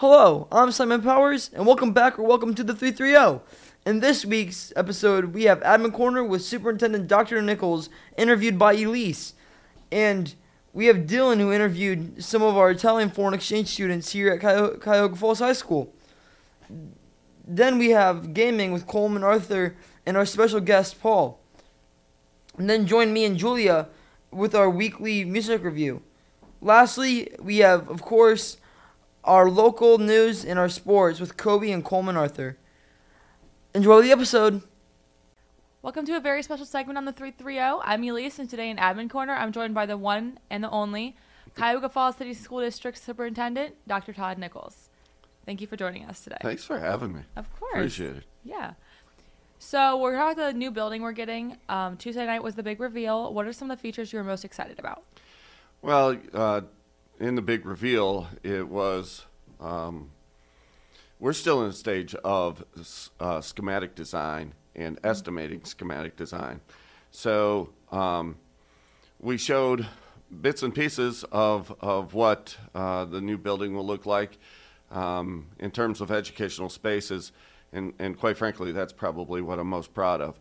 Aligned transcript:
Hello, 0.00 0.48
I'm 0.50 0.72
Simon 0.72 1.02
Powers, 1.02 1.50
and 1.52 1.66
welcome 1.66 1.92
back 1.92 2.18
or 2.18 2.22
welcome 2.22 2.54
to 2.54 2.64
the 2.64 2.74
330. 2.74 3.44
In 3.84 4.00
this 4.00 4.24
week's 4.24 4.72
episode, 4.74 5.34
we 5.34 5.44
have 5.44 5.60
Admin 5.60 5.92
Corner 5.92 6.24
with 6.24 6.40
Superintendent 6.40 7.06
Dr. 7.06 7.42
Nichols, 7.42 7.90
interviewed 8.16 8.58
by 8.58 8.72
Elise. 8.72 9.34
And 9.92 10.34
we 10.72 10.86
have 10.86 11.00
Dylan, 11.00 11.36
who 11.36 11.52
interviewed 11.52 12.24
some 12.24 12.40
of 12.40 12.56
our 12.56 12.70
Italian 12.70 13.10
foreign 13.10 13.34
exchange 13.34 13.68
students 13.68 14.12
here 14.12 14.32
at 14.32 14.40
Cuya- 14.40 14.80
Cuyahoga 14.80 15.16
Falls 15.16 15.40
High 15.40 15.52
School. 15.52 15.92
Then 17.46 17.76
we 17.76 17.90
have 17.90 18.32
Gaming 18.32 18.72
with 18.72 18.86
Coleman 18.86 19.22
Arthur 19.22 19.76
and 20.06 20.16
our 20.16 20.24
special 20.24 20.60
guest, 20.60 20.98
Paul. 21.02 21.38
And 22.56 22.70
then 22.70 22.86
join 22.86 23.12
me 23.12 23.26
and 23.26 23.36
Julia 23.36 23.88
with 24.30 24.54
our 24.54 24.70
weekly 24.70 25.26
music 25.26 25.62
review. 25.62 26.00
Lastly, 26.62 27.34
we 27.38 27.58
have, 27.58 27.86
of 27.90 28.00
course, 28.00 28.56
our 29.24 29.50
local 29.50 29.98
news 29.98 30.44
and 30.44 30.58
our 30.58 30.68
sports 30.68 31.20
with 31.20 31.36
Kobe 31.36 31.70
and 31.70 31.84
Coleman 31.84 32.16
Arthur. 32.16 32.56
Enjoy 33.74 34.02
the 34.02 34.10
episode. 34.10 34.62
Welcome 35.82 36.06
to 36.06 36.16
a 36.16 36.20
very 36.20 36.42
special 36.42 36.66
segment 36.66 36.98
on 36.98 37.04
the 37.04 37.12
330. 37.12 37.82
I'm 37.84 38.04
Elise, 38.04 38.38
and 38.38 38.48
today 38.48 38.70
in 38.70 38.76
Admin 38.76 39.08
Corner, 39.08 39.34
I'm 39.34 39.52
joined 39.52 39.74
by 39.74 39.86
the 39.86 39.96
one 39.96 40.38
and 40.50 40.64
the 40.64 40.70
only 40.70 41.16
Cuyahoga 41.54 41.88
Falls 41.88 42.16
City 42.16 42.34
School 42.34 42.60
District 42.60 42.98
Superintendent, 42.98 43.76
Dr. 43.86 44.12
Todd 44.12 44.38
Nichols. 44.38 44.88
Thank 45.46 45.60
you 45.60 45.66
for 45.66 45.76
joining 45.76 46.04
us 46.04 46.20
today. 46.20 46.36
Thanks 46.42 46.64
for 46.64 46.78
having 46.78 47.14
me. 47.14 47.20
Of 47.36 47.50
course. 47.58 47.74
Appreciate 47.74 48.16
it. 48.16 48.24
Yeah. 48.44 48.74
So 49.58 49.98
we're 49.98 50.16
talking 50.16 50.42
at 50.42 50.52
the 50.52 50.58
new 50.58 50.70
building 50.70 51.02
we're 51.02 51.12
getting. 51.12 51.56
Um, 51.68 51.96
Tuesday 51.96 52.24
night 52.24 52.42
was 52.42 52.54
the 52.54 52.62
big 52.62 52.80
reveal. 52.80 53.32
What 53.32 53.46
are 53.46 53.52
some 53.52 53.70
of 53.70 53.76
the 53.76 53.82
features 53.82 54.12
you're 54.12 54.24
most 54.24 54.44
excited 54.44 54.78
about? 54.78 55.02
Well, 55.82 56.16
uh, 56.32 56.62
in 57.20 57.34
the 57.34 57.42
big 57.42 57.66
reveal, 57.66 58.26
it 58.42 58.66
was. 58.68 59.26
Um, 59.60 60.10
we're 61.20 61.34
still 61.34 61.60
in 61.60 61.68
the 61.68 61.74
stage 61.74 62.14
of 62.24 62.64
uh, 63.20 63.42
schematic 63.42 63.94
design 63.94 64.54
and 64.74 64.98
estimating 65.04 65.64
schematic 65.64 66.16
design. 66.16 66.62
So 67.10 67.70
um, 67.92 68.38
we 69.20 69.36
showed 69.36 69.86
bits 70.40 70.62
and 70.62 70.74
pieces 70.74 71.24
of, 71.30 71.74
of 71.80 72.14
what 72.14 72.56
uh, 72.74 73.04
the 73.04 73.20
new 73.20 73.36
building 73.36 73.74
will 73.74 73.84
look 73.86 74.06
like 74.06 74.38
um, 74.90 75.48
in 75.58 75.70
terms 75.70 76.00
of 76.00 76.10
educational 76.10 76.70
spaces. 76.70 77.32
And, 77.70 77.92
and 77.98 78.18
quite 78.18 78.38
frankly, 78.38 78.72
that's 78.72 78.94
probably 78.94 79.42
what 79.42 79.58
I'm 79.58 79.68
most 79.68 79.92
proud 79.92 80.22
of. 80.22 80.40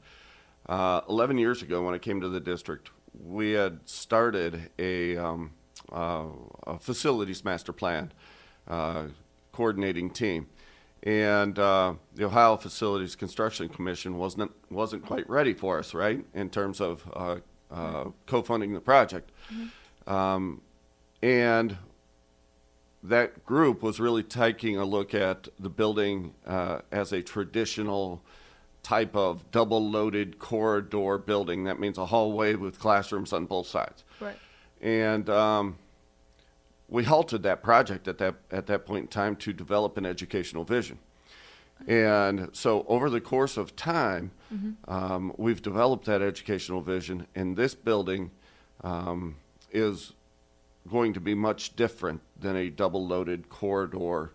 Uh, 0.67 1.01
11 1.09 1.37
years 1.37 1.61
ago, 1.61 1.83
when 1.83 1.93
I 1.93 1.97
came 1.97 2.21
to 2.21 2.29
the 2.29 2.39
district, 2.39 2.91
we 3.21 3.51
had 3.51 3.81
started 3.83 4.69
a, 4.79 5.17
um, 5.17 5.51
a 5.91 6.79
facilities 6.79 7.43
master 7.43 7.73
plan 7.73 8.11
uh, 8.67 9.07
coordinating 9.51 10.09
team. 10.09 10.47
And 11.03 11.57
uh, 11.57 11.93
the 12.13 12.25
Ohio 12.25 12.57
Facilities 12.57 13.15
Construction 13.15 13.69
Commission 13.69 14.17
wasn't 14.17 14.51
wasn't 14.69 15.05
quite 15.05 15.29
ready 15.29 15.53
for 15.53 15.79
us, 15.79 15.93
right, 15.93 16.25
in 16.33 16.49
terms 16.49 16.81
of 16.81 17.09
uh, 17.13 17.37
uh, 17.71 18.05
co-funding 18.25 18.73
the 18.73 18.81
project. 18.81 19.31
Um, 20.05 20.61
and 21.21 21.77
that 23.01 23.45
group 23.45 23.81
was 23.81 23.99
really 23.99 24.23
taking 24.23 24.75
a 24.75 24.83
look 24.83 25.13
at 25.13 25.47
the 25.57 25.69
building 25.69 26.33
uh, 26.45 26.79
as 26.91 27.13
a 27.13 27.21
traditional 27.21 28.21
type 28.83 29.15
of 29.15 29.49
double-loaded 29.51 30.39
corridor 30.39 31.17
building. 31.17 31.63
That 31.63 31.79
means 31.79 31.97
a 31.97 32.07
hallway 32.07 32.55
with 32.55 32.79
classrooms 32.79 33.31
on 33.31 33.45
both 33.45 33.67
sides. 33.67 34.03
Right. 34.19 34.37
And 34.81 35.29
um, 35.29 35.77
we 36.87 37.03
halted 37.03 37.43
that 37.43 37.61
project 37.61 38.07
at 38.07 38.17
that 38.17 38.35
at 38.51 38.67
that 38.67 38.85
point 38.85 39.03
in 39.03 39.07
time 39.07 39.35
to 39.37 39.53
develop 39.53 39.97
an 39.97 40.05
educational 40.05 40.63
vision. 40.63 40.99
And 41.87 42.49
so, 42.51 42.85
over 42.87 43.09
the 43.09 43.21
course 43.21 43.55
of 43.55 43.75
time, 43.75 44.31
um, 44.87 45.33
we've 45.37 45.61
developed 45.61 46.05
that 46.05 46.21
educational 46.21 46.81
vision, 46.81 47.27
and 47.35 47.55
this 47.55 47.73
building 47.73 48.31
um, 48.83 49.35
is 49.71 50.13
going 50.89 51.13
to 51.13 51.19
be 51.19 51.35
much 51.35 51.75
different 51.75 52.21
than 52.39 52.55
a 52.55 52.69
double-loaded 52.69 53.47
corridor, 53.49 54.31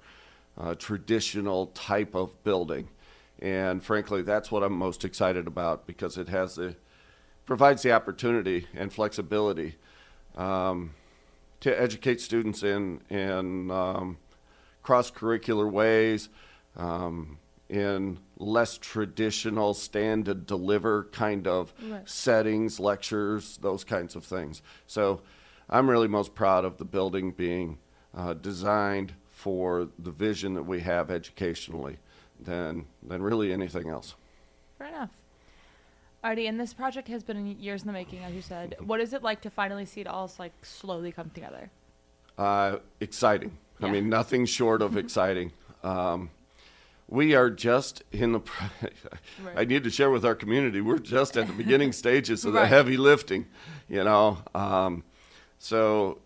uh, 0.56 0.74
traditional 0.76 1.66
type 1.68 2.14
of 2.14 2.42
building. 2.44 2.88
And 3.40 3.82
frankly, 3.82 4.22
that's 4.22 4.50
what 4.50 4.62
I'm 4.62 4.72
most 4.72 5.04
excited 5.04 5.46
about 5.46 5.86
because 5.86 6.16
it 6.16 6.28
has 6.28 6.54
the 6.54 6.76
provides 7.44 7.82
the 7.82 7.92
opportunity 7.92 8.66
and 8.74 8.90
flexibility 8.90 9.76
um, 10.36 10.94
to 11.60 11.80
educate 11.80 12.20
students 12.20 12.62
in 12.62 13.00
in 13.10 13.70
um, 13.70 14.18
cross 14.82 15.10
curricular 15.10 15.70
ways, 15.70 16.28
um, 16.76 17.38
in 17.68 18.18
less 18.36 18.76
traditional 18.78 19.72
stand 19.74 20.28
and 20.28 20.46
deliver 20.46 21.04
kind 21.04 21.46
of 21.46 21.72
Right. 21.82 22.08
settings, 22.08 22.78
lectures, 22.78 23.58
those 23.62 23.84
kinds 23.84 24.14
of 24.16 24.24
things. 24.24 24.60
So 24.86 25.22
I'm 25.70 25.88
really 25.88 26.08
most 26.08 26.34
proud 26.34 26.64
of 26.64 26.76
the 26.76 26.84
building 26.84 27.30
being 27.32 27.78
uh, 28.14 28.34
designed 28.34 29.14
for 29.30 29.88
the 29.98 30.10
vision 30.10 30.54
that 30.54 30.64
we 30.64 30.80
have 30.80 31.10
educationally 31.10 31.98
than 32.38 32.86
than 33.02 33.22
really 33.22 33.52
anything 33.52 33.88
else. 33.88 34.14
Fair 34.78 34.88
enough. 34.88 35.10
Alrighty, 36.24 36.48
and 36.48 36.58
this 36.58 36.72
project 36.72 37.08
has 37.08 37.22
been 37.22 37.58
years 37.60 37.82
in 37.82 37.86
the 37.86 37.92
making, 37.92 38.24
as 38.24 38.32
you 38.32 38.40
said. 38.40 38.76
What 38.80 38.98
is 39.00 39.12
it 39.12 39.22
like 39.22 39.42
to 39.42 39.50
finally 39.50 39.84
see 39.84 40.00
it 40.00 40.06
all 40.06 40.30
like 40.38 40.52
slowly 40.62 41.12
come 41.12 41.28
together? 41.28 41.70
Uh, 42.38 42.78
exciting. 42.98 43.58
I 43.82 43.90
mean, 43.90 44.08
nothing 44.08 44.46
short 44.46 44.80
of 44.80 44.96
exciting. 44.96 45.52
Um, 45.82 46.30
we 47.08 47.34
are 47.34 47.50
just 47.50 48.02
in 48.10 48.32
the. 48.32 48.40
pr- 48.40 48.86
I 49.56 49.66
need 49.66 49.84
to 49.84 49.90
share 49.90 50.10
with 50.10 50.24
our 50.24 50.34
community. 50.34 50.80
We're 50.80 50.98
just 50.98 51.36
at 51.36 51.46
the 51.46 51.52
beginning 51.52 51.92
stages 52.04 52.46
of 52.46 52.54
the 52.54 52.66
heavy 52.66 52.96
lifting, 52.96 53.44
you 53.86 54.02
know. 54.02 54.38
Um, 54.54 55.04
so, 55.58 56.20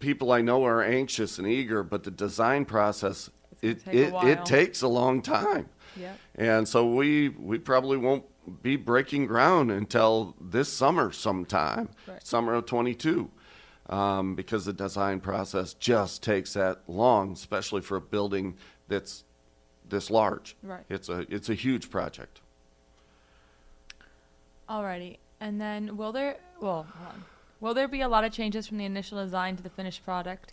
people 0.00 0.32
I 0.32 0.40
know 0.40 0.64
are 0.64 0.82
anxious 0.82 1.38
and 1.38 1.46
eager, 1.46 1.84
but 1.84 2.02
the 2.02 2.10
design 2.10 2.64
process 2.64 3.30
it 3.62 3.86
it, 3.86 4.12
it 4.14 4.44
takes 4.44 4.82
a 4.82 4.88
long 4.88 5.22
time. 5.22 5.68
Yeah. 5.96 6.14
And 6.34 6.66
so 6.66 6.86
we 6.92 7.28
we 7.28 7.58
probably 7.58 7.96
won't 7.96 8.24
be 8.48 8.76
breaking 8.76 9.26
ground 9.26 9.70
until 9.70 10.34
this 10.40 10.72
summer 10.72 11.12
sometime, 11.12 11.88
Right. 12.06 12.24
summer 12.26 12.54
of 12.54 12.66
22, 12.66 13.30
um, 13.88 14.34
because 14.34 14.64
the 14.64 14.72
design 14.72 15.20
process 15.20 15.74
just 15.74 16.22
takes 16.22 16.52
that 16.54 16.82
long, 16.88 17.32
especially 17.32 17.80
for 17.80 17.96
a 17.96 18.00
building 18.00 18.56
that's 18.88 19.24
this 19.88 20.10
large. 20.10 20.56
Right. 20.62 20.84
It's 20.88 21.08
a 21.08 21.26
it's 21.34 21.48
a 21.48 21.54
huge 21.54 21.90
project. 21.90 22.40
Alrighty, 24.68 25.16
and 25.40 25.60
then 25.60 25.96
will 25.96 26.12
there? 26.12 26.36
Well, 26.60 26.86
hold 26.94 27.08
on. 27.14 27.24
Will 27.60 27.74
there 27.74 27.88
be 27.88 28.02
a 28.02 28.08
lot 28.08 28.24
of 28.24 28.32
changes 28.32 28.66
from 28.66 28.78
the 28.78 28.84
initial 28.84 29.22
design 29.22 29.56
to 29.56 29.62
the 29.62 29.70
finished 29.70 30.04
product? 30.04 30.52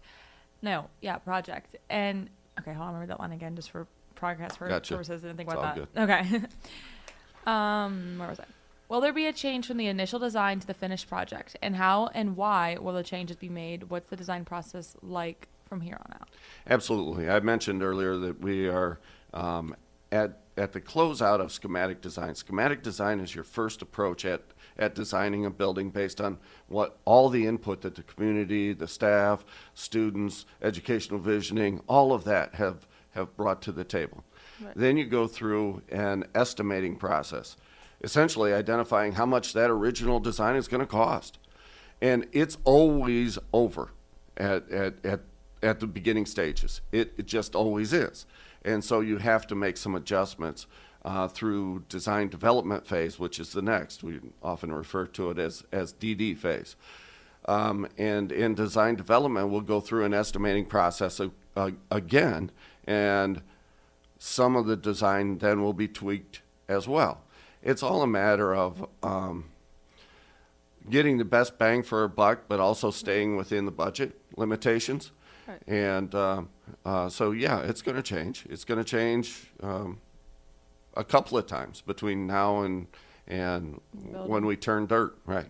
No, 0.62 0.90
yeah, 1.02 1.18
project. 1.18 1.76
And 1.90 2.30
okay, 2.60 2.72
hold 2.74 2.88
on, 2.88 2.94
remember 2.94 3.08
that 3.14 3.20
line 3.20 3.34
again, 3.34 3.56
just 3.56 3.72
for 3.72 3.88
progress 4.16 4.56
for 4.56 4.68
Gotcha. 4.70 4.94
purposes. 4.96 5.24
I 5.24 5.28
didn't 5.28 5.38
think 5.38 5.50
It's 5.50 5.58
about 5.58 5.94
that. 5.94 6.10
Okay. 6.10 6.42
um, 7.46 8.16
where 8.18 8.30
was 8.30 8.40
I? 8.40 8.46
Will 8.88 9.02
there 9.02 9.14
be 9.14 9.26
a 9.26 9.34
change 9.34 9.68
from 9.68 9.78
the 9.78 9.88
initial 9.88 10.20
design 10.20 10.60
to 10.60 10.68
the 10.68 10.74
finished 10.74 11.10
project? 11.10 11.58
And 11.62 11.76
how 11.76 12.12
and 12.14 12.38
why 12.38 12.78
will 12.80 12.94
the 12.94 13.04
changes 13.04 13.36
be 13.36 13.50
made? 13.50 13.90
What's 13.90 14.08
the 14.08 14.16
design 14.16 14.46
process 14.46 14.96
like 15.02 15.48
from 15.68 15.82
here 15.82 15.98
on 16.00 16.14
out? 16.14 16.30
Absolutely. 16.70 17.30
I 17.30 17.40
mentioned 17.40 17.82
earlier 17.82 18.16
that 18.18 18.42
we 18.42 18.68
are 18.68 19.00
um, 19.34 19.76
at 20.12 20.40
at 20.58 20.72
the 20.72 20.80
closeout 20.80 21.42
of 21.42 21.52
schematic 21.52 22.00
design. 22.00 22.36
Schematic 22.36 22.82
design 22.82 23.20
is 23.20 23.34
your 23.34 23.44
first 23.44 23.82
approach 23.82 24.24
at 24.24 24.42
at 24.78 24.94
designing 24.94 25.46
a 25.46 25.50
building 25.50 25.90
based 25.90 26.22
on 26.22 26.38
what 26.68 26.98
all 27.06 27.30
the 27.30 27.48
input 27.48 27.82
that 27.82 27.96
the 27.96 28.04
community, 28.04 28.74
the 28.74 28.88
staff, 28.88 29.46
students, 29.74 30.46
educational 30.62 31.20
visioning, 31.20 31.82
all 31.88 32.14
of 32.14 32.24
that 32.26 32.56
have 32.56 32.86
have 33.12 33.36
brought 33.36 33.62
to 33.64 33.72
the 33.72 33.84
table. 33.84 34.24
Then 34.76 34.98
you 34.98 35.06
go 35.06 35.28
through 35.28 35.82
an 35.90 36.26
estimating 36.34 36.96
process, 36.96 37.58
essentially 38.02 38.54
identifying 38.54 39.14
how 39.14 39.26
much 39.26 39.54
that 39.54 39.70
original 39.70 40.20
design 40.20 40.56
is 40.56 40.68
going 40.68 40.82
to 40.82 40.88
cost. 40.88 41.38
And 42.02 42.28
it's 42.32 42.58
always 42.64 43.40
over 43.54 43.92
at, 44.38 44.70
at, 44.70 45.06
at, 45.06 45.22
at 45.64 45.80
the 45.80 45.88
beginning 45.88 46.26
stages. 46.26 46.82
It, 46.92 47.14
it 47.18 47.26
just 47.26 47.56
always 47.56 47.94
is. 47.94 48.26
And 48.64 48.84
so 48.84 49.00
you 49.00 49.18
have 49.18 49.48
to 49.48 49.56
make 49.56 49.78
some 49.78 49.96
adjustments 49.96 50.68
uh, 51.06 51.28
through 51.28 51.84
design 51.88 52.30
development 52.30 52.88
phase, 52.88 53.20
which 53.20 53.40
is 53.40 53.52
the 53.52 53.62
next. 53.62 54.04
We 54.04 54.20
often 54.42 54.74
refer 54.74 55.06
to 55.08 55.30
it 55.30 55.38
as, 55.38 55.64
as 55.72 55.94
DD 55.94 56.38
phase. 56.38 56.76
Um, 57.48 57.88
and 57.98 58.32
in 58.32 58.56
design 58.56 58.96
development, 58.96 59.50
we'll 59.50 59.62
go 59.62 59.80
through 59.80 60.06
an 60.06 60.16
estimating 60.16 60.66
process 60.66 61.22
uh, 61.56 61.72
again, 61.92 62.52
and 62.86 63.42
some 64.26 64.56
of 64.56 64.66
the 64.66 64.76
design 64.76 65.38
then 65.38 65.62
will 65.62 65.72
be 65.72 65.88
tweaked 65.88 66.42
as 66.68 66.88
well. 66.88 67.22
It's 67.62 67.84
all 67.84 68.02
a 68.02 68.08
matter 68.08 68.56
of 68.56 68.90
um, 69.04 69.46
getting 70.90 71.20
the 71.20 71.26
best 71.26 71.60
bang 71.60 71.84
for 71.84 72.04
a 72.04 72.10
buck, 72.10 72.46
but 72.48 72.60
also 72.60 72.90
staying 72.90 73.38
within 73.38 73.66
the 73.66 73.72
budget 73.72 74.20
limitations. 74.36 75.12
Right. 75.48 75.62
And 75.68 76.16
um, 76.16 76.50
uh, 76.84 77.08
so, 77.08 77.34
yeah, 77.34 77.60
it's 77.60 77.84
going 77.84 77.98
to 77.98 78.02
change. 78.02 78.48
It's 78.50 78.64
going 78.64 78.80
to 78.80 78.84
change 78.84 79.52
um, 79.62 80.00
a 80.96 81.04
couple 81.04 81.38
of 81.38 81.46
times 81.46 81.82
between 81.82 82.26
now 82.26 82.62
and 82.64 82.88
and 83.28 83.80
when 83.92 84.48
we 84.48 84.56
turn 84.56 84.88
dirt, 84.88 85.18
right? 85.26 85.50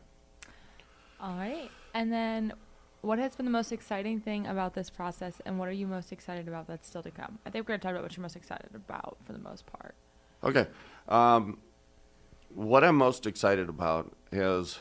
All 1.22 1.36
right. 1.36 1.70
And 1.94 2.12
then 2.12 2.54
what 3.06 3.20
has 3.20 3.36
been 3.36 3.46
the 3.46 3.52
most 3.52 3.72
exciting 3.72 4.20
thing 4.20 4.48
about 4.48 4.74
this 4.74 4.90
process 4.90 5.42
and 5.46 5.60
what 5.60 5.70
are 5.70 5.74
you 5.74 5.86
most 5.86 6.12
excited 6.12 6.48
about 6.48 6.68
that's 6.68 6.88
still 6.88 7.04
to 7.04 7.12
come? 7.12 7.38
I 7.46 7.52
think 7.52 7.64
we're 7.64 7.74
going 7.74 7.80
to 7.80 7.84
talk 7.84 7.92
about 7.92 8.04
what 8.04 8.18
you're 8.18 8.24
most 8.24 8.36
excited 8.36 8.70
about 8.74 9.18
for 9.26 9.34
the 9.34 9.40
most 9.40 9.66
part. 9.68 9.94
Okay. 10.44 10.68
Um, 11.08 11.60
what 12.54 12.84
I'm 12.84 12.96
most 12.96 13.28
excited 13.28 13.70
about 13.70 14.12
is, 14.32 14.80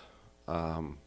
um, 0.49 0.99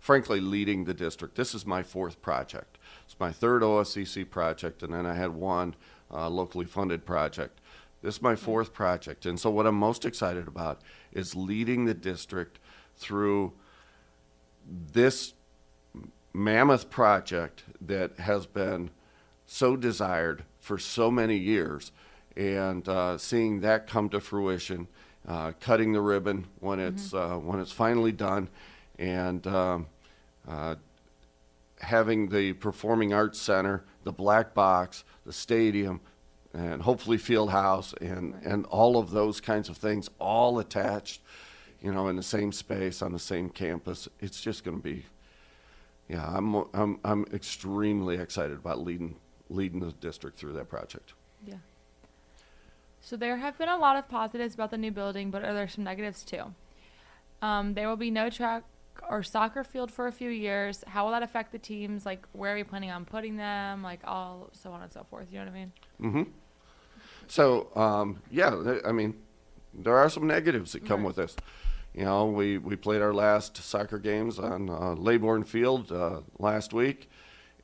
frankly, 0.00 0.40
leading 0.40 0.84
the 0.84 0.94
district. 0.94 1.36
This 1.36 1.54
is 1.54 1.64
my 1.64 1.82
fourth 1.82 2.20
project. 2.20 2.76
It's 3.04 3.18
my 3.20 3.30
third 3.30 3.62
OSCC 3.62 4.28
project, 4.28 4.82
and 4.82 4.92
then 4.92 5.06
I 5.06 5.14
had 5.14 5.30
one 5.30 5.76
uh, 6.12 6.28
locally 6.28 6.66
funded 6.66 7.06
project. 7.06 7.60
This 8.02 8.16
is 8.16 8.22
my 8.22 8.34
fourth 8.34 8.72
project. 8.72 9.26
And 9.26 9.38
so, 9.38 9.50
what 9.50 9.66
I'm 9.66 9.76
most 9.76 10.04
excited 10.04 10.48
about 10.48 10.80
is 11.12 11.36
leading 11.36 11.84
the 11.84 11.94
district 11.94 12.58
through 12.96 13.52
this 14.66 15.34
mammoth 16.32 16.90
project 16.90 17.64
that 17.80 18.18
has 18.18 18.46
been 18.46 18.90
so 19.46 19.76
desired 19.76 20.44
for 20.60 20.78
so 20.78 21.10
many 21.10 21.36
years 21.36 21.92
and 22.36 22.88
uh, 22.88 23.18
seeing 23.18 23.60
that 23.60 23.86
come 23.86 24.08
to 24.08 24.20
fruition, 24.20 24.88
uh, 25.28 25.52
cutting 25.60 25.92
the 25.92 26.00
ribbon 26.00 26.46
when 26.60 26.80
it's 26.80 27.12
uh, 27.12 27.36
when 27.36 27.60
it's 27.60 27.72
finally 27.72 28.12
done, 28.12 28.48
and 28.98 29.46
um, 29.46 29.86
uh, 30.48 30.76
having 31.80 32.28
the 32.28 32.52
Performing 32.54 33.12
Arts 33.12 33.40
Center, 33.40 33.84
the 34.04 34.12
Black 34.12 34.54
Box, 34.54 35.04
the 35.26 35.32
stadium, 35.32 36.00
and 36.54 36.82
hopefully 36.82 37.18
Field 37.18 37.50
House, 37.50 37.94
and 38.00 38.34
and 38.44 38.64
all 38.66 38.96
of 38.96 39.10
those 39.10 39.40
kinds 39.40 39.68
of 39.68 39.76
things 39.76 40.08
all 40.18 40.58
attached, 40.58 41.20
you 41.82 41.92
know, 41.92 42.08
in 42.08 42.16
the 42.16 42.22
same 42.22 42.52
space 42.52 43.02
on 43.02 43.12
the 43.12 43.18
same 43.18 43.50
campus. 43.50 44.08
It's 44.20 44.40
just 44.40 44.64
going 44.64 44.78
to 44.78 44.82
be 44.82 45.04
yeah, 46.12 46.26
I'm, 46.26 46.54
I'm, 46.74 47.00
I'm 47.04 47.24
extremely 47.32 48.16
excited 48.16 48.58
about 48.58 48.80
leading, 48.84 49.16
leading 49.48 49.80
the 49.80 49.92
district 49.92 50.38
through 50.38 50.52
that 50.52 50.68
project. 50.68 51.14
Yeah. 51.46 51.54
So 53.00 53.16
there 53.16 53.38
have 53.38 53.56
been 53.56 53.70
a 53.70 53.78
lot 53.78 53.96
of 53.96 54.08
positives 54.10 54.52
about 54.52 54.70
the 54.70 54.76
new 54.76 54.90
building, 54.90 55.30
but 55.30 55.42
are 55.42 55.54
there 55.54 55.66
some 55.68 55.84
negatives 55.84 56.22
too? 56.22 56.54
Um, 57.40 57.72
there 57.72 57.88
will 57.88 57.96
be 57.96 58.10
no 58.10 58.28
track 58.28 58.62
or 59.08 59.22
soccer 59.22 59.64
field 59.64 59.90
for 59.90 60.06
a 60.06 60.12
few 60.12 60.28
years. 60.28 60.84
How 60.86 61.04
will 61.04 61.12
that 61.12 61.22
affect 61.22 61.50
the 61.50 61.58
teams? 61.58 62.04
Like, 62.04 62.26
where 62.32 62.52
are 62.52 62.56
we 62.56 62.62
planning 62.62 62.90
on 62.90 63.06
putting 63.06 63.36
them? 63.38 63.82
Like, 63.82 64.00
all 64.04 64.50
so 64.52 64.70
on 64.70 64.82
and 64.82 64.92
so 64.92 65.06
forth. 65.08 65.28
You 65.32 65.38
know 65.38 65.46
what 65.46 65.50
I 65.50 65.54
mean? 65.54 65.72
Mm-hmm. 66.02 66.22
So, 67.26 67.74
um, 67.74 68.20
yeah, 68.30 68.78
I 68.84 68.92
mean, 68.92 69.14
there 69.72 69.96
are 69.96 70.10
some 70.10 70.26
negatives 70.26 70.72
that 70.72 70.84
come 70.84 71.00
Right. 71.00 71.06
with 71.06 71.16
this. 71.16 71.36
You 71.94 72.04
know, 72.04 72.26
we, 72.26 72.56
we 72.56 72.76
played 72.76 73.02
our 73.02 73.12
last 73.12 73.56
soccer 73.58 73.98
games 73.98 74.38
on 74.38 74.70
uh, 74.70 74.94
Laybourne 74.96 75.46
Field 75.46 75.92
uh, 75.92 76.20
last 76.38 76.72
week, 76.72 77.10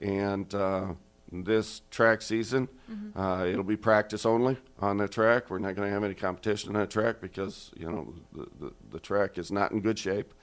and 0.03 0.53
uh, 0.55 0.89
this 1.33 1.81
track 1.91 2.21
season, 2.21 2.69
uh, 3.17 3.47
it'll 3.49 3.65
be 3.65 3.77
practice 3.77 4.27
only 4.27 4.59
on 4.81 4.99
the 4.99 5.09
track. 5.09 5.49
We're 5.49 5.59
not 5.59 5.77
going 5.77 5.89
to 5.89 5.95
have 5.95 6.05
any 6.05 6.15
competition 6.15 6.75
on 6.75 6.81
that 6.81 6.91
track 6.91 7.23
because 7.23 7.71
you 7.77 7.91
know 7.91 8.15
the, 8.33 8.47
the, 8.61 8.73
the 8.91 9.01
track 9.01 9.39
is 9.39 9.51
not 9.51 9.73
in 9.73 9.81
good 9.81 9.99
shape, 9.99 10.35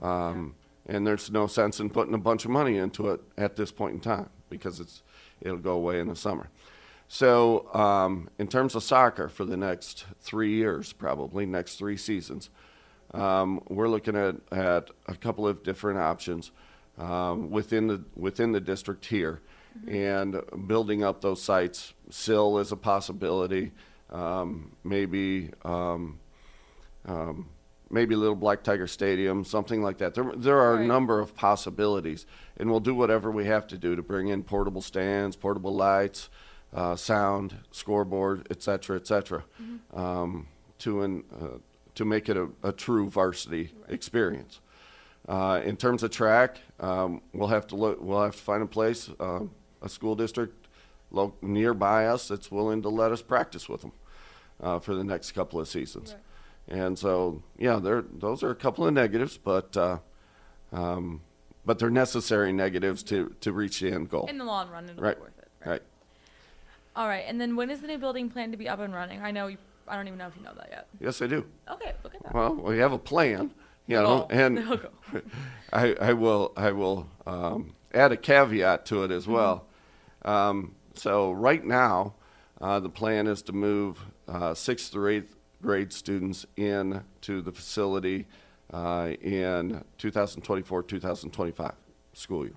um, 0.00 0.54
and 0.86 1.06
there's 1.06 1.30
no 1.30 1.46
sense 1.46 1.80
in 1.80 1.88
putting 1.88 2.12
a 2.12 2.18
bunch 2.18 2.44
of 2.44 2.50
money 2.50 2.76
into 2.76 3.08
it 3.10 3.20
at 3.38 3.56
this 3.56 3.72
point 3.72 3.94
in 3.94 4.00
time 4.00 4.28
because 4.50 4.78
it's 4.78 5.02
it'll 5.40 5.56
go 5.56 5.72
away 5.72 6.00
in 6.00 6.08
the 6.08 6.16
summer. 6.16 6.50
So, 7.08 7.72
um, 7.74 8.28
in 8.38 8.48
terms 8.48 8.74
of 8.74 8.82
soccer 8.82 9.28
for 9.28 9.44
the 9.44 9.56
next 9.56 10.06
three 10.20 10.52
years, 10.54 10.92
probably 10.92 11.44
next 11.44 11.76
three 11.76 11.98
seasons, 11.98 12.48
um, 13.14 13.60
we're 13.68 13.88
looking 13.88 14.16
at, 14.16 14.36
at 14.50 14.90
a 15.06 15.14
couple 15.14 15.46
of 15.46 15.62
different 15.62 15.98
options 15.98 16.50
um, 16.98 17.50
within 17.50 17.86
the 17.86 18.04
within 18.14 18.52
the 18.52 18.60
district 18.60 19.06
here, 19.06 19.40
and 19.86 20.40
building 20.66 21.02
up 21.02 21.20
those 21.20 21.42
sites. 21.42 21.94
Sill 22.10 22.58
is 22.58 22.72
a 22.72 22.76
possibility. 22.76 23.72
Um, 24.10 24.72
maybe 24.84 25.50
um, 25.64 26.18
um, 27.06 27.48
maybe 27.90 28.14
Little 28.14 28.34
Black 28.34 28.62
Tiger 28.62 28.86
Stadium, 28.86 29.44
something 29.44 29.82
like 29.82 29.98
that. 29.98 30.14
There, 30.14 30.32
there 30.36 30.58
are 30.58 30.76
a 30.76 30.84
number 30.84 31.20
of 31.20 31.34
possibilities, 31.34 32.26
and 32.56 32.70
we'll 32.70 32.80
do 32.80 32.94
whatever 32.94 33.30
we 33.30 33.46
have 33.46 33.66
to 33.68 33.78
do 33.78 33.94
to 33.96 34.02
bring 34.02 34.28
in 34.28 34.42
portable 34.42 34.82
stands, 34.82 35.36
portable 35.36 35.74
lights, 35.74 36.30
uh, 36.74 36.96
sound, 36.96 37.56
scoreboard, 37.70 38.46
et 38.50 38.62
cetera, 38.62 38.96
et 38.96 39.06
cetera, 39.06 39.44
um, 39.94 40.46
to 40.78 41.02
an, 41.02 41.24
uh, 41.40 41.58
to 41.94 42.04
make 42.04 42.28
it 42.28 42.36
a, 42.36 42.48
a 42.62 42.72
true 42.72 43.08
varsity 43.08 43.72
experience. 43.88 44.60
Uh, 45.28 45.60
in 45.64 45.76
terms 45.76 46.02
of 46.02 46.10
track, 46.10 46.58
um, 46.80 47.20
we'll 47.32 47.48
have 47.48 47.66
to 47.68 47.76
look. 47.76 47.98
We'll 48.00 48.22
have 48.22 48.34
to 48.36 48.42
find 48.42 48.62
a 48.62 48.66
place, 48.66 49.08
uh, 49.20 49.40
a 49.80 49.88
school 49.88 50.16
district 50.16 50.66
lo- 51.12 51.34
nearby 51.40 52.06
us 52.06 52.26
that's 52.28 52.50
willing 52.50 52.82
to 52.82 52.88
let 52.88 53.12
us 53.12 53.22
practice 53.22 53.68
with 53.68 53.82
them 53.82 53.92
uh, 54.60 54.78
for 54.80 54.94
the 54.94 55.04
next 55.04 55.32
couple 55.32 55.60
of 55.60 55.68
seasons. 55.68 56.16
And 56.68 56.98
so, 56.98 57.42
yeah, 57.56 57.78
there 57.78 58.02
those 58.02 58.42
are 58.42 58.50
a 58.50 58.54
couple 58.56 58.84
of 58.86 58.94
negatives, 58.94 59.36
but 59.38 59.76
uh, 59.76 59.98
um, 60.72 61.20
but 61.64 61.78
they're 61.78 61.90
necessary 61.90 62.52
negatives 62.52 63.02
to 63.04 63.34
to 63.42 63.52
reach 63.52 63.78
the 63.80 63.92
end 63.92 64.08
goal. 64.08 64.26
In 64.26 64.38
the 64.38 64.44
long 64.44 64.70
run, 64.70 64.88
it'll 64.88 65.02
Right. 65.02 65.16
be 65.16 65.22
worth 65.22 65.38
it. 65.38 65.48
Right. 65.64 65.82
All 66.96 67.06
right. 67.06 67.24
And 67.28 67.40
then 67.40 67.54
when 67.56 67.70
is 67.70 67.80
the 67.80 67.86
new 67.86 67.98
building 67.98 68.28
planned 68.28 68.52
to 68.52 68.58
be 68.58 68.68
up 68.68 68.80
and 68.80 68.92
running? 68.92 69.22
I 69.22 69.30
know. 69.30 69.46
You, 69.46 69.58
I 69.88 69.96
don't 69.96 70.06
even 70.06 70.18
know 70.18 70.26
if 70.28 70.36
you 70.36 70.42
know 70.42 70.54
that 70.56 70.68
yet. 70.70 70.86
Yes, 71.00 71.20
I 71.22 71.26
do. 71.26 71.44
Okay. 71.70 71.92
Look 72.04 72.14
at 72.14 72.22
that. 72.22 72.34
Well, 72.34 72.54
we 72.54 72.78
have 72.78 72.92
a 72.92 72.98
plan, 72.98 73.52
you 73.86 73.96
know, 73.96 74.26
and. 74.30 74.80
I, 75.74 75.94
I 76.00 76.12
will 76.12 76.52
I 76.56 76.70
will 76.72 77.08
um, 77.26 77.74
add 77.94 78.12
a 78.12 78.16
caveat 78.16 78.84
to 78.86 79.04
it 79.04 79.10
as 79.10 79.24
Mm-hmm. 79.24 79.32
well. 79.32 79.66
Um, 80.24 80.74
so 80.94 81.32
right 81.32 81.64
now, 81.64 82.14
uh, 82.60 82.78
the 82.80 82.90
plan 82.90 83.26
is 83.26 83.40
to 83.42 83.52
move 83.52 84.04
uh, 84.28 84.52
sixth 84.54 84.92
through 84.92 85.08
eighth 85.10 85.34
grade 85.62 85.92
students 85.92 86.44
in 86.56 87.02
to 87.22 87.40
the 87.40 87.52
facility 87.52 88.26
uh, 88.72 89.12
in 89.22 89.82
2024-2025 89.98 91.72
school 92.12 92.44
year, 92.44 92.54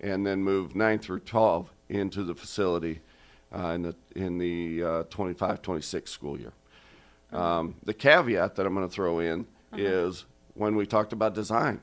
and 0.00 0.26
then 0.26 0.42
move 0.42 0.74
ninth 0.74 1.02
through 1.02 1.20
12 1.20 1.72
into 1.88 2.22
the 2.24 2.34
facility 2.34 3.00
uh, 3.54 3.68
in 3.68 3.82
the 3.82 3.94
in 4.14 4.38
the 4.38 4.82
uh, 4.82 5.02
25-26 5.04 6.08
school 6.08 6.38
year. 6.38 6.52
Um, 7.32 7.76
the 7.84 7.94
caveat 7.94 8.56
that 8.56 8.66
I'm 8.66 8.74
going 8.74 8.88
to 8.88 8.92
throw 8.92 9.20
in 9.20 9.46
is 9.76 10.24
when 10.54 10.74
we 10.74 10.84
talked 10.84 11.12
about 11.12 11.32
design, 11.34 11.80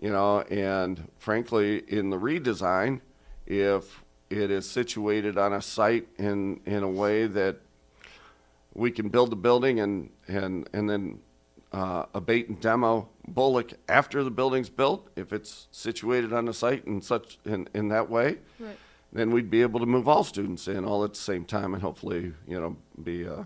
you 0.00 0.10
know, 0.10 0.40
and 0.42 1.08
frankly, 1.18 1.78
in 1.86 2.10
the 2.10 2.18
redesign, 2.18 3.00
if 3.46 4.02
it 4.30 4.50
is 4.50 4.68
situated 4.68 5.38
on 5.38 5.52
a 5.52 5.62
site 5.62 6.08
in, 6.18 6.60
in 6.66 6.82
a 6.82 6.88
way 6.88 7.26
that 7.26 7.58
we 8.74 8.90
can 8.90 9.08
build 9.08 9.30
the 9.30 9.36
building 9.36 9.78
and, 9.78 10.10
and, 10.26 10.68
and 10.72 10.90
then 10.90 11.20
uh, 11.72 12.06
abate 12.14 12.48
and 12.48 12.60
demo 12.60 13.08
Bolich 13.30 13.74
after 13.88 14.24
the 14.24 14.30
building's 14.30 14.68
built, 14.68 15.08
if 15.14 15.32
it's 15.32 15.68
situated 15.70 16.32
on 16.32 16.46
the 16.46 16.54
site 16.54 16.84
in 16.84 17.00
such 17.00 17.38
in, 17.44 17.68
in 17.74 17.88
that 17.88 18.10
way, 18.10 18.38
Right. 18.58 18.76
Then 19.14 19.30
we'd 19.30 19.48
be 19.50 19.62
able 19.62 19.80
to 19.80 19.86
move 19.86 20.08
all 20.08 20.24
students 20.24 20.66
in 20.68 20.84
all 20.84 21.04
at 21.04 21.10
the 21.14 21.18
same 21.20 21.44
time 21.44 21.72
and 21.72 21.82
hopefully, 21.82 22.32
you 22.46 22.60
know, 22.60 22.76
be, 23.02 23.26
uh, 23.26 23.44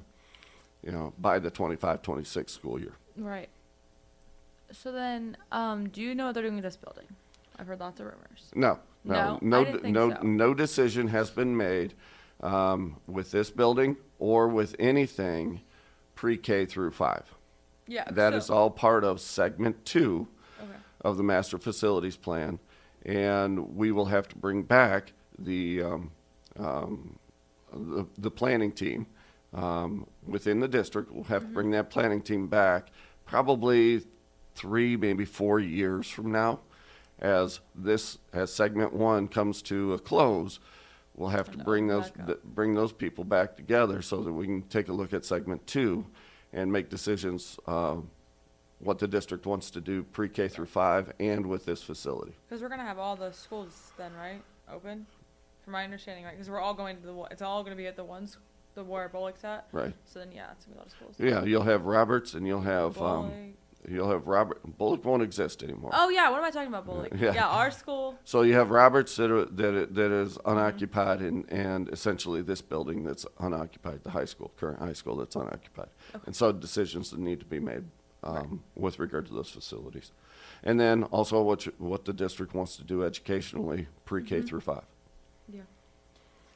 you 0.83 0.91
know, 0.91 1.13
by 1.19 1.39
the 1.39 1.51
25, 1.51 2.03
26 2.03 2.51
school 2.53 2.81
year. 2.81 2.95
Right. 3.17 3.49
So 4.73 4.91
then, 4.93 5.37
um, 5.53 5.89
do 5.91 6.01
you 6.03 6.15
know 6.15 6.27
what 6.27 6.35
they're 6.35 6.43
doing 6.43 6.55
with 6.57 6.65
this 6.65 6.77
building? 6.77 7.05
I've 7.59 7.67
heard 7.67 7.81
lots 7.81 8.01
of 8.01 8.07
rumors. 8.07 8.51
No, 8.55 8.79
No? 9.05 9.39
no, 9.43 9.63
no, 9.65 9.79
no, 9.91 10.11
so. 10.11 10.23
no 10.23 10.55
decision 10.55 11.09
has 11.09 11.31
been 11.31 11.57
made 11.57 11.95
um, 12.41 12.97
with 13.07 13.31
this 13.31 13.51
building 13.51 13.97
or 14.19 14.49
with 14.49 14.75
anything 14.79 15.61
pre-K 16.15 16.67
through 16.67 16.93
five. 16.93 17.25
Yeah. 17.87 18.05
That 18.11 18.33
is 18.35 18.49
all 18.51 18.71
part 18.71 19.05
of 19.05 19.21
segment 19.21 19.85
two 19.85 20.29
Okay. 20.61 20.71
of 21.03 21.17
the 21.17 21.23
master 21.23 21.59
facilities 21.59 22.17
plan, 22.17 22.59
and 23.05 23.77
we 23.77 23.91
will 23.93 24.07
have 24.07 24.29
to 24.29 24.37
bring 24.37 24.63
back 24.63 25.13
the 25.39 25.83
um, 25.83 26.11
um, 26.59 27.19
the, 27.73 28.07
the 28.17 28.31
planning 28.31 28.73
team 28.73 29.07
um, 29.55 30.07
within 30.27 30.61
the 30.61 30.69
district. 30.69 31.13
We'll 31.13 31.25
have 31.25 31.43
to 31.43 31.49
bring 31.49 31.71
that 31.73 31.91
planning 31.91 32.23
team 32.23 32.47
back 32.47 32.91
probably 33.27 34.03
three, 34.55 34.97
maybe 34.97 35.25
four 35.25 35.61
years 35.61 36.09
from 36.09 36.33
now, 36.33 36.61
as 37.19 37.61
this 37.75 38.19
as 38.33 38.53
segment 38.53 38.93
one 38.93 39.29
comes 39.29 39.63
to 39.63 39.95
a 39.95 39.99
close. 39.99 40.59
We'll 41.15 41.31
have 41.31 41.51
to 41.51 41.59
bring 41.59 41.89
those 41.89 42.11
th- 42.27 42.39
bring 42.45 42.75
those 42.75 42.93
people 42.93 43.25
back 43.25 43.57
together 43.57 44.03
so 44.03 44.23
that 44.23 44.33
we 44.33 44.47
can 44.47 44.63
take 44.63 44.89
a 44.89 44.93
look 44.93 45.13
at 45.13 45.25
segment 45.25 45.67
two 45.67 46.07
and 46.53 46.73
make 46.73 46.89
decisions. 46.89 47.59
Uh, 47.67 47.97
what 48.81 49.01
the 49.01 49.09
district 49.09 49.45
wants 49.45 49.73
to 49.73 49.81
do 49.81 50.05
pre-K 50.05 50.47
through 50.47 50.67
five 50.67 51.13
and 51.19 51.45
with 51.47 51.65
this 51.65 51.83
facility. 51.83 52.33
Because 52.49 52.63
we're 52.63 52.69
gonna 52.69 52.85
have 52.85 52.97
all 52.97 53.17
the 53.17 53.33
schools 53.33 53.91
then, 53.99 54.13
right? 54.15 54.41
Open. 54.73 55.05
From 55.69 55.75
my 55.75 55.85
understanding, 55.85 56.25
right? 56.25 56.33
Because 56.33 56.49
we're 56.49 56.63
all 56.63 56.73
going 56.73 56.97
to 56.97 57.03
the. 57.03 57.23
It's 57.31 57.43
all 57.43 57.63
going 57.63 57.77
to 57.77 57.77
be 57.77 57.87
at 57.87 57.95
the 57.95 58.03
one, 58.03 58.23
s- 58.23 58.39
the 58.75 58.83
where 58.83 59.07
Bolich's 59.11 59.45
at. 59.45 59.69
Right. 59.71 59.93
So 60.07 60.19
then, 60.21 60.33
yeah, 60.33 60.47
it's 60.53 60.65
gonna 60.65 60.77
be 60.77 60.79
a 60.79 60.79
lot 60.79 60.87
of 60.87 60.93
schools. 60.93 61.15
Yeah, 61.19 61.45
you'll 61.45 61.65
have 61.65 61.85
Roberts 61.85 62.33
and 62.33 62.47
you'll 62.47 62.63
have 62.63 62.97
um, 63.03 63.53
you'll 63.87 64.09
have 64.11 64.27
Robert. 64.27 64.63
Bolich 64.79 65.05
won't 65.05 65.23
exist 65.23 65.63
anymore. 65.63 65.91
Oh 65.93 66.09
yeah, 66.09 66.31
what 66.31 66.39
am 66.39 66.45
I 66.47 66.51
talking 66.51 66.69
about, 66.69 66.87
Bullock? 66.87 67.13
Yeah. 67.21 67.35
Yeah, 67.35 67.49
our 67.49 67.71
school. 67.71 68.19
So 68.25 68.41
you 68.41 68.55
have 68.55 68.71
Roberts 68.71 69.15
that 69.17 69.31
are, 69.31 69.45
that 69.45 69.95
that 69.95 70.11
is 70.11 70.39
Mm-hmm. 70.39 70.51
unoccupied 70.53 71.21
and, 71.21 71.45
and 71.53 71.91
essentially 71.91 72.41
this 72.41 72.63
building 72.63 73.05
that's 73.05 73.27
unoccupied, 73.39 74.05
the 74.05 74.11
high 74.13 74.25
school, 74.25 74.51
current 74.57 74.79
high 74.79 74.95
school 74.95 75.17
that's 75.17 75.37
unoccupied. 75.37 75.89
Okay. 76.15 76.23
And 76.25 76.35
so 76.35 76.51
decisions 76.51 77.11
that 77.11 77.21
need 77.21 77.41
to 77.41 77.47
be 77.47 77.61
made 77.61 77.85
um, 78.25 78.63
with 78.75 78.99
regard 78.99 79.27
to 79.27 79.35
those 79.35 79.51
facilities. 79.51 80.13
And 80.65 80.81
then 80.81 81.03
also 81.05 81.43
what 81.43 81.67
you, 81.67 81.75
what 81.77 82.07
the 82.07 82.15
district 82.15 82.55
wants 82.55 82.77
to 82.79 82.85
do 82.85 83.05
educationally, 83.05 83.89
pre-K 84.07 84.41
Mhm. 84.41 84.49
through 84.49 84.61
five. 84.61 84.85
Yeah. 85.53 85.63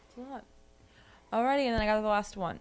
It's 0.08 0.16
a 0.16 0.20
lot. 0.20 0.44
Alrighty, 1.32 1.64
and 1.64 1.74
then 1.74 1.80
I 1.80 1.86
got 1.86 2.00
the 2.00 2.08
last 2.08 2.36
one. 2.36 2.60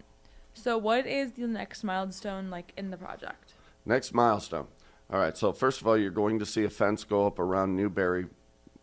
So, 0.54 0.78
what 0.78 1.06
is 1.06 1.32
the 1.32 1.46
next 1.46 1.84
milestone 1.84 2.50
like 2.50 2.72
in 2.76 2.90
the 2.90 2.96
project? 2.96 3.54
Next 3.84 4.14
milestone. 4.14 4.68
All 5.10 5.18
right, 5.18 5.36
so 5.36 5.52
first 5.52 5.80
of 5.80 5.86
all, 5.86 5.96
you're 5.98 6.10
going 6.10 6.38
to 6.38 6.46
see 6.46 6.64
a 6.64 6.70
fence 6.70 7.04
go 7.04 7.26
up 7.26 7.38
around 7.38 7.76
Newberry 7.76 8.26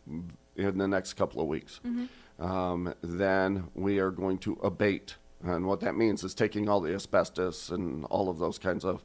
in 0.07 0.77
the 0.77 0.87
next 0.87 1.13
couple 1.13 1.41
of 1.41 1.47
weeks. 1.47 1.79
Um, 2.39 2.93
then 3.01 3.69
we 3.73 3.99
are 3.99 4.11
going 4.11 4.37
to 4.39 4.53
abate. 4.61 5.15
And 5.43 5.65
what 5.65 5.79
that 5.79 5.95
means 5.95 6.23
is 6.23 6.33
taking 6.33 6.69
all 6.69 6.81
the 6.81 6.93
asbestos 6.93 7.69
and 7.69 8.05
all 8.05 8.29
of 8.29 8.39
those 8.39 8.59
kinds 8.59 8.85
of 8.85 9.03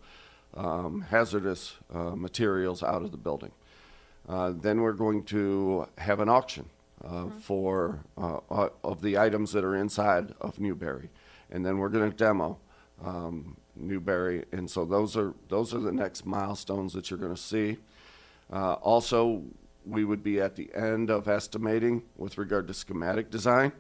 um, 0.55 1.07
hazardous 1.09 1.77
uh, 1.93 2.15
materials 2.17 2.83
out 2.83 3.03
of 3.03 3.11
the 3.11 3.17
building. 3.17 3.53
Uh, 4.29 4.53
then 4.55 4.81
we're 4.81 4.93
going 4.93 5.23
to 5.25 5.87
have 5.99 6.21
an 6.21 6.29
auction 6.29 6.69
uh, 7.03 7.27
for 7.41 8.01
uh, 8.17 8.39
uh, 8.51 8.69
of 8.83 9.03
the 9.03 9.19
items 9.19 9.53
that 9.53 9.65
are 9.65 9.77
inside 9.77 10.35
of 10.41 10.61
Newberry, 10.61 11.11
and 11.51 11.65
then 11.65 11.79
we're 11.79 11.89
going 11.89 12.11
to 12.11 12.17
demo 12.17 12.59
um, 13.05 13.57
Newberry. 13.77 14.45
And 14.53 14.71
so 14.71 14.85
those 14.85 15.17
are 15.17 15.35
those 15.49 15.75
are 15.75 15.81
the 15.81 15.93
next 15.93 16.25
milestones 16.27 16.93
that 16.93 17.11
you're 17.11 17.19
going 17.19 17.35
to 17.35 17.41
see. 17.41 17.79
Uh, 18.53 18.75
also, 18.75 19.43
we 19.87 20.05
would 20.05 20.23
be 20.23 20.41
at 20.41 20.57
the 20.57 20.71
end 20.75 21.11
of 21.11 21.29
estimating 21.29 22.03
with 22.17 22.39
regard 22.39 22.69
to 22.69 22.75
schematic 22.75 23.31
design 23.31 23.73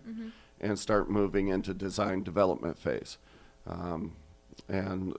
and 0.61 0.78
start 0.78 1.11
moving 1.11 1.49
into 1.49 1.75
design 1.75 2.23
development 2.23 2.78
phase. 2.78 3.18
Um, 3.66 4.16
and 4.68 5.14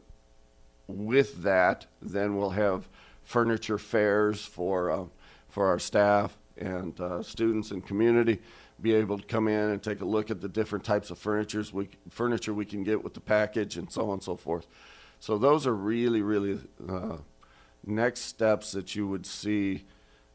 with 0.88 1.44
that, 1.44 1.86
then 2.02 2.36
we'll 2.36 2.52
have 2.52 2.88
furniture 3.24 3.78
fairs 3.78 4.46
for, 4.46 4.92
uh, 4.92 5.06
for 5.48 5.68
our 5.68 5.80
staff 5.80 6.38
and 6.58 7.00
uh, 7.00 7.22
students 7.22 7.72
and 7.72 7.86
community 7.86 8.40
be 8.82 8.94
able 8.94 9.18
to 9.18 9.26
come 9.26 9.48
in 9.48 9.70
and 9.70 9.82
take 9.82 10.02
a 10.02 10.06
look 10.06 10.30
at 10.30 10.42
the 10.42 10.50
different 10.50 10.84
types 10.84 11.10
of 11.10 11.18
furnitures 11.18 11.74
we, 11.74 11.90
furniture 12.10 12.54
we 12.54 12.66
can 12.66 12.84
get 12.84 13.04
with 13.04 13.14
the 13.14 13.22
package 13.22 13.78
and 13.78 13.92
so 13.92 14.08
on 14.08 14.14
and 14.14 14.24
so 14.24 14.36
forth. 14.36 14.68
So 15.20 15.38
those 15.38 15.66
are 15.66 15.74
really, 15.74 16.22
really 16.22 16.60
uh, 16.88 17.18
next 17.86 18.22
steps 18.22 18.72
that 18.74 18.96
you 18.96 19.08
would 19.08 19.26
see, 19.26 19.86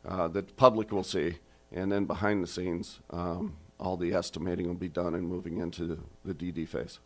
uh, 0.06 0.28
that 0.28 0.48
the 0.48 0.54
public 0.54 0.90
will 0.90 1.04
see. 1.04 1.36
And 1.72 1.92
then 1.92 2.04
behind 2.04 2.42
the 2.42 2.48
scenes, 2.48 3.00
um, 3.10 3.56
all 3.78 3.96
the 3.96 4.12
estimating 4.12 4.66
will 4.66 4.74
be 4.74 4.88
done 4.88 5.14
and 5.14 5.28
moving 5.28 5.58
into 5.58 6.02
the 6.24 6.34
DD 6.34 6.66
phase. 6.66 6.98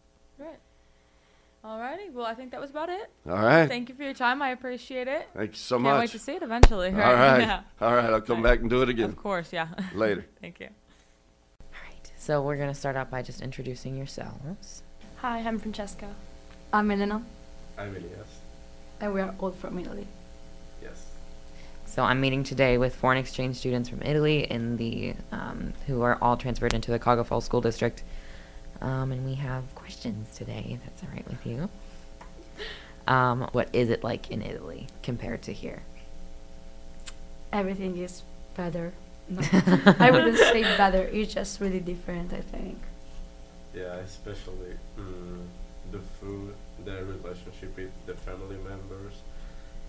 Right. 1.64 1.98
Alrighty. 1.98 2.12
Well, 2.12 2.26
I 2.26 2.34
think 2.34 2.50
that 2.52 2.60
was 2.60 2.70
about 2.70 2.88
it. 2.88 3.10
All 3.28 3.34
right. 3.34 3.66
Thank 3.66 3.88
you 3.88 3.94
for 3.94 4.02
your 4.02 4.14
time. 4.14 4.42
I 4.42 4.50
appreciate 4.50 5.08
it. 5.08 5.28
Thank 5.34 5.52
you 5.52 5.56
so 5.56 5.78
much. 5.78 5.90
Can't 5.90 6.00
wait 6.00 6.10
to 6.10 6.18
see 6.18 6.32
it 6.32 6.42
eventually. 6.42 6.88
All 6.90 6.94
right. 6.96 7.40
Yeah. 7.40 7.60
All 7.80 7.94
right. 7.94 8.12
I'll 8.12 8.20
come 8.20 8.42
Right. 8.42 8.52
back 8.52 8.60
and 8.60 8.70
do 8.70 8.82
it 8.82 8.88
again 8.88 9.10
Of 9.10 9.16
course. 9.16 9.52
Yeah. 9.52 9.68
later. 9.94 10.26
Thank 10.40 10.60
you. 10.60 10.68
All 11.60 11.66
right. 11.88 12.12
So 12.18 12.42
we're 12.42 12.56
gonna 12.56 12.74
start 12.74 12.96
out 12.96 13.10
by 13.10 13.22
just 13.22 13.40
introducing 13.40 13.96
yourselves. 13.96 14.82
Hi, 15.16 15.38
I'm 15.38 15.58
Francesca, 15.58 16.14
I'm 16.70 16.90
Elena, 16.90 17.22
I'm 17.78 17.96
Elias. 17.96 18.28
and 19.00 19.14
we 19.14 19.22
are 19.22 19.34
all 19.38 19.52
from 19.52 19.78
Italy. 19.78 20.06
Yes. 20.82 21.06
So 21.86 22.02
I'm 22.02 22.20
meeting 22.20 22.44
today 22.44 22.76
with 22.76 22.94
foreign 22.94 23.16
exchange 23.16 23.56
students 23.56 23.88
from 23.88 24.02
Italy 24.02 24.44
in 24.50 24.76
the 24.76 25.14
um, 25.32 25.72
who 25.86 26.02
are 26.02 26.18
all 26.20 26.36
transferred 26.36 26.74
into 26.74 26.90
the 26.90 26.98
Cuyahoga 26.98 27.24
Falls 27.26 27.46
School 27.46 27.62
District, 27.62 28.02
um, 28.84 29.12
and 29.12 29.24
we 29.24 29.34
have 29.34 29.74
questions 29.74 30.36
today. 30.36 30.66
If 30.68 30.84
that's 30.84 31.02
all 31.02 31.08
right 31.10 31.26
with 31.26 31.46
you. 31.46 31.70
Um, 33.06 33.48
what 33.52 33.68
is 33.72 33.88
it 33.88 34.04
like 34.04 34.30
in 34.30 34.42
Italy 34.42 34.86
compared 35.02 35.42
to 35.42 35.52
here? 35.52 35.82
Everything 37.52 37.96
is 37.96 38.22
better. 38.54 38.92
No, 39.28 39.40
I 39.98 40.10
wouldn't 40.10 40.36
say 40.36 40.62
better. 40.62 41.08
It's 41.12 41.32
just 41.32 41.60
really 41.60 41.80
different. 41.80 42.32
I 42.34 42.40
think. 42.40 42.78
Yeah, 43.74 43.94
especially 44.04 44.76
mm, 44.98 45.46
the 45.90 46.00
food, 46.20 46.54
the 46.84 47.04
relationship 47.04 47.76
with 47.76 48.06
the 48.06 48.14
family 48.14 48.58
members. 48.68 49.14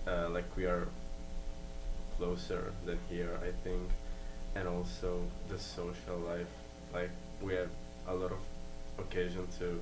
Uh, 0.07 0.29
like 0.29 0.45
we 0.55 0.65
are 0.65 0.87
closer 2.17 2.71
than 2.85 2.97
here, 3.09 3.31
I 3.43 3.51
think, 3.63 3.81
and 4.55 4.67
also 4.67 5.19
the 5.49 5.59
social 5.59 6.17
life. 6.19 6.47
Like 6.93 7.11
we 7.41 7.55
have 7.55 7.69
a 8.07 8.13
lot 8.13 8.31
of 8.31 8.37
occasion 8.99 9.47
to, 9.59 9.81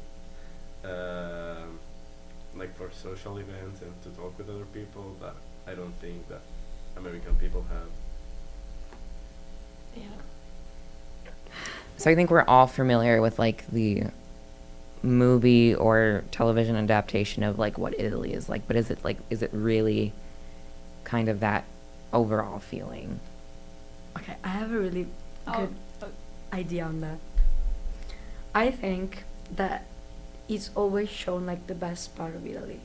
um 0.89 1.79
like 2.55 2.75
for 2.75 2.91
social 2.91 3.37
events 3.37 3.81
and 3.81 3.93
to 4.03 4.09
talk 4.19 4.37
with 4.37 4.49
other 4.49 4.65
people. 4.65 5.15
That 5.21 5.35
I 5.67 5.73
don't 5.75 5.93
think 5.99 6.27
that 6.29 6.41
American 6.97 7.35
people 7.35 7.63
have. 7.69 7.89
Yeah. 9.95 10.03
So 11.97 12.09
I 12.11 12.15
think 12.15 12.29
we're 12.31 12.43
all 12.43 12.67
familiar 12.67 13.21
with 13.21 13.39
like 13.39 13.65
the 13.67 14.03
movie 15.01 15.75
or 15.75 16.23
television 16.31 16.75
adaptation 16.75 17.43
of 17.43 17.59
like 17.59 17.77
what 17.77 17.99
Italy 17.99 18.33
is 18.33 18.49
like, 18.49 18.67
but 18.67 18.75
is 18.75 18.89
it 18.89 19.03
like 19.03 19.17
is 19.29 19.41
it 19.41 19.49
really 19.53 20.13
kind 21.03 21.29
of 21.29 21.39
that 21.41 21.65
overall 22.11 22.59
feeling? 22.59 23.19
Okay, 24.17 24.35
I 24.43 24.49
have 24.49 24.71
a 24.71 24.77
really 24.79 25.07
Oh, 25.47 25.57
good 25.57 25.75
oh. 26.03 26.07
idea 26.57 26.85
on 26.85 27.01
that. 27.01 27.17
I 28.55 28.71
think 28.71 29.23
that 29.55 29.85
it's 30.47 30.69
always 30.75 31.09
shown 31.09 31.45
like 31.45 31.67
the 31.67 31.75
best 31.75 32.15
part 32.15 32.35
of 32.35 32.45
Italy. 32.45 32.79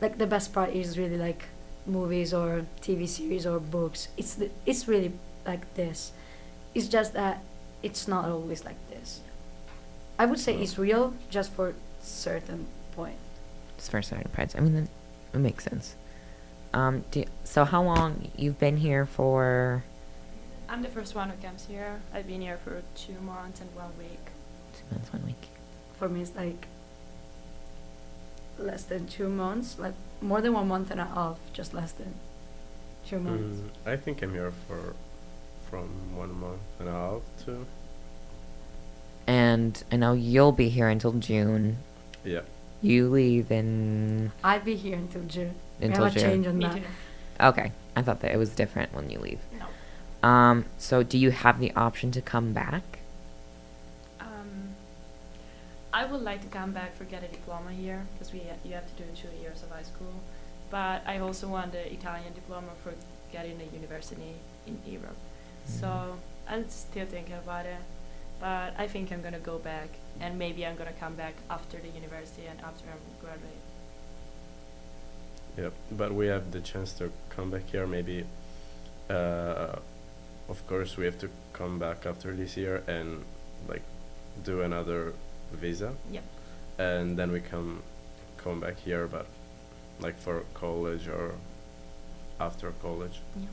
Like 0.00 0.18
the 0.18 0.26
best 0.26 0.52
part 0.52 0.70
is 0.70 0.98
really 0.98 1.16
like 1.16 1.44
movies 1.86 2.34
or 2.34 2.66
TV 2.80 3.08
series 3.08 3.46
or 3.46 3.58
books. 3.58 4.08
It's 4.16 4.34
the, 4.34 4.50
it's 4.66 4.88
really 4.88 5.12
like 5.46 5.72
this. 5.74 6.12
It's 6.74 6.88
just 6.88 7.14
that 7.14 7.42
it's 7.82 8.08
not 8.08 8.26
always 8.26 8.64
like 8.64 8.76
this. 8.90 9.20
I 10.18 10.26
would 10.26 10.38
say 10.38 10.56
it's 10.56 10.78
real 10.78 11.14
just 11.30 11.52
for 11.52 11.74
certain 12.00 12.66
point. 12.94 13.16
Just 13.76 13.90
for 13.90 14.02
certain 14.02 14.30
parts. 14.30 14.54
I 14.54 14.60
mean, 14.60 14.74
that, 14.74 14.88
it 15.32 15.38
makes 15.38 15.64
sense. 15.64 15.94
Um, 16.72 17.04
do, 17.10 17.24
so 17.44 17.64
how 17.64 17.82
long 17.82 18.30
you've 18.36 18.58
been 18.58 18.76
here 18.76 19.06
for? 19.06 19.84
I'm 20.68 20.82
the 20.82 20.88
first 20.88 21.14
one 21.14 21.30
who 21.30 21.36
comes 21.46 21.66
here. 21.66 22.00
I've 22.12 22.26
been 22.26 22.40
here 22.40 22.58
for 22.58 22.82
two 22.94 23.18
months 23.20 23.60
and 23.60 23.74
one 23.74 23.96
week. 23.98 24.33
Two 24.88 24.94
months, 24.96 25.12
one 25.12 25.26
week. 25.26 25.48
For 25.98 26.08
me, 26.08 26.22
it's 26.22 26.34
like 26.36 26.66
less 28.58 28.84
than 28.84 29.06
two 29.06 29.28
months, 29.28 29.78
like 29.78 29.94
more 30.20 30.40
than 30.40 30.52
one 30.52 30.68
month 30.68 30.90
and 30.90 31.00
a 31.00 31.04
half, 31.06 31.38
just 31.52 31.74
less 31.74 31.92
than 31.92 32.14
two 33.06 33.18
months. 33.18 33.60
Mm, 33.60 33.92
I 33.92 33.96
think 33.96 34.22
I'm 34.22 34.32
here 34.32 34.52
for 34.68 34.94
from 35.70 35.88
one 36.16 36.32
month 36.40 36.60
and 36.78 36.88
a 36.88 36.92
half 36.92 37.20
to 37.46 37.66
And 39.26 39.82
I 39.90 39.96
know 39.96 40.12
you'll 40.12 40.52
be 40.52 40.68
here 40.68 40.88
until 40.88 41.12
June. 41.12 41.78
yeah. 42.24 42.40
You 42.82 43.08
leave 43.08 43.50
in 43.50 44.30
I'll 44.44 44.60
be 44.60 44.76
here 44.76 44.96
until 44.96 45.22
June. 45.22 45.54
We 45.80 45.86
until 45.86 46.04
have 46.04 46.16
a 46.16 46.20
June. 46.20 46.30
change 46.30 46.46
on 46.46 46.58
Me 46.58 46.66
that. 46.66 46.74
too. 46.76 46.82
Okay, 47.40 47.72
I 47.96 48.02
thought 48.02 48.20
that 48.20 48.30
it 48.32 48.36
was 48.36 48.50
different 48.50 48.92
when 48.94 49.08
you 49.10 49.18
leave. 49.18 49.38
No. 49.58 50.28
Um, 50.28 50.66
so 50.78 51.02
do 51.02 51.16
you 51.18 51.30
have 51.30 51.58
the 51.60 51.72
option 51.74 52.10
to 52.12 52.20
come 52.20 52.52
back? 52.52 52.98
I 55.94 56.04
would 56.04 56.22
like 56.22 56.42
to 56.42 56.48
come 56.48 56.72
back 56.72 56.96
for 56.96 57.04
get 57.04 57.22
a 57.22 57.28
diploma 57.28 57.70
here 57.70 58.04
because 58.12 58.32
we 58.32 58.42
you 58.64 58.72
have 58.74 58.88
to 58.96 59.02
do 59.02 59.08
two 59.14 59.28
years 59.40 59.62
of 59.62 59.70
high 59.70 59.84
school. 59.84 60.14
But 60.68 61.02
I 61.06 61.18
also 61.20 61.46
want 61.46 61.70
the 61.70 61.84
Italian 61.92 62.32
diploma 62.34 62.72
for 62.82 62.92
getting 63.30 63.60
a 63.60 63.68
university 63.72 64.34
in 64.66 64.76
Europe. 64.84 65.16
So 65.66 66.16
I'm 66.48 66.68
still 66.68 67.06
thinking 67.06 67.36
about 67.36 67.66
it. 67.66 67.82
But 68.40 68.74
I 68.76 68.88
think 68.88 69.12
I'm 69.12 69.22
gonna 69.22 69.46
go 69.52 69.58
back, 69.58 69.88
and 70.20 70.36
maybe 70.36 70.66
I'm 70.66 70.74
gonna 70.74 70.98
come 70.98 71.14
back 71.14 71.34
after 71.48 71.78
the 71.78 71.92
university 72.00 72.46
and 72.50 72.60
after 72.60 72.86
I'm 72.92 73.02
graduate. 73.22 73.64
Yep, 75.56 75.74
but 75.92 76.12
we 76.12 76.26
have 76.26 76.50
the 76.50 76.60
chance 76.60 76.92
to 76.94 77.12
come 77.30 77.52
back 77.52 77.70
here. 77.70 77.86
Maybe, 77.86 78.26
uh, 79.08 79.76
of 80.48 80.66
course, 80.66 80.96
we 80.96 81.04
have 81.04 81.18
to 81.20 81.30
come 81.52 81.78
back 81.78 82.04
after 82.04 82.34
this 82.34 82.56
year 82.56 82.82
and 82.88 83.24
like 83.68 83.82
do 84.42 84.62
another 84.62 85.14
visa, 85.54 85.92
Yep. 86.10 86.24
and 86.78 87.16
then 87.18 87.32
we 87.32 87.40
come 87.40 87.82
come 88.36 88.60
back 88.60 88.78
here, 88.78 89.06
but 89.06 89.26
like 90.00 90.18
for 90.18 90.42
college 90.54 91.08
or 91.08 91.34
after 92.40 92.72
college. 92.82 93.20
Yeah. 93.36 93.46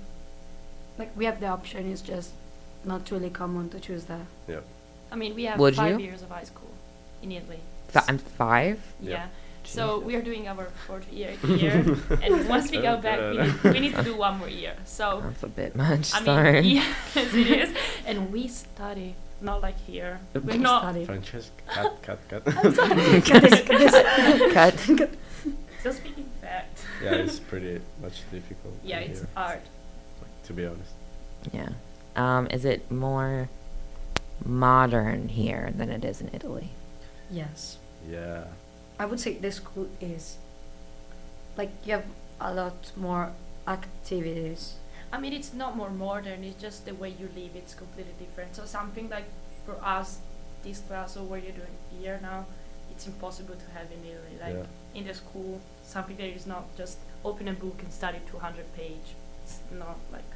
Like 0.97 1.11
we 1.15 1.25
have 1.25 1.39
the 1.39 1.47
option. 1.47 1.91
It's 1.91 2.01
just 2.01 2.31
not 2.83 3.09
really 3.11 3.29
common 3.29 3.69
to 3.69 3.79
choose 3.79 4.05
that. 4.05 4.25
Yep. 4.47 4.63
I 5.11 5.15
mean, 5.15 5.35
we 5.35 5.43
have 5.45 5.59
Would 5.59 5.75
five 5.75 5.99
you? 5.99 6.07
years 6.07 6.21
of 6.21 6.29
high 6.29 6.43
school 6.45 6.69
in 7.21 7.31
Italy. 7.31 7.59
Fi- 7.89 8.03
I'm 8.07 8.17
five. 8.17 8.79
Yeah. 9.01 9.27
So 9.63 9.97
Jesus. 9.97 10.07
we 10.07 10.15
are 10.15 10.21
doing 10.23 10.47
our 10.47 10.65
fourth 10.87 11.11
year 11.13 11.31
here, 11.45 11.95
and 12.23 12.49
once 12.49 12.71
we 12.71 12.81
go 12.81 12.97
back, 12.97 13.19
we 13.19 13.37
need, 13.37 13.63
we 13.75 13.79
need 13.79 13.95
to 13.95 14.03
do 14.03 14.15
one 14.17 14.39
more 14.39 14.49
year. 14.49 14.75
So 14.85 15.21
That's 15.23 15.43
a 15.43 15.47
bit 15.47 15.75
much. 15.75 16.11
I 16.15 16.17
mean, 16.17 16.25
Sorry. 16.25 16.59
yes, 17.15 17.33
it 17.35 17.47
is. 17.47 17.69
And 18.07 18.31
we 18.33 18.47
study, 18.47 19.13
not 19.41 19.61
like 19.61 19.77
here. 19.85 20.19
We're 20.33 20.57
not 20.57 20.83
study. 20.83 21.05
Francesca, 21.05 21.51
cut, 21.67 22.01
cut, 22.01 22.19
cut. 22.29 22.45
Cut 22.45 22.63
this, 23.43 23.61
cut 23.61 23.79
this. 23.79 24.53
Cut. 24.53 25.09
just 25.83 25.97
speaking 25.99 26.29
fact. 26.41 26.85
yeah, 27.03 27.15
it's 27.15 27.39
pretty 27.39 27.81
much 28.01 28.21
difficult. 28.31 28.75
Yeah, 28.83 28.99
it's 28.99 29.19
here, 29.19 29.27
art. 29.35 29.61
to 30.45 30.53
be 30.53 30.65
honest. 30.65 30.93
Yeah. 31.51 31.69
Um, 32.15 32.47
is 32.51 32.65
it 32.65 32.89
more 32.91 33.49
modern 34.45 35.29
here 35.29 35.71
than 35.75 35.89
it 35.89 36.03
is 36.03 36.21
in 36.21 36.29
Italy? 36.33 36.71
Yes. 37.29 37.77
Yeah. 38.09 38.45
I 38.99 39.05
would 39.05 39.19
say 39.19 39.33
this 39.35 39.55
school 39.55 39.87
is 39.99 40.37
like 41.57 41.71
you 41.85 41.93
have 41.93 42.05
a 42.39 42.53
lot 42.53 42.91
more 42.95 43.31
activities. 43.67 44.75
I 45.13 45.19
mean, 45.19 45.33
it's 45.33 45.53
not 45.53 45.75
more 45.75 45.89
modern. 45.89 46.43
It's 46.43 46.61
just 46.61 46.85
the 46.85 46.93
way 46.95 47.09
you 47.09 47.29
live. 47.35 47.55
It's 47.55 47.73
completely 47.73 48.13
different. 48.19 48.55
So 48.55 48.65
something 48.65 49.09
like 49.09 49.25
for 49.65 49.75
us, 49.83 50.19
this 50.63 50.79
class 50.79 51.17
or 51.17 51.23
what 51.23 51.43
you're 51.43 51.51
doing 51.51 51.75
here 51.99 52.19
now, 52.21 52.45
it's 52.91 53.07
impossible 53.07 53.55
to 53.55 53.67
have 53.77 53.87
in 53.91 53.99
Italy. 54.05 54.37
Like 54.39 54.55
Yeah. 54.65 54.99
in 54.99 55.07
the 55.07 55.13
school, 55.13 55.59
something 55.83 56.17
that 56.17 56.27
is 56.35 56.45
not 56.45 56.63
just 56.77 56.97
open 57.25 57.47
a 57.47 57.53
book 57.53 57.81
and 57.83 57.91
study 57.91 58.19
200 58.29 58.65
page. 58.75 59.15
It's 59.43 59.59
not 59.71 59.97
like 60.11 60.29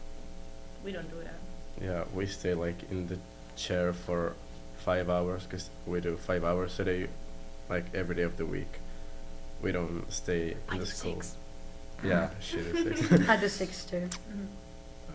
we 0.83 0.91
don't 0.91 1.09
do 1.09 1.21
that. 1.23 1.39
Yeah, 1.81 2.03
we 2.13 2.25
stay 2.25 2.53
like 2.53 2.83
in 2.91 3.07
the 3.07 3.17
chair 3.55 3.93
for 3.93 4.33
five 4.77 5.09
hours 5.09 5.43
because 5.43 5.69
we 5.85 5.99
do 6.01 6.17
five 6.17 6.43
hours 6.43 6.79
a 6.79 6.83
day, 6.83 7.07
like 7.69 7.85
every 7.93 8.15
day 8.15 8.23
of 8.23 8.35
the 8.37 8.45
week. 8.45 8.79
We 9.61 9.71
don't 9.71 10.11
stay 10.11 10.51
in 10.51 10.57
I 10.69 10.77
the 10.79 10.85
do 10.85 10.91
school. 10.91 11.13
six. 11.21 11.35
Yeah, 12.03 12.29
she 12.41 12.57
does 12.57 12.99
six. 13.07 13.29
I 13.29 13.37
do 13.37 13.47
six 13.49 13.85
too. 13.85 14.09
Mhm. 14.29 14.47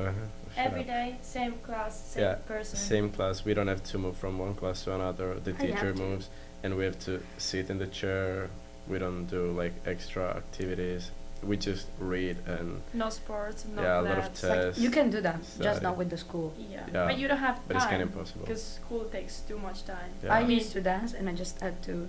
Uh-huh. 0.09 0.13
shut 0.55 0.67
Every 0.67 0.81
up. 0.81 0.87
day, 0.87 1.17
same 1.23 1.53
class, 1.67 1.93
same 2.13 2.23
Yeah, 2.23 2.35
person. 2.47 2.77
Same 2.79 3.11
class. 3.11 3.45
We 3.45 3.55
don't 3.55 3.69
have 3.69 3.83
to 3.85 3.99
move 3.99 4.17
from 4.17 4.39
one 4.39 4.55
class 4.55 4.85
to 4.85 4.95
another. 4.95 5.35
The 5.41 5.53
teacher 5.53 5.75
have 5.87 5.97
to. 5.97 6.03
moves, 6.03 6.29
and 6.63 6.77
we 6.77 6.85
have 6.85 6.99
to 7.01 7.23
sit 7.39 7.71
in 7.71 7.79
the 7.79 7.87
chair. 7.87 8.49
We 8.89 8.99
don't 8.99 9.27
do 9.27 9.51
like 9.53 9.73
extra 9.87 10.25
activities. 10.37 11.11
We 11.43 11.57
just 11.57 11.87
read 11.99 12.37
and 12.47 12.83
No 12.93 13.09
sports, 13.09 13.65
no 13.75 13.81
yeah, 13.83 14.01
a 14.01 14.03
lot 14.03 14.19
of 14.19 14.25
labs. 14.25 14.43
Like 14.43 14.53
tests. 14.61 14.81
you 14.81 14.91
can 14.91 15.09
do 15.11 15.21
that, 15.23 15.41
just 15.59 15.81
not 15.81 15.97
with 15.97 16.11
the 16.11 16.19
school. 16.19 16.53
Yeah. 16.59 16.85
Yeah, 16.93 17.07
but 17.07 17.17
you 17.19 17.29
don't 17.29 17.39
have 17.39 17.61
but 17.67 17.77
it's 17.77 17.87
kind 17.87 18.01
time 18.01 18.09
of 18.09 18.13
impossible. 18.13 18.45
because 18.47 18.63
school 18.63 19.05
takes 19.07 19.41
too 19.49 19.59
much 19.59 19.85
time. 19.87 20.11
Yeah. 20.23 20.35
I 20.35 20.41
I 20.41 20.47
used 20.59 20.73
to 20.73 20.81
dance 20.83 21.15
and 21.15 21.29
I 21.31 21.33
just 21.33 21.61
had 21.63 21.83
to 21.85 22.09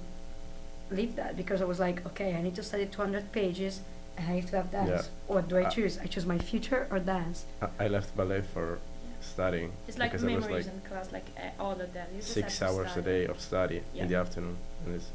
leave 0.90 1.16
that 1.16 1.38
because 1.38 1.62
I 1.62 1.66
was 1.66 1.80
like, 1.80 2.06
okay, 2.08 2.36
I 2.36 2.42
need 2.42 2.56
to 2.56 2.64
study 2.64 2.86
200 2.86 3.32
pages 3.32 3.74
and 3.80 3.86
I 4.18 4.22
have 4.22 4.50
to 4.52 4.56
have 4.58 4.68
Yeah. 4.74 4.86
dance. 4.86 5.10
What 5.28 5.48
do 5.50 5.58
I 5.58 5.64
Uh, 5.64 5.70
choose? 5.70 5.98
I 6.04 6.06
choose 6.06 6.26
my 6.26 6.38
future 6.38 6.88
or 6.92 7.00
dance. 7.00 7.46
I, 7.62 7.86
I 7.86 7.88
left 7.88 8.16
ballet 8.16 8.42
for 8.54 8.80
studying 9.22 9.72
It's 9.88 9.98
like 9.98 10.12
because 10.12 10.24
I 10.24 10.28
was 10.36 10.46
memories 10.46 10.66
like 10.68 10.76
in 10.76 10.82
class, 10.90 11.12
like 11.12 11.26
uh, 11.38 11.64
all 11.64 11.80
of 11.80 11.94
that. 11.94 12.10
You 12.16 12.22
six 12.22 12.60
have 12.60 12.70
to 12.70 12.76
hours 12.76 12.98
a 12.98 13.02
day 13.02 13.26
of 13.26 13.40
study 13.40 13.82
Yeah. 13.94 14.04
in 14.04 14.10
the 14.10 14.16
afternoon, 14.16 14.58
and 14.86 14.96
it's 14.96 15.10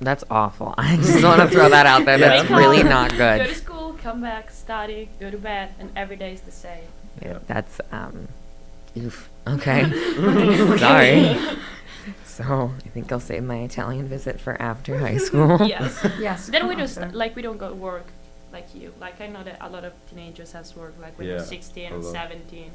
That's 0.00 0.24
awful. 0.30 0.74
I 0.78 0.96
just 0.96 1.22
want 1.24 1.40
to 1.42 1.48
throw 1.48 1.68
that 1.68 1.86
out 1.86 2.04
there. 2.04 2.18
Yeah. 2.22 2.28
That's 2.28 2.50
really 2.50 2.80
up, 2.80 2.86
not 2.86 3.10
Go 3.12 3.16
good. 3.18 3.48
to 3.48 3.54
school, 3.54 3.96
come 4.02 4.20
back, 4.20 4.50
study, 4.50 5.08
go 5.18 5.30
to 5.30 5.38
bed, 5.38 5.70
and 5.80 5.90
every 5.96 6.16
day 6.16 6.32
is 6.34 6.42
the 6.42 6.52
same. 6.52 6.84
Yeah, 7.22 7.38
that's 7.48 7.80
um, 7.90 8.28
oof. 8.96 9.28
Okay. 9.46 9.82
Sorry. 10.78 11.36
So 12.24 12.70
I 12.84 12.88
think 12.90 13.10
I'll 13.10 13.18
save 13.20 13.42
my 13.42 13.58
Italian 13.62 14.06
visit 14.08 14.40
for 14.40 14.60
after 14.62 14.98
high 14.98 15.16
school. 15.16 15.66
yes. 15.66 16.06
Yes. 16.20 16.46
then 16.48 16.68
we 16.68 16.76
just 16.76 16.96
like 17.12 17.34
we 17.34 17.42
don't 17.42 17.58
go 17.58 17.68
to 17.70 17.74
work 17.74 18.06
like 18.52 18.74
you. 18.74 18.92
Like 19.00 19.20
I 19.20 19.26
know 19.26 19.42
that 19.42 19.58
a 19.60 19.68
lot 19.68 19.84
of 19.84 19.92
teenagers 20.08 20.52
has 20.52 20.74
work 20.76 20.94
like 21.00 21.18
when 21.18 21.28
Yeah, 21.28 21.36
they're 21.36 21.46
16 21.46 21.92
and 21.92 22.04
17. 22.04 22.70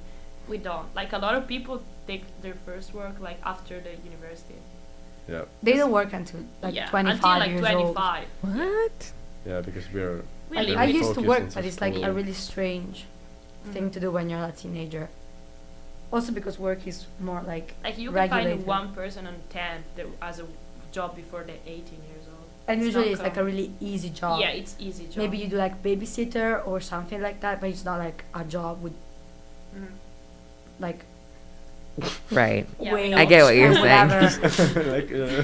We 0.48 0.58
don't. 0.58 0.94
Like 0.96 1.14
a 1.14 1.18
lot 1.18 1.36
of 1.36 1.48
people 1.48 1.82
take 2.08 2.24
their 2.42 2.56
first 2.66 2.94
work 2.94 3.20
like 3.20 3.40
after 3.46 3.80
the 3.80 3.92
university. 4.10 4.60
yeah, 5.28 5.46
They 5.64 5.74
don't 5.74 5.92
work 5.92 6.12
until 6.14 6.42
like 6.62 6.76
yeah, 6.76 6.90
25 6.90 7.14
until 7.16 7.30
like 7.40 7.50
years 7.50 7.62
25. 7.62 8.26
What? 8.42 9.12
yeah, 9.46 9.62
because 9.62 9.86
we're 9.94 10.22
We 10.50 10.58
I, 10.58 10.84
I 10.84 10.86
used 10.86 11.14
to 11.16 11.22
work, 11.22 11.54
but 11.54 11.64
it's 11.66 11.80
like 11.82 11.94
school. 11.94 12.06
a 12.10 12.12
really 12.14 12.34
strange 12.34 13.06
thing 13.74 13.86
Mhm. 13.90 13.94
to 13.94 14.00
do 14.00 14.12
when 14.12 14.30
you're 14.30 14.44
a 14.46 14.52
teenager. 14.52 15.10
Also 16.12 16.32
because 16.32 16.60
work 16.60 16.86
is 16.86 17.08
more 17.20 17.42
like 17.54 17.74
Like 17.84 17.98
you 17.98 18.10
can 18.10 18.16
regulated. 18.16 18.58
find 18.58 18.68
one 18.68 18.94
person 18.94 19.26
on 19.28 19.36
10 19.50 19.84
that 19.96 20.06
has 20.22 20.40
a 20.40 20.46
job 20.92 21.16
before 21.16 21.44
they're 21.44 21.64
18 21.66 22.04
years 22.12 22.23
old. 22.23 22.23
And 22.68 22.80
It's 22.80 22.86
usually 22.88 23.06
not 23.06 23.14
it's 23.14 23.22
like 23.22 23.38
a 23.38 23.44
really 23.44 23.74
easy 23.80 24.10
job. 24.10 24.40
Yeah, 24.40 24.50
it's 24.50 24.76
easy 24.80 25.06
job. 25.08 25.18
Maybe 25.18 25.38
you 25.38 25.48
do 25.48 25.58
like 25.58 25.84
babysitter 25.84 26.66
or 26.66 26.80
something 26.82 27.22
like 27.22 27.42
that, 27.42 27.60
but 27.62 27.70
it's 27.70 27.84
not 27.86 28.00
like 28.00 28.24
a 28.34 28.44
job 28.44 28.82
with 28.82 28.94
Mhm. 29.76 29.88
like 30.80 31.06
Right. 32.32 32.68
Yeah, 32.80 32.94
wage. 32.94 33.14
I 33.14 33.26
get 33.26 33.44
what 33.44 33.56
you're 33.56 33.74
saying. 33.74 34.10
like 34.90 35.12
uh, 35.12 35.44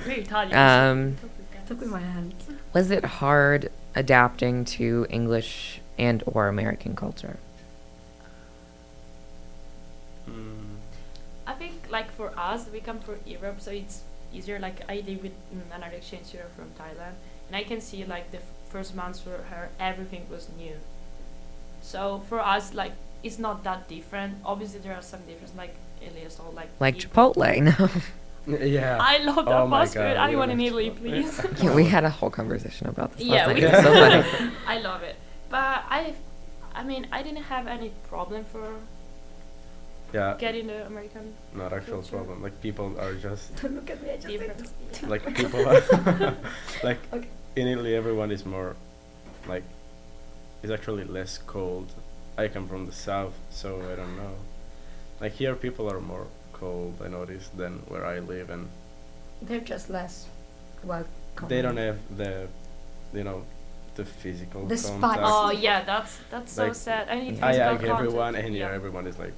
Um, 0.56 1.16
Talk 1.16 1.30
with 1.36 1.52
guys. 1.52 1.68
Took 1.68 1.80
with 1.80 1.90
my 1.90 2.00
hands. 2.00 2.34
Was 2.72 2.90
it 2.90 3.04
hard 3.04 3.70
adapting 3.94 4.64
to 4.76 5.06
English 5.10 5.80
and 5.98 6.22
or 6.26 6.48
American 6.48 6.94
culture? 6.96 7.36
mm, 10.28 10.76
I 11.46 11.52
think 11.54 11.74
like 11.90 12.10
for 12.12 12.32
us, 12.38 12.66
we 12.72 12.80
come 12.80 13.00
from 13.00 13.16
Europe, 13.26 13.60
so 13.60 13.70
it's 13.70 14.02
easier. 14.32 14.58
Like 14.58 14.80
I 14.88 15.02
live 15.06 15.22
with 15.22 15.32
mm, 15.54 15.74
another 15.74 15.96
exchange 15.96 16.26
student 16.26 16.50
from 16.56 16.66
Thailand, 16.78 17.14
and 17.48 17.56
I 17.56 17.64
can 17.64 17.80
see 17.80 18.04
like 18.04 18.30
the 18.30 18.38
f- 18.38 18.44
first 18.70 18.94
months 18.94 19.20
for 19.20 19.30
her, 19.50 19.70
everything 19.78 20.26
was 20.30 20.48
new. 20.58 20.76
So 21.82 22.22
for 22.28 22.40
us, 22.40 22.74
like 22.74 22.92
it's 23.22 23.38
not 23.38 23.64
that 23.64 23.88
different. 23.88 24.38
Obviously, 24.44 24.80
there 24.80 24.94
are 24.94 25.02
some 25.02 25.20
differences, 25.26 25.56
like 25.56 25.74
Elias 26.02 26.38
or 26.40 26.52
like. 26.52 26.68
Like 26.80 26.96
eat- 26.96 27.10
Chipotle? 27.10 27.62
No. 27.62 27.88
yeah. 28.66 28.98
I 29.00 29.18
love 29.18 29.44
that 29.44 29.60
Oh 29.60 29.68
fast 29.70 29.92
food. 29.94 30.00
God, 30.00 30.16
I 30.16 30.30
we 30.30 30.36
want 30.36 30.50
love 30.50 30.58
in 30.58 30.64
Italy, 30.64 30.90
please. 30.90 31.40
yeah, 31.62 31.74
we 31.74 31.84
had 31.84 32.04
a 32.04 32.10
whole 32.10 32.30
conversation 32.30 32.86
about 32.88 33.12
this 33.16 33.26
Yeah, 33.26 33.52
we 33.52 33.60
night. 33.60 33.82
So 33.82 33.92
funny. 33.92 34.52
I 34.66 34.78
love 34.78 35.02
it, 35.02 35.16
but 35.50 35.84
I, 35.88 36.14
I 36.74 36.82
mean, 36.82 37.06
I 37.12 37.22
didn't 37.22 37.42
have 37.44 37.66
any 37.66 37.92
problem 38.08 38.44
for 38.44 38.76
yeah, 40.12 40.36
getting 40.38 40.66
the 40.66 40.86
American 40.86 41.34
not 41.54 41.72
actual 41.72 41.94
culture. 42.02 42.16
problem. 42.16 42.42
Like 42.42 42.60
people 42.60 42.98
are 43.00 43.14
just 43.14 43.54
Don't 43.62 43.74
look 43.76 43.90
at 43.90 44.02
me. 44.02 44.10
I 44.10 44.16
just 44.16 44.26
need 44.28 44.38
difference. 44.40 44.72
to- 44.94 45.06
like 45.06 45.24
people 45.42 45.60
are 45.68 45.82
like 46.82 46.98
Okay. 47.12 47.28
in 47.56 47.66
Italy 47.68 47.94
everyone 47.94 48.30
is 48.30 48.44
more 48.44 48.76
like 49.48 49.64
it's 50.62 50.72
actually 50.72 51.04
less 51.04 51.38
cold. 51.46 51.92
I 52.38 52.48
come 52.48 52.66
from 52.68 52.86
the 52.86 52.92
south, 52.92 53.34
so 53.50 53.80
I 53.92 53.96
don't 53.96 54.16
know. 54.16 54.34
Like 55.20 55.32
here 55.32 55.54
people 55.54 55.90
are 55.92 56.00
more 56.00 56.26
cold 56.52 56.94
I 57.04 57.08
noticed 57.08 57.56
than 57.56 57.72
where 57.88 58.04
I 58.04 58.18
live 58.18 58.50
and 58.50 58.68
They're 59.42 59.60
just 59.74 59.88
less 59.90 60.26
welcome. 60.84 61.48
they 61.48 61.62
don't 61.62 61.76
have 61.78 61.98
the 62.16 62.48
you 63.14 63.24
know 63.24 63.44
the 63.96 64.04
physical 64.04 64.66
The 64.66 64.76
spice. 64.76 65.00
contact. 65.00 65.22
Oh 65.24 65.50
yeah, 65.50 65.82
that's 65.84 66.18
that's 66.30 66.52
so 66.52 66.72
sad. 66.72 67.08
I 67.08 67.16
need 67.20 67.36
Yeah. 67.38 67.46
I 67.46 67.52
physical 67.52 67.76
hug 67.76 67.98
everyone 67.98 68.24
contact. 68.34 68.46
and 68.46 68.54
here 68.54 68.68
everyone 68.68 69.06
is 69.06 69.18
like 69.18 69.32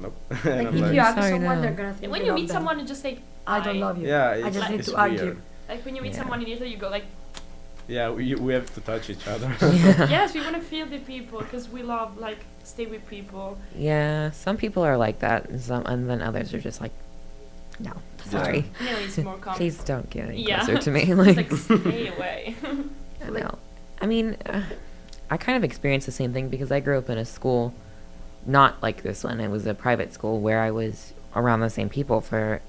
nope. 0.00 0.14
Like 0.30 0.44
and 0.44 0.68
I'm 0.68 0.74
if 0.74 0.80
like, 0.82 0.94
you 0.94 1.00
hug 1.00 1.14
someone, 1.22 1.56
no. 1.56 1.62
they're 1.62 1.72
gonna 1.72 1.92
think 1.92 2.02
And 2.04 2.12
when 2.12 2.20
you 2.22 2.26
you 2.28 2.34
meet 2.34 2.48
them. 2.48 2.54
someone, 2.56 2.78
you 2.78 2.84
just 2.86 3.02
say 3.02 3.18
I 3.46 3.60
don't 3.60 3.80
love 3.80 3.98
you. 3.98 4.08
yeah, 4.08 4.28
I 4.30 4.34
it's, 4.48 4.56
just 4.56 4.70
need 4.70 4.82
to 4.84 4.96
hug 4.96 5.12
you. 5.12 5.40
Like 5.68 5.84
when 5.84 5.94
you 5.96 6.02
meet 6.02 6.12
Yeah. 6.12 6.18
someone 6.18 6.40
in 6.42 6.48
Italy, 6.48 6.70
you 6.70 6.76
go 6.76 6.88
like, 6.88 7.04
Yeah, 7.88 8.10
we, 8.10 8.34
we 8.34 8.52
have 8.54 8.72
to 8.74 8.80
touch 8.80 9.10
each 9.10 9.26
other. 9.28 9.48
Yeah. 9.62 10.08
yes, 10.10 10.34
we 10.34 10.40
want 10.40 10.56
to 10.56 10.62
feel 10.62 10.86
the 10.86 10.98
people 10.98 11.38
because 11.40 11.68
we 11.68 11.82
love 11.82 12.18
like 12.18 12.38
stay 12.64 12.86
with 12.86 13.06
people. 13.08 13.58
Yeah, 13.76 14.30
some 14.32 14.56
people 14.56 14.82
are 14.84 14.96
like 14.96 15.18
that, 15.20 15.48
and 15.48 15.60
some, 15.60 15.86
and 15.86 16.10
then 16.10 16.20
others 16.22 16.52
are 16.54 16.60
just 16.60 16.80
like, 16.80 16.92
no, 17.78 17.92
sorry, 18.24 18.64
You 18.80 18.86
know, 18.86 18.98
it's 18.98 19.18
more 19.18 19.38
please 19.54 19.76
don't 19.84 20.08
get 20.10 20.28
any 20.28 20.42
Yeah. 20.42 20.64
closer 20.64 20.82
to 20.82 20.90
me. 20.90 21.02
It's 21.02 21.36
like 21.36 21.52
stay 21.52 22.08
away. 22.08 22.56
I 23.24 23.30
know. 23.30 23.58
I 24.02 24.06
mean, 24.06 24.36
uh, 24.46 24.62
I 25.30 25.36
kind 25.36 25.56
of 25.56 25.64
experienced 25.64 26.06
the 26.06 26.12
same 26.12 26.32
thing 26.32 26.48
because 26.48 26.70
I 26.72 26.80
grew 26.80 26.98
up 26.98 27.08
in 27.10 27.18
a 27.18 27.24
school, 27.24 27.72
not 28.46 28.82
like 28.82 29.02
this 29.02 29.24
one. 29.24 29.40
It 29.40 29.48
was 29.48 29.66
a 29.66 29.74
private 29.74 30.12
school 30.12 30.40
where 30.40 30.60
I 30.60 30.70
was 30.70 31.12
around 31.34 31.60
the 31.60 31.70
same 31.70 31.88
people 31.88 32.20
for 32.20 32.60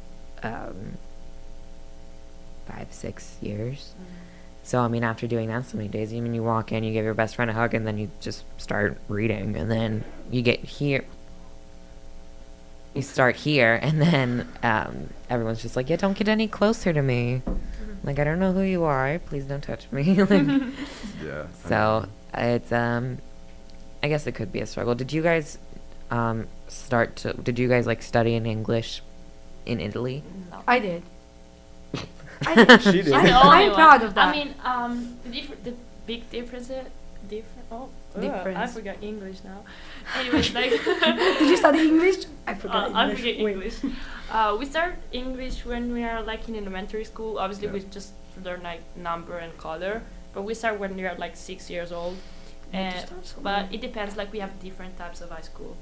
um, 0.43 0.97
five, 2.67 2.87
six 2.91 3.37
years. 3.41 3.93
So 4.63 4.79
I 4.81 4.89
mean, 4.89 5.03
after 5.03 5.27
doing 5.27 5.47
that 5.47 5.65
so 5.65 5.77
many 5.77 5.87
days, 5.87 6.11
I 6.11 6.19
mean, 6.19 6.33
you 6.33 6.43
walk 6.43 6.71
in, 6.71 6.83
you 6.83 6.91
give 6.91 7.05
your 7.05 7.13
best 7.13 7.35
friend 7.35 7.49
a 7.49 7.53
hug, 7.53 7.73
and 7.73 7.87
then 7.87 7.97
you 7.97 8.11
just 8.19 8.43
start 8.59 8.97
reading, 9.07 9.55
and 9.55 9.71
then 9.71 10.03
you 10.29 10.41
get 10.41 10.59
here. 10.59 11.05
You 12.93 13.01
start 13.01 13.35
here, 13.35 13.79
and 13.81 14.01
then 14.01 14.47
um, 14.63 15.09
everyone's 15.29 15.61
just 15.61 15.77
like, 15.77 15.89
"Yeah, 15.89 15.95
don't 15.95 16.17
get 16.17 16.27
any 16.27 16.47
closer 16.47 16.91
to 16.91 17.01
me." 17.01 17.43
Like, 18.03 18.19
I 18.19 18.23
don't 18.23 18.39
know 18.39 18.51
who 18.51 18.61
you 18.61 18.83
are. 18.83 19.19
Please 19.19 19.45
don't 19.45 19.61
touch 19.61 19.89
me. 19.91 20.03
like, 20.23 20.47
yeah. 21.23 21.47
so 21.65 22.07
it's 22.33 22.71
um, 22.71 23.19
I 24.03 24.09
guess 24.09 24.27
it 24.27 24.33
could 24.33 24.51
be 24.51 24.59
a 24.59 24.65
struggle. 24.65 24.95
Did 24.95 25.13
you 25.13 25.21
guys 25.21 25.57
um 26.11 26.47
start 26.67 27.15
to? 27.17 27.33
Did 27.33 27.59
you 27.59 27.67
guys 27.67 27.85
like 27.87 28.01
study 28.01 28.35
in 28.35 28.45
English 28.45 29.01
in 29.65 29.79
Italy? 29.79 30.23
No. 30.51 30.63
I 30.67 30.79
did. 30.79 31.03
I 32.45 32.55
did. 32.55 32.81
She 32.81 33.01
did. 33.01 33.13
I'm, 33.13 33.21
She's 33.25 33.31
the 33.33 33.43
only 33.45 33.65
I'm 33.65 33.73
proud 33.73 34.03
of 34.03 34.13
that. 34.15 34.27
I 34.27 34.31
mean, 34.31 34.55
um, 34.63 35.17
the, 35.23 35.29
differ- 35.29 35.55
the 35.63 35.73
big 36.05 36.29
difference, 36.29 36.67
different. 37.27 37.65
Oh, 37.71 37.89
ugh, 38.15 38.23
I 38.23 38.67
forgot 38.67 38.97
English 39.01 39.43
now. 39.43 39.63
Anyways, 40.15 40.53
like. 40.53 40.71
did 41.39 41.41
you 41.49 41.57
study 41.57 41.79
English? 41.87 42.25
I 42.45 42.53
forgot 42.53 42.91
Uh, 42.91 42.93
I 42.95 43.03
English. 43.03 43.19
forget 43.19 43.43
Wait. 43.43 43.51
English. 43.53 43.77
Uh, 44.31 44.55
we 44.59 44.65
start 44.65 44.95
English 45.11 45.65
when 45.65 45.91
we 45.93 46.03
are 46.03 46.21
like 46.23 46.47
in 46.47 46.55
elementary 46.55 47.03
school. 47.03 47.39
Obviously, 47.39 47.67
Yeah. 47.67 47.73
we 47.73 47.79
just 47.91 48.13
learn 48.43 48.61
like 48.63 48.81
number 48.95 49.37
and 49.37 49.51
color. 49.57 50.01
But 50.33 50.43
we 50.43 50.53
start 50.53 50.79
when 50.79 50.95
we 50.95 51.05
are 51.05 51.15
like 51.15 51.35
six 51.35 51.69
years 51.69 51.91
old. 51.91 52.15
You 52.71 52.79
And 52.79 53.07
but 53.41 53.73
it 53.73 53.81
depends. 53.81 54.15
Like 54.15 54.31
we 54.31 54.39
have 54.39 54.53
different 54.61 54.97
types 54.97 55.21
of 55.21 55.29
high 55.31 55.41
school. 55.51 55.75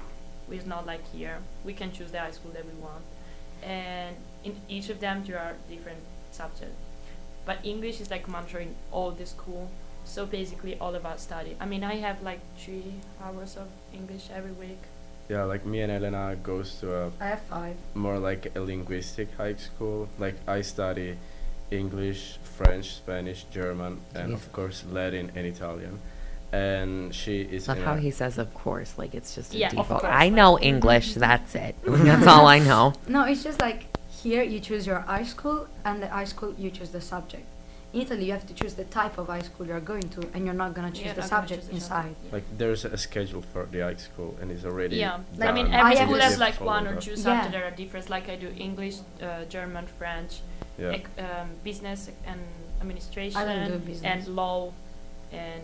It's 0.50 0.66
not 0.66 0.86
like 0.86 1.02
here. 1.12 1.38
We 1.64 1.72
can 1.72 1.92
choose 1.92 2.10
the 2.12 2.20
high 2.20 2.30
school 2.30 2.52
that 2.52 2.64
we 2.64 2.72
want, 2.80 3.02
and 3.62 4.16
in 4.44 4.54
each 4.68 4.88
of 4.90 5.00
them 5.00 5.24
there 5.26 5.38
are 5.38 5.54
different 5.68 5.98
subjects. 6.30 6.76
But 7.44 7.58
English 7.64 8.00
is 8.00 8.10
like 8.10 8.28
monitoring 8.28 8.74
all 8.92 9.10
the 9.10 9.26
school. 9.26 9.70
So 10.04 10.24
basically, 10.24 10.78
all 10.78 10.94
of 10.94 11.04
us 11.04 11.22
study. 11.22 11.56
I 11.60 11.66
mean, 11.66 11.82
I 11.82 11.96
have 11.96 12.22
like 12.22 12.38
three 12.58 12.94
hours 13.22 13.56
of 13.56 13.66
English 13.92 14.28
every 14.32 14.52
week. 14.52 14.78
Yeah, 15.28 15.42
like 15.42 15.66
me 15.66 15.80
and 15.80 15.90
Elena 15.90 16.36
goes 16.40 16.76
to 16.80 16.94
a 16.94 17.10
I 17.20 17.26
have 17.26 17.40
five. 17.42 17.74
more 17.94 18.18
like 18.18 18.54
a 18.54 18.60
linguistic 18.60 19.34
high 19.36 19.54
school. 19.56 20.08
Like 20.18 20.36
I 20.46 20.60
study 20.62 21.18
English, 21.72 22.38
French, 22.44 22.94
Spanish, 22.94 23.42
German, 23.50 24.00
and 24.14 24.30
Jeez. 24.30 24.34
of 24.34 24.52
course 24.52 24.84
Latin 24.88 25.32
and 25.34 25.44
Italian. 25.46 25.98
And 26.52 27.14
she 27.14 27.40
is 27.42 27.68
Love 27.68 27.78
how 27.78 27.94
a- 27.94 27.98
he 28.00 28.10
says, 28.10 28.38
"Of 28.38 28.54
course," 28.54 28.96
like 28.98 29.14
it's 29.14 29.34
just 29.34 29.52
a 29.54 29.58
Yeah, 29.58 29.66
of 29.68 29.72
default. 29.76 30.00
course, 30.02 30.12
I 30.12 30.24
like- 30.26 30.32
know 30.32 30.58
English. 30.58 31.14
That's 31.14 31.54
it. 31.54 31.74
That's 31.84 32.26
all 32.26 32.46
I 32.46 32.58
know. 32.60 32.92
No, 33.08 33.24
it's 33.24 33.42
just 33.42 33.60
like 33.60 33.86
here 34.22 34.42
you 34.42 34.60
choose 34.60 34.86
your 34.86 35.00
high 35.00 35.24
school, 35.24 35.66
and 35.84 36.02
the 36.02 36.08
high 36.08 36.24
school 36.24 36.54
you 36.56 36.70
choose 36.70 36.90
the 36.90 37.00
subject. 37.00 37.46
In 37.92 38.02
Italy, 38.02 38.24
you 38.26 38.32
have 38.32 38.46
to 38.46 38.54
choose 38.54 38.74
the 38.74 38.84
type 38.84 39.16
of 39.18 39.26
high 39.28 39.42
school 39.42 39.66
you're 39.66 39.80
going 39.80 40.08
to, 40.16 40.20
and 40.34 40.44
you're 40.44 40.54
not 40.64 40.74
gonna 40.74 40.90
choose 40.90 41.06
You're 41.06 41.14
the 41.14 41.22
subject 41.22 41.62
choose 41.64 41.74
inside. 41.74 42.14
subject. 42.14 42.32
like 42.32 42.44
there's 42.58 42.84
a 42.84 42.96
schedule 42.96 43.42
for 43.52 43.66
the 43.72 43.80
high 43.80 43.94
school 44.08 44.36
and 44.40 44.50
it's 44.50 44.64
already 44.64 44.96
Yeah, 44.96 45.18
Like, 45.36 45.48
I 45.50 45.52
mean 45.52 45.66
done. 45.70 45.74
every 45.92 45.96
school 45.96 46.18
has 46.20 46.38
like 46.38 46.60
one 46.60 46.86
or 46.86 46.94
that. 46.94 47.02
two 47.02 47.12
Yeah. 47.12 47.16
subjects 47.26 47.52
that 47.54 47.62
are 47.64 47.70
different. 47.82 48.10
Like 48.10 48.28
I 48.28 48.36
do 48.36 48.48
English, 48.56 48.96
uh, 49.22 49.44
German, 49.48 49.86
French, 49.98 50.32
Yeah. 50.78 50.90
ec- 50.98 51.08
um, 51.18 51.48
business 51.64 52.10
and 52.26 52.40
administration, 52.82 53.40
I 53.40 53.44
don't 53.44 53.68
do 53.72 53.78
business. 53.78 54.12
and 54.12 54.36
law, 54.36 54.72
and 55.32 55.62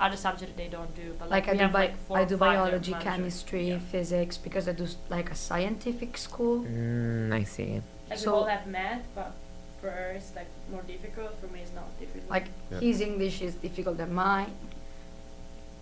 other 0.00 0.16
subjects 0.16 0.54
they 0.56 0.68
don't 0.68 0.94
do. 0.96 1.14
But 1.18 1.30
Like 1.30 1.46
like, 1.46 1.54
I 1.54 1.56
do 1.58 1.62
have 1.64 1.72
bi- 1.72 1.78
like 1.86 1.96
four 2.06 2.18
I 2.18 2.24
do 2.24 2.36
five 2.36 2.52
that 2.54 2.58
are 2.58 2.66
biology, 2.70 2.94
chemistry, 3.00 3.68
Yeah. 3.70 3.78
physics 3.78 4.36
because 4.36 4.68
I 4.68 4.72
do 4.72 4.84
s- 4.84 4.96
like 5.08 5.30
a 5.30 5.34
scientific 5.34 6.16
school. 6.18 6.64
Mm, 6.64 7.32
I 7.32 7.44
see. 7.44 7.80
Like 8.10 8.18
So- 8.18 8.32
we 8.32 8.38
all 8.38 8.44
have 8.46 8.66
math, 8.66 9.02
but 9.14 9.32
for 9.80 9.90
her 9.90 10.12
it's 10.16 10.34
like 10.34 10.48
more 10.70 10.82
difficult. 10.82 11.38
For 11.40 11.46
me, 11.48 11.60
it's 11.60 11.72
not 11.74 11.88
difficult. 12.00 12.30
Like 12.30 12.46
Yeah. 12.70 12.80
his 12.80 13.00
English 13.00 13.40
is 13.42 13.54
difficult 13.54 13.96
than 13.98 14.12
mine. 14.14 14.50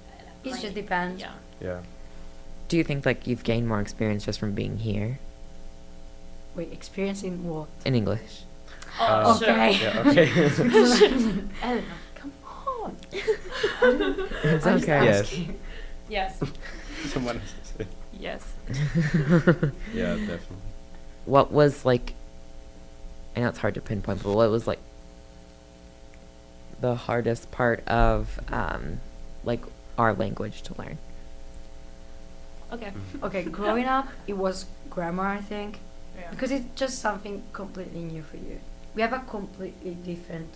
Uh, 0.09 0.23
It 0.45 0.51
like- 0.53 0.61
just 0.61 0.75
depends. 0.75 1.21
Yeah. 1.21 1.33
Yeah. 1.61 1.81
Do 2.69 2.77
you 2.77 2.85
think 2.85 3.05
like 3.07 3.27
you've 3.27 3.45
gained 3.45 3.67
more 3.69 3.81
experience 3.81 4.25
just 4.25 4.39
from 4.41 4.53
being 4.53 4.79
here 4.79 5.19
Wait, 6.55 6.73
experience 6.73 7.23
in 7.23 7.45
what? 7.49 7.69
in 7.85 7.95
English? 7.95 8.45
Oh, 9.01 9.05
Uh, 9.05 9.39
sure. 9.39 9.51
Okay. 9.51 9.73
Yeah, 9.81 10.05
okay. 10.07 10.29
Eleanor, 11.63 11.97
come 12.12 12.12
on. 12.85 12.97
It's 13.13 14.67
I'm 14.67 14.79
just 14.79 14.85
okay. 14.85 15.05
Yes. 15.05 15.21
asking. 15.23 15.59
yes. 16.09 16.43
Someone 17.07 17.39
has 17.41 17.53
to 17.53 17.85
say. 17.85 17.87
Yes. 18.19 18.53
Yeah, 19.95 20.15
definitely. 20.17 20.57
what 21.25 21.53
was 21.53 21.85
like? 21.85 22.15
I 23.37 23.41
know 23.41 23.49
it's 23.49 23.59
hard 23.59 23.75
to 23.75 23.81
pinpoint, 23.81 24.23
but 24.23 24.35
what 24.35 24.51
was 24.51 24.67
like 24.67 24.79
the 26.81 26.95
hardest 26.95 27.51
part 27.51 27.87
of 27.89 28.39
um, 28.49 29.01
like 29.45 29.63
our 29.99 30.13
language 30.15 30.63
to 30.63 30.75
learn? 30.79 30.99
Okay. 32.73 32.87
Mm-hmm. 32.87 33.25
Okay, 33.25 33.43
growing 33.59 33.87
up, 33.87 34.09
it 34.27 34.35
was 34.37 34.67
grammar, 34.91 35.27
I 35.27 35.41
think, 35.41 35.79
Yeah. 36.19 36.31
because 36.31 36.51
it's 36.51 36.67
just 36.75 36.99
something 37.01 37.43
completely 37.53 38.01
new 38.03 38.23
for 38.23 38.37
you. 38.37 38.61
We 38.95 39.03
have 39.03 39.13
a 39.13 39.21
completely 39.21 39.95
different 39.95 40.49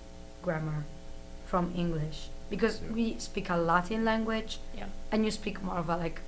grammar 0.43 0.85
from 1.47 1.73
English 1.77 2.29
because 2.51 2.81
Yeah. 2.83 2.93
we 2.93 3.05
speak 3.19 3.51
a 3.51 3.57
Latin 3.57 4.05
language 4.05 4.59
Yeah. 4.77 4.87
and 5.11 5.25
you 5.25 5.31
speak 5.31 5.63
more 5.63 5.79
of 5.79 5.89
a 5.89 5.97
like 5.97 6.21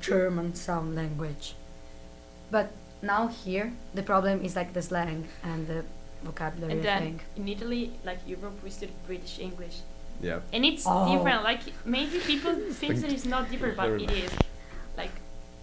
German 0.00 0.54
sound 0.54 0.94
language. 0.94 1.54
But 2.50 2.70
now 3.02 3.28
here, 3.28 3.72
the 3.94 4.02
problem 4.02 4.44
is 4.44 4.56
like 4.56 4.72
the 4.72 4.82
slang 4.82 5.28
and 5.42 5.66
the 5.66 5.84
vocabulary. 6.22 6.72
And 6.72 6.82
then 6.84 7.02
think. 7.02 7.24
in 7.36 7.48
Italy, 7.48 7.92
like 8.04 8.18
Europe, 8.26 8.62
we 8.62 8.70
study 8.70 8.92
British 9.06 9.38
English. 9.38 9.80
Yeah. 10.20 10.40
And 10.52 10.64
it's 10.64 10.84
Oh. 10.86 11.08
different. 11.16 11.42
Like 11.44 11.62
maybe 11.84 12.18
people 12.18 12.54
think 12.80 12.96
that 13.00 13.10
it's 13.12 13.24
not 13.24 13.50
different, 13.50 13.76
but 13.76 13.88
it 13.90 14.10
is. 14.10 14.30
Like 14.96 15.12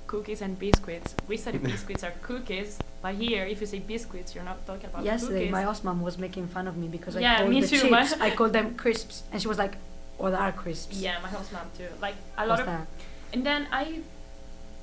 cookies 0.07 0.41
and 0.41 0.57
biscuits. 0.57 1.15
We 1.27 1.37
study 1.37 1.57
biscuits 1.71 2.03
are 2.03 2.13
cookies, 2.21 2.79
but 3.01 3.15
here, 3.15 3.43
if 3.45 3.61
you 3.61 3.67
say 3.67 3.79
biscuits, 3.79 4.33
you're 4.33 4.43
not 4.43 4.65
talking 4.65 4.85
about 4.85 5.03
Yesterday, 5.03 5.39
cookies. 5.39 5.51
my 5.51 5.61
host 5.63 5.83
mom 5.83 6.01
was 6.01 6.17
making 6.17 6.47
fun 6.47 6.67
of 6.67 6.77
me 6.77 6.87
because 6.87 7.15
I 7.17 7.19
Yeah, 7.19 7.37
called 7.37 7.49
me 7.51 7.61
the 7.61 7.67
too, 7.67 7.81
chips. 7.89 8.13
I 8.19 8.29
called 8.35 8.53
them 8.53 8.75
crisps, 8.75 9.23
and 9.31 9.41
she 9.41 9.47
was 9.47 9.57
like, 9.57 9.75
oh, 10.19 10.23
"What 10.23 10.33
are 10.33 10.51
crisps?" 10.51 10.97
yeah, 10.97 11.19
my 11.21 11.29
house 11.29 11.51
mom 11.51 11.67
too. 11.77 11.89
Like 12.01 12.15
a 12.37 12.45
lot 12.47 12.49
What's 12.49 12.61
of. 12.61 12.67
that? 12.67 12.87
And 13.33 13.45
then 13.45 13.67
I, 13.71 13.99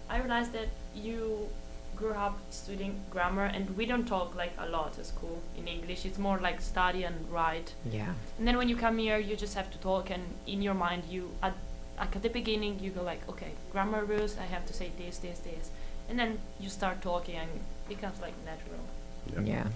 I 0.09 0.19
realized 0.21 0.53
that 0.53 0.69
you 0.95 1.49
grew 1.97 2.13
up 2.13 2.37
studying 2.51 2.95
grammar, 3.11 3.45
and 3.47 3.65
we 3.79 3.87
don't 3.87 4.07
talk 4.07 4.35
like 4.37 4.53
a 4.59 4.69
lot 4.69 4.99
at 4.99 5.07
school 5.07 5.41
in 5.57 5.67
English. 5.67 6.05
It's 6.05 6.19
more 6.19 6.39
like 6.39 6.61
study 6.61 7.05
and 7.05 7.17
write. 7.31 7.73
Yeah. 7.91 8.13
And 8.39 8.47
then 8.47 8.57
when 8.59 8.69
you 8.69 8.77
come 8.77 8.99
here, 8.99 9.19
you 9.19 9.37
just 9.37 9.55
have 9.55 9.71
to 9.71 9.79
talk, 9.79 10.11
and 10.11 10.23
in 10.47 10.61
your 10.61 10.75
mind, 10.75 11.05
you 11.09 11.31
at 11.43 11.55
like 11.99 12.17
at 12.17 12.23
the 12.23 12.29
beginning, 12.29 12.79
you 12.81 12.91
go 12.91 13.03
like, 13.03 13.29
okay, 13.29 13.53
grammar 13.73 14.05
rules. 14.05 14.37
I 14.39 14.45
have 14.45 14.67
to 14.67 14.73
say 14.73 14.91
this, 14.99 15.19
this, 15.19 15.39
this, 15.41 15.71
and 16.09 16.19
then 16.19 16.39
you 16.59 16.69
start 16.69 17.01
talking, 17.03 17.37
and 17.37 17.49
it 17.51 17.89
becomes 17.89 18.21
like 18.21 18.35
natural. 18.45 19.45
Yeah. 19.47 19.67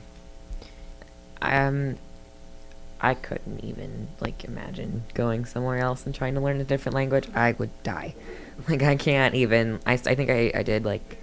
Um, 1.40 1.96
I 3.00 3.14
couldn't 3.14 3.64
even 3.64 4.08
like 4.20 4.44
imagine 4.44 5.04
going 5.14 5.44
somewhere 5.44 5.78
else 5.78 6.04
and 6.04 6.14
trying 6.14 6.34
to 6.34 6.40
learn 6.40 6.60
a 6.60 6.64
different 6.64 6.94
language. 6.94 7.28
I 7.34 7.52
would 7.52 7.70
die. 7.82 8.14
Like 8.68 8.82
I 8.82 8.96
can't 8.96 9.36
even. 9.36 9.78
i, 9.86 9.92
I 9.92 10.16
think 10.16 10.30
I, 10.30 10.50
I 10.52 10.64
did 10.64 10.84
like. 10.84 11.18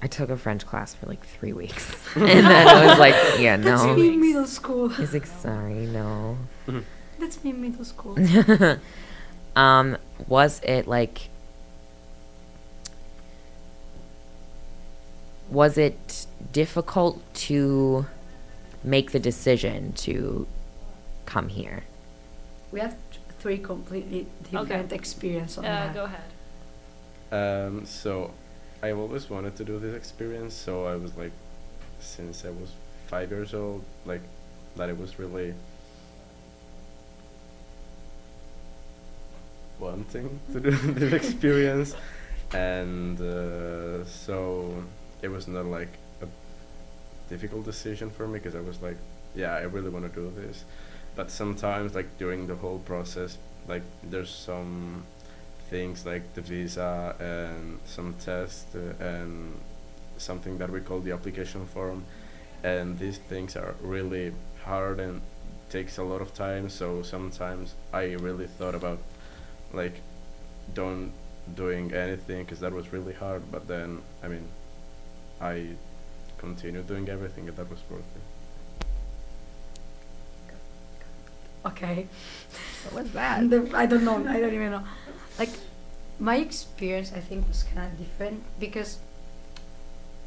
I 0.00 0.06
took 0.06 0.30
a 0.30 0.36
French 0.36 0.64
class 0.64 0.94
for 0.94 1.06
like 1.06 1.26
three 1.26 1.52
weeks, 1.52 1.92
and 2.14 2.46
then 2.46 2.68
I 2.68 2.86
was 2.86 2.96
like, 3.00 3.14
yeah, 3.40 3.56
That's 3.58 3.82
no. 3.82 3.96
me 3.96 4.14
in 4.14 4.20
middle 4.20 4.46
school. 4.46 4.88
He's 4.88 5.12
like, 5.12 5.26
sorry, 5.26 5.86
no. 5.86 6.38
That's 7.20 7.42
me 7.44 7.50
in 7.50 7.60
middle 7.60 7.84
school. 7.84 8.16
um, 9.56 9.96
was 10.26 10.60
it 10.64 10.88
like 10.88 11.28
was 15.50 15.76
it 15.76 16.26
difficult 16.52 17.22
to 17.34 18.06
make 18.84 19.10
the 19.10 19.18
decision 19.18 19.92
to 19.92 20.46
come 21.26 21.48
here? 21.48 21.84
we 22.72 22.78
have 22.78 22.94
t- 23.10 23.18
three 23.40 23.58
completely 23.58 24.26
different 24.50 24.92
experience 24.92 25.58
on 25.58 25.64
Uh, 25.64 25.68
that. 25.68 25.94
go 25.94 26.04
ahead. 26.04 26.28
Um, 27.32 27.84
so 27.84 28.30
I've 28.80 28.96
always 28.96 29.28
wanted 29.28 29.56
to 29.56 29.64
do 29.64 29.78
this 29.80 29.94
experience, 29.96 30.54
so 30.54 30.86
I 30.86 30.94
was 30.94 31.16
like, 31.16 31.32
since 31.98 32.44
I 32.44 32.50
was 32.50 32.70
five 33.08 33.30
years 33.30 33.52
old, 33.54 33.82
like 34.06 34.20
that 34.76 34.88
it 34.88 34.96
was 34.96 35.18
really 35.18 35.52
wanting 39.80 40.38
to 40.52 40.60
do 40.60 40.70
this 40.70 41.12
experience, 41.12 41.96
and 42.52 43.20
uh, 43.20 44.04
so 44.04 44.84
it 45.22 45.28
was 45.28 45.48
not 45.48 45.66
like 45.66 45.92
a 46.22 46.26
difficult 47.28 47.64
decision 47.64 48.10
for 48.10 48.26
me 48.26 48.38
because 48.38 48.54
I 48.54 48.60
was 48.60 48.80
like, 48.82 48.96
yeah, 49.34 49.54
I 49.54 49.62
really 49.62 49.90
want 49.90 50.12
to 50.12 50.20
do 50.20 50.32
this, 50.36 50.64
but 51.16 51.30
sometimes 51.30 51.94
like 51.94 52.18
during 52.18 52.46
the 52.46 52.56
whole 52.56 52.78
process, 52.80 53.38
like 53.68 53.82
there's 54.02 54.30
some 54.30 55.04
things 55.70 56.04
like 56.04 56.34
the 56.34 56.40
visa 56.40 57.14
and 57.20 57.78
some 57.84 58.14
tests 58.14 58.74
uh, 58.74 58.92
and 59.02 59.54
something 60.18 60.58
that 60.58 60.68
we 60.68 60.80
call 60.80 61.00
the 61.00 61.12
application 61.12 61.64
form. 61.66 62.04
And 62.62 62.98
these 62.98 63.18
things 63.18 63.56
are 63.56 63.74
really 63.80 64.32
hard 64.64 65.00
and 65.00 65.22
takes 65.70 65.98
a 65.98 66.02
lot 66.02 66.20
of 66.20 66.34
time. 66.34 66.68
So 66.68 67.02
sometimes 67.02 67.74
i 67.92 68.04
really 68.26 68.46
thought 68.46 68.74
about 68.74 68.98
like 69.72 69.94
don't 70.74 71.12
doing 71.54 71.92
anything 71.92 72.44
because 72.44 72.60
that 72.60 72.72
was 72.72 72.92
really 72.92 73.12
hard 73.12 73.42
but 73.50 73.66
then 73.66 74.00
i 74.22 74.28
mean 74.28 74.46
i 75.40 75.66
continued 76.38 76.86
doing 76.86 77.08
everything 77.08 77.48
and 77.48 77.56
that 77.56 77.68
was 77.70 77.80
worth 77.90 78.00
it 78.16 78.22
Okay. 81.64 82.06
What 82.88 83.04
was 83.04 83.12
that? 83.12 83.50
The- 83.50 83.70
I 83.74 83.84
don't 83.86 84.04
know. 84.04 84.16
I 84.26 84.40
don't 84.40 84.54
even 84.54 84.70
know. 84.70 84.82
Like, 85.38 85.50
my 86.18 86.36
experience, 86.36 87.12
I 87.12 87.20
think, 87.20 87.46
was 87.48 87.64
kind 87.64 87.84
of 87.84 87.98
different 87.98 88.42
because 88.58 88.98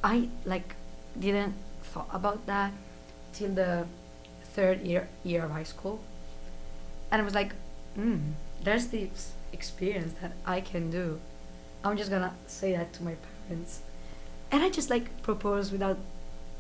I 0.04 0.30
like 0.46 0.76
didn't 1.20 1.56
thought 1.84 2.10
about 2.14 2.46
that 2.46 2.72
till 3.34 3.50
the 3.54 3.86
third 4.54 4.82
year 4.82 5.08
year 5.24 5.46
of 5.46 5.52
high 5.52 5.64
school, 5.66 6.04
and 7.12 7.22
I 7.22 7.26
was 7.26 7.34
like, 7.34 7.54
mm, 7.98 8.34
there's 8.64 8.88
this 8.88 9.34
experience 9.52 10.14
that 10.22 10.32
I 10.46 10.62
can 10.62 10.90
do. 10.90 11.20
I'm 11.84 11.98
just 11.98 12.10
gonna 12.10 12.34
say 12.48 12.72
that 12.74 12.94
to 12.94 13.04
my 13.04 13.16
parents, 13.48 13.82
and 14.52 14.64
I 14.64 14.70
just 14.70 14.90
like 14.90 15.22
propose 15.24 15.72
without 15.72 15.98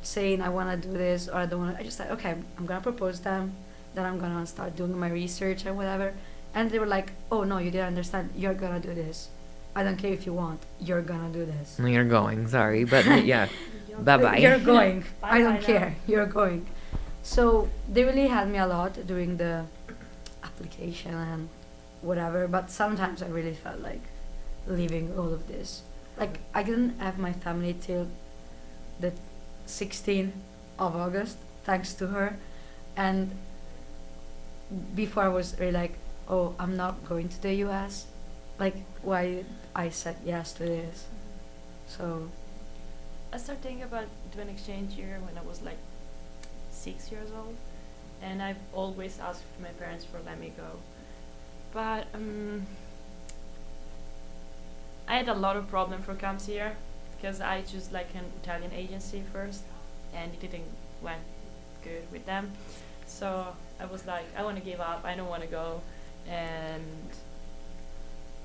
saying 0.02 0.42
I 0.42 0.50
want 0.50 0.70
to 0.82 0.88
do 0.88 0.94
this 0.98 1.30
or 1.30 1.36
I 1.36 1.46
don't 1.46 1.60
want. 1.62 1.76
to. 1.76 1.80
I 1.82 1.84
just 1.84 1.98
said, 1.98 2.12
okay, 2.12 2.36
I'm 2.58 2.66
gonna 2.66 2.82
propose 2.82 3.20
them. 3.22 3.54
Then 3.96 4.06
I'm 4.06 4.20
gonna 4.20 4.46
start 4.46 4.76
doing 4.76 4.98
my 4.98 5.10
research 5.10 5.66
and 5.66 5.78
whatever. 5.78 6.14
And 6.54 6.70
they 6.70 6.78
were 6.80 6.86
like, 6.98 7.12
oh 7.32 7.44
no, 7.44 7.58
you 7.58 7.72
didn't 7.72 7.88
understand. 7.88 8.32
You're 8.36 8.54
gonna 8.54 8.80
do 8.80 8.94
this. 8.94 9.30
I 9.76 9.84
don't 9.84 9.98
care 9.98 10.12
if 10.14 10.26
you 10.26 10.34
want. 10.34 10.60
You're 10.80 11.02
gonna 11.02 11.30
do 11.30 11.46
this. 11.46 11.78
Well, 11.80 11.88
You're 11.88 12.06
going, 12.06 12.48
sorry, 12.48 12.84
but 12.84 13.06
yeah. 13.26 13.48
bye 14.00 14.18
bye. 14.18 14.38
You're 14.38 14.60
going. 14.60 15.04
I 15.24 15.40
Bye-bye 15.40 15.40
don't 15.44 15.62
now. 15.62 15.66
care. 15.66 15.96
You're 16.06 16.26
going. 16.28 16.66
So 17.24 17.70
they 17.90 18.04
really 18.04 18.28
helped 18.28 18.52
me 18.52 18.58
a 18.60 18.68
lot 18.68 18.94
during 19.08 19.38
the 19.38 19.66
application 20.44 21.14
and 21.14 21.50
whatever. 22.04 22.48
But 22.48 22.70
sometimes 22.70 23.24
I 23.24 23.28
really 23.28 23.54
felt 23.56 23.80
like 23.80 24.02
leaving 24.68 25.18
all 25.18 25.34
of 25.34 25.48
this. 25.48 25.82
Like 26.18 26.40
I 26.54 26.62
didn't 26.64 27.00
have 27.00 27.18
my 27.18 27.34
family 27.34 27.76
till 27.80 28.08
the 29.00 29.14
16th 29.66 30.34
of 30.78 30.96
August, 30.96 31.38
thanks 31.64 31.94
to 31.96 32.08
her. 32.08 32.38
And 32.96 33.32
before 34.96 35.24
I 35.24 35.30
was 35.30 35.56
really 35.60 35.72
like, 35.72 35.98
oh, 36.30 36.56
I'm 36.60 36.76
not 36.78 37.04
going 37.08 37.30
to 37.30 37.42
the 37.42 37.54
U.S. 37.66 38.06
Like 38.60 38.76
why 39.02 39.44
I 39.76 39.90
said 39.90 40.18
yes 40.26 40.54
to 40.54 40.64
this. 40.64 41.08
So 41.88 42.30
I 43.32 43.38
started 43.38 43.64
thinking 43.64 43.84
about 43.84 44.06
doing 44.36 44.50
exchange 44.50 44.94
year 44.94 45.20
when 45.26 45.38
I 45.38 45.48
was 45.48 45.62
like 45.62 45.78
six 46.72 47.12
years 47.12 47.30
old, 47.36 47.56
and 48.22 48.42
I've 48.42 48.62
always 48.74 49.20
asked 49.20 49.44
my 49.62 49.70
parents 49.70 50.06
for 50.06 50.20
let 50.26 50.40
me 50.40 50.54
go, 50.56 50.80
but 51.74 52.08
um, 52.14 52.66
I 55.08 55.18
had 55.18 55.28
a 55.28 55.34
lot 55.34 55.58
of 55.58 55.68
problem 55.70 56.02
for 56.02 56.14
comes 56.16 56.46
here 56.46 56.76
because 57.18 57.42
I 57.42 57.62
chose 57.62 57.92
like 57.92 58.14
an 58.16 58.26
Italian 58.42 58.72
agency 58.74 59.24
first, 59.34 59.64
and 60.14 60.34
it 60.34 60.40
didn't 60.40 60.70
went 61.02 61.22
good 61.84 62.04
with 62.12 62.26
them, 62.26 62.52
so 63.06 63.56
I 63.80 63.86
was 63.86 64.06
like 64.06 64.26
I 64.38 64.44
want 64.44 64.58
to 64.58 64.64
give 64.64 64.80
up. 64.80 65.02
I 65.04 65.16
don't 65.16 65.30
want 65.30 65.42
to 65.42 65.48
go, 65.50 65.82
and 66.30 67.10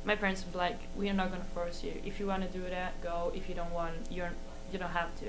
my 0.05 0.17
parents 0.17 0.45
were 0.51 0.59
like, 0.59 0.79
"We 0.97 1.09
are 1.11 1.15
not 1.15 1.31
gonna 1.31 1.45
force 1.55 1.85
you. 1.85 1.93
If 2.05 2.19
you 2.19 2.27
want 2.27 2.43
to 2.43 2.59
do 2.59 2.65
that, 2.71 3.01
go. 3.03 3.33
If 3.35 3.49
you 3.49 3.55
don't 3.55 3.73
want, 3.73 3.95
you're 4.11 4.33
you 4.73 4.79
don't 4.79 4.91
have 4.91 5.15
to." 5.21 5.27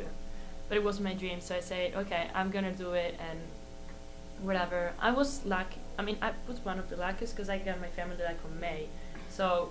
But 0.67 0.77
it 0.77 0.83
was 0.83 0.99
my 0.99 1.13
dream, 1.13 1.41
so 1.41 1.55
I 1.55 1.59
said, 1.59 1.95
"Okay, 1.95 2.29
I'm 2.33 2.49
gonna 2.51 2.71
do 2.71 2.93
it." 2.93 3.19
And 3.19 3.39
whatever. 4.41 4.93
I 4.99 5.11
was 5.11 5.45
lucky. 5.45 5.81
I 5.99 6.01
mean, 6.01 6.17
I 6.21 6.31
was 6.47 6.63
one 6.63 6.79
of 6.79 6.89
the 6.89 6.95
luckiest 6.95 7.35
because 7.35 7.49
I 7.49 7.57
got 7.57 7.81
my 7.81 7.89
family 7.89 8.23
like 8.23 8.39
on 8.45 8.57
May, 8.57 8.87
so 9.29 9.69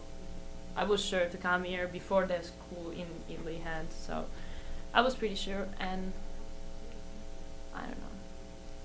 I 0.77 0.85
was 0.85 1.03
sure 1.03 1.25
to 1.27 1.37
come 1.39 1.65
here 1.65 1.89
before 1.89 2.27
the 2.27 2.43
school 2.43 2.91
in 2.91 3.07
Italy 3.31 3.63
had. 3.65 3.91
So 3.91 4.27
I 4.93 5.01
was 5.01 5.15
pretty 5.15 5.37
sure, 5.37 5.67
and 5.81 6.13
I 7.75 7.81
don't 7.81 7.99
know. 8.05 8.17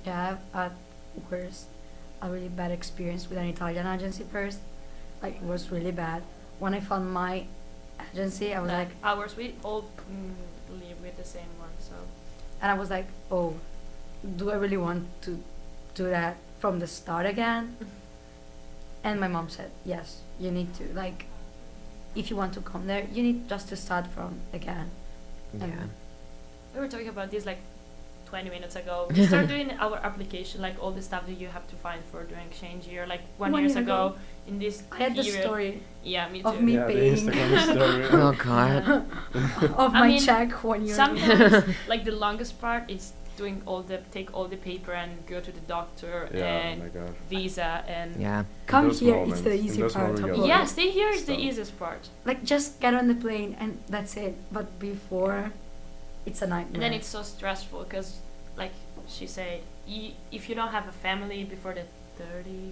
Yeah, 0.06 0.38
I've 0.54 0.54
had 0.54 0.72
worse, 1.30 1.66
a 2.22 2.30
really 2.30 2.48
bad 2.48 2.72
experience 2.72 3.30
with 3.30 3.38
an 3.38 3.48
Italian 3.48 3.88
agency 3.88 4.24
first. 4.32 4.60
Like 5.22 5.36
it 5.36 5.44
was 5.44 5.70
really 5.70 5.92
bad. 5.92 6.24
When 6.60 6.74
I 6.74 6.80
found 6.80 7.14
my 7.14 7.44
agency, 8.14 8.54
I 8.54 8.62
was 8.62 8.72
Like 8.72 8.88
like, 8.88 8.96
ours, 9.04 9.36
we 9.36 9.56
all 9.66 9.82
mm, 9.82 10.80
live 10.80 11.02
with 11.02 11.18
the 11.18 11.26
same 11.26 11.52
one, 11.60 11.76
so 11.82 11.96
and 12.62 12.72
I 12.72 12.76
was 12.76 12.90
like, 12.90 13.08
oh, 13.30 13.56
do 14.38 14.50
I 14.50 14.56
really 14.56 14.78
want 14.78 15.04
to 15.24 15.44
do 15.94 16.06
that 16.10 16.38
from 16.64 16.80
the 16.80 16.88
start 16.88 17.26
again? 17.26 17.64
Mm-hmm. 17.76 19.08
And 19.08 19.20
my 19.20 19.28
mom 19.28 19.50
said, 19.50 19.70
yes, 19.84 20.22
you 20.40 20.50
need 20.50 20.70
to. 20.76 20.84
Like, 21.04 21.26
if 22.16 22.30
you 22.30 22.38
want 22.38 22.54
to 22.54 22.62
come 22.62 22.88
there, 22.88 23.04
you 23.16 23.22
need 23.22 23.50
just 23.50 23.68
to 23.72 23.76
start 23.76 24.08
from 24.16 24.32
again. 24.54 24.88
Yeah. 25.54 25.66
And 25.66 25.90
we 26.74 26.80
were 26.80 26.88
talking 26.88 27.10
about 27.10 27.32
this 27.32 27.46
like 27.46 27.60
20 28.28 28.50
minutes 28.50 28.78
ago. 28.78 28.98
We 29.14 29.26
started 29.28 29.50
doing 29.50 29.72
our 29.86 29.98
application, 30.10 30.62
like 30.62 30.78
all 30.82 30.92
the 31.00 31.02
stuff 31.10 31.24
that 31.28 31.38
you 31.44 31.50
have 31.50 31.68
to 31.72 31.76
find 31.76 32.02
for 32.12 32.24
doing 32.24 32.46
exchange 32.50 32.88
year, 32.88 33.06
like 33.14 33.24
one, 33.38 33.52
One 33.52 33.64
years 33.64 33.76
year 33.76 33.84
ago, 33.84 34.00
ago. 34.06 34.18
in 34.48 34.56
this 34.64 34.84
I 34.90 34.98
had 35.04 35.16
the 35.20 35.24
story 35.24 35.72
Yeah, 36.14 36.30
me 36.30 36.42
too. 36.44 36.48
of 36.48 36.62
me 36.62 36.74
yeah, 36.76 36.88
the 36.88 36.94
paying 36.94 37.16
Instagram 37.18 37.60
story. 37.76 38.04
Oh 38.24 38.32
god. 38.48 38.84
of 39.84 39.92
I 39.96 40.00
my 40.00 40.08
mean, 40.08 40.24
check 40.30 40.50
one 40.64 40.86
year. 40.88 40.96
ago. 40.96 41.04
Sometimes, 41.04 41.76
like 41.92 42.06
the 42.10 42.16
longest 42.26 42.54
part 42.64 42.84
is 42.90 43.12
doing 43.38 43.62
all 43.66 43.82
the 43.82 43.98
take 44.12 44.30
all 44.36 44.48
the 44.48 44.58
paper 44.58 44.92
and 44.94 45.12
go 45.26 45.40
to 45.40 45.52
the 45.52 45.62
doctor 45.62 46.30
yeah, 46.34 46.40
oh 46.44 46.46
and 46.68 46.80
my 46.84 46.90
god. 46.90 47.14
visa 47.30 47.84
and 47.88 48.16
Yeah. 48.22 48.44
Come 48.68 48.92
here, 48.92 49.16
moments- 49.16 49.40
it's 49.40 49.42
the 49.50 49.54
in 49.54 49.66
easy 49.66 49.82
part. 49.82 49.96
moments 49.96 50.22
Of 50.22 50.28
you 50.28 50.34
all. 50.34 50.38
gotta 50.48 50.50
yeah, 50.50 50.66
stay 50.66 50.90
here 50.92 51.10
is 51.10 51.26
the 51.26 51.38
easiest 51.48 51.74
part. 51.80 52.10
Like 52.26 52.44
just 52.44 52.80
get 52.80 52.94
on 52.94 53.08
the 53.08 53.16
plane 53.16 53.56
and 53.60 53.72
that's 53.90 54.16
it. 54.18 54.36
But 54.52 54.68
before, 54.80 55.52
it's 56.26 56.42
a 56.42 56.48
nightmare. 56.48 56.74
And 56.76 56.84
then 56.84 56.94
it's 56.94 57.08
so 57.08 57.22
stressful 57.24 57.84
because, 57.84 58.18
like 58.58 58.72
she 59.08 59.26
said, 59.28 59.62
y- 59.88 60.14
if 60.32 60.48
you 60.50 60.56
don't 60.56 60.72
have 60.78 60.88
a 60.88 60.92
family 61.08 61.44
before 61.44 61.74
the 61.74 61.86
30, 62.18 62.72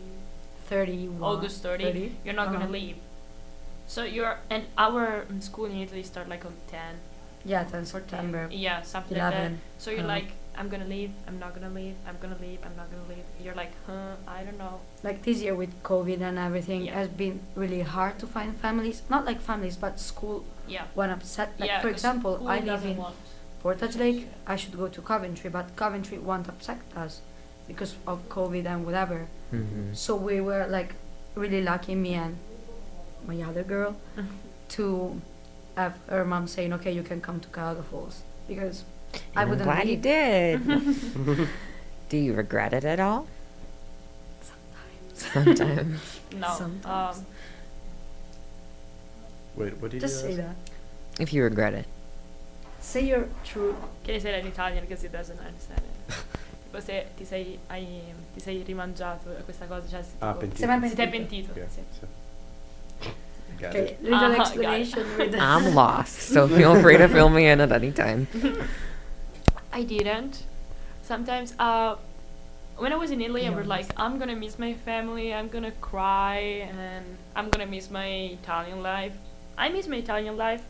30 0.68 1.10
August 1.22 1.62
30, 1.64 1.84
30? 1.84 2.12
you're 2.24 2.34
not 2.36 2.48
Uh-huh. 2.48 2.58
gonna 2.60 2.72
leave. 2.72 2.98
So 3.88 4.04
you're 4.04 4.38
and 4.50 4.64
our 4.78 5.26
um, 5.30 5.42
school 5.42 5.66
in 5.66 5.78
Italy 5.82 6.04
start 6.04 6.30
like 6.30 6.46
on 6.46 6.54
10, 6.68 6.96
Yeah, 7.44 7.64
10 7.64 7.84
14, 7.84 7.86
September. 7.86 8.48
yeah, 8.52 8.82
something 8.84 9.18
like 9.18 9.32
that. 9.34 9.40
11. 9.52 9.62
So 9.80 9.92
you're 9.92 10.00
uh-huh. 10.02 10.08
like, 10.08 10.32
I'm 10.58 10.68
gonna 10.70 10.86
leave, 10.86 11.12
I'm 11.28 11.40
not 11.40 11.54
gonna 11.56 11.70
leave, 11.70 11.96
I'm 12.08 12.18
gonna 12.22 12.38
leave, 12.42 12.60
I'm 12.66 12.76
not 12.76 12.88
gonna 12.92 13.08
leave. 13.10 13.24
You're 13.44 13.56
like, 13.56 13.72
huh, 13.88 14.16
I 14.28 14.44
don't 14.44 14.58
know. 14.58 14.80
Like 15.04 15.24
this 15.24 15.42
year 15.42 15.56
with 15.56 15.72
COVID 15.84 16.22
and 16.22 16.38
everything, 16.38 16.82
Yeah. 16.86 16.96
has 16.96 17.08
been 17.08 17.40
really 17.56 17.82
hard 17.82 18.20
to 18.20 18.28
find 18.28 18.56
families. 18.58 19.02
Not 19.10 19.26
like 19.26 19.40
families, 19.42 19.78
but 19.78 20.00
school 20.00 20.44
Yeah. 20.68 20.86
went 20.96 21.12
upset. 21.12 21.50
Like 21.60 21.70
yeah, 21.70 21.82
for 21.82 21.88
'cause 21.88 21.96
example, 21.96 22.48
I 22.48 22.60
live 22.60 22.86
in 22.86 22.98
Portage 23.62 23.96
Lake. 23.96 24.28
I 24.46 24.56
should 24.56 24.76
go 24.78 24.88
to 24.88 25.02
Coventry, 25.02 25.50
but 25.50 25.76
Coventry 25.76 26.18
won't 26.18 26.48
accept 26.50 26.96
us 26.98 27.22
because 27.68 27.96
of 28.06 28.28
COVID 28.30 28.66
and 28.66 28.86
whatever. 28.86 29.28
Mm-hmm. 29.54 29.94
So 29.94 30.16
we 30.16 30.42
were 30.42 30.66
like 30.68 30.96
really 31.36 31.62
lucky, 31.62 31.96
me 31.96 32.14
and 32.16 32.38
my 33.26 33.42
other 33.42 33.64
girl, 33.64 33.96
to 34.70 35.22
have 35.78 35.98
her 36.08 36.26
mom 36.26 36.48
saying, 36.48 36.74
"Okay, 36.74 36.92
you 36.92 37.04
can 37.04 37.22
come 37.22 37.40
to 37.40 37.48
Cuyahoga 37.50 37.84
Falls," 37.84 38.24
because 38.48 38.84
I 39.36 39.42
I'm 39.42 39.50
wouldn't 39.50 39.66
glad 39.66 39.88
you 39.88 39.98
did. 39.98 40.66
Do 42.10 42.18
you 42.18 42.34
regret 42.34 42.74
it 42.74 42.84
at 42.86 43.00
all? 43.00 43.28
Sometimes. 45.14 45.60
Sometimes. 45.60 46.20
no. 46.38 46.56
Sometimes. 46.58 47.18
Um, 47.20 47.26
Wait, 49.56 49.78
what 49.82 49.92
did 49.92 50.00
Just 50.02 50.24
you 50.26 50.32
say 50.32 50.36
that. 50.38 50.56
if 51.20 51.34
you 51.34 51.44
regret 51.44 51.74
it. 51.74 51.86
Say 52.80 53.02
your 53.06 53.28
true. 53.44 53.76
Can 54.04 54.16
you 54.16 54.20
say 54.20 54.32
that 54.32 54.40
in 54.42 54.48
Italian 54.48 54.84
because 54.86 55.02
he 55.02 55.08
doesn't 55.10 55.40
understand 55.40 55.82
it? 55.82 56.16
tipo 56.72 56.80
se 56.82 57.06
ti 57.18 57.26
sei, 57.26 57.60
hai, 57.70 58.02
ti 58.34 58.40
sei 58.40 58.64
rimangiato 58.64 59.30
questa 59.46 59.66
cosa, 59.66 59.88
cioè 59.90 60.02
se 60.02 60.12
Ah, 60.20 60.34
tipo- 60.34 60.40
pentito. 60.40 60.58
Se 60.60 60.66
mai 60.68 60.90
se 60.90 60.96
ti 60.96 61.02
è 61.02 61.10
pentito. 61.10 61.54
pentito. 61.54 61.60
Okay, 61.60 61.68
sì. 61.70 62.00
so- 62.00 62.20
Okay, 63.64 63.98
little 64.02 64.18
Uh-huh, 64.18 64.42
explanation 64.42 65.06
with 65.18 65.36
I'm 65.36 65.76
lost, 65.76 66.18
so 66.32 66.48
feel 66.48 66.80
free 66.82 66.98
to 66.98 67.08
fill 67.08 67.30
me 67.30 67.46
in 67.52 67.60
at 67.62 67.72
any 67.72 67.92
time. 67.92 68.26
I 69.72 69.84
didn't. 69.84 70.44
Sometimes, 71.04 71.54
uh, 71.60 71.96
when 72.78 72.94
I 72.94 72.96
was 72.96 73.12
in 73.12 73.22
Italy, 73.22 73.46
I 73.48 73.50
was 73.50 73.68
like, 73.68 73.88
I'm 73.98 74.18
gonna 74.20 74.36
miss 74.36 74.58
my 74.60 74.74
family, 74.74 75.34
I'm 75.34 75.50
gonna 75.50 75.72
cry, 75.72 76.68
and 76.70 77.18
I'm 77.36 77.50
gonna 77.50 77.66
miss 77.68 77.90
my 77.90 78.08
Italian 78.08 78.82
life. 78.82 79.14
I 79.58 79.70
miss 79.70 79.88
my 79.88 79.98
Italian 79.98 80.38
life. 80.38 80.64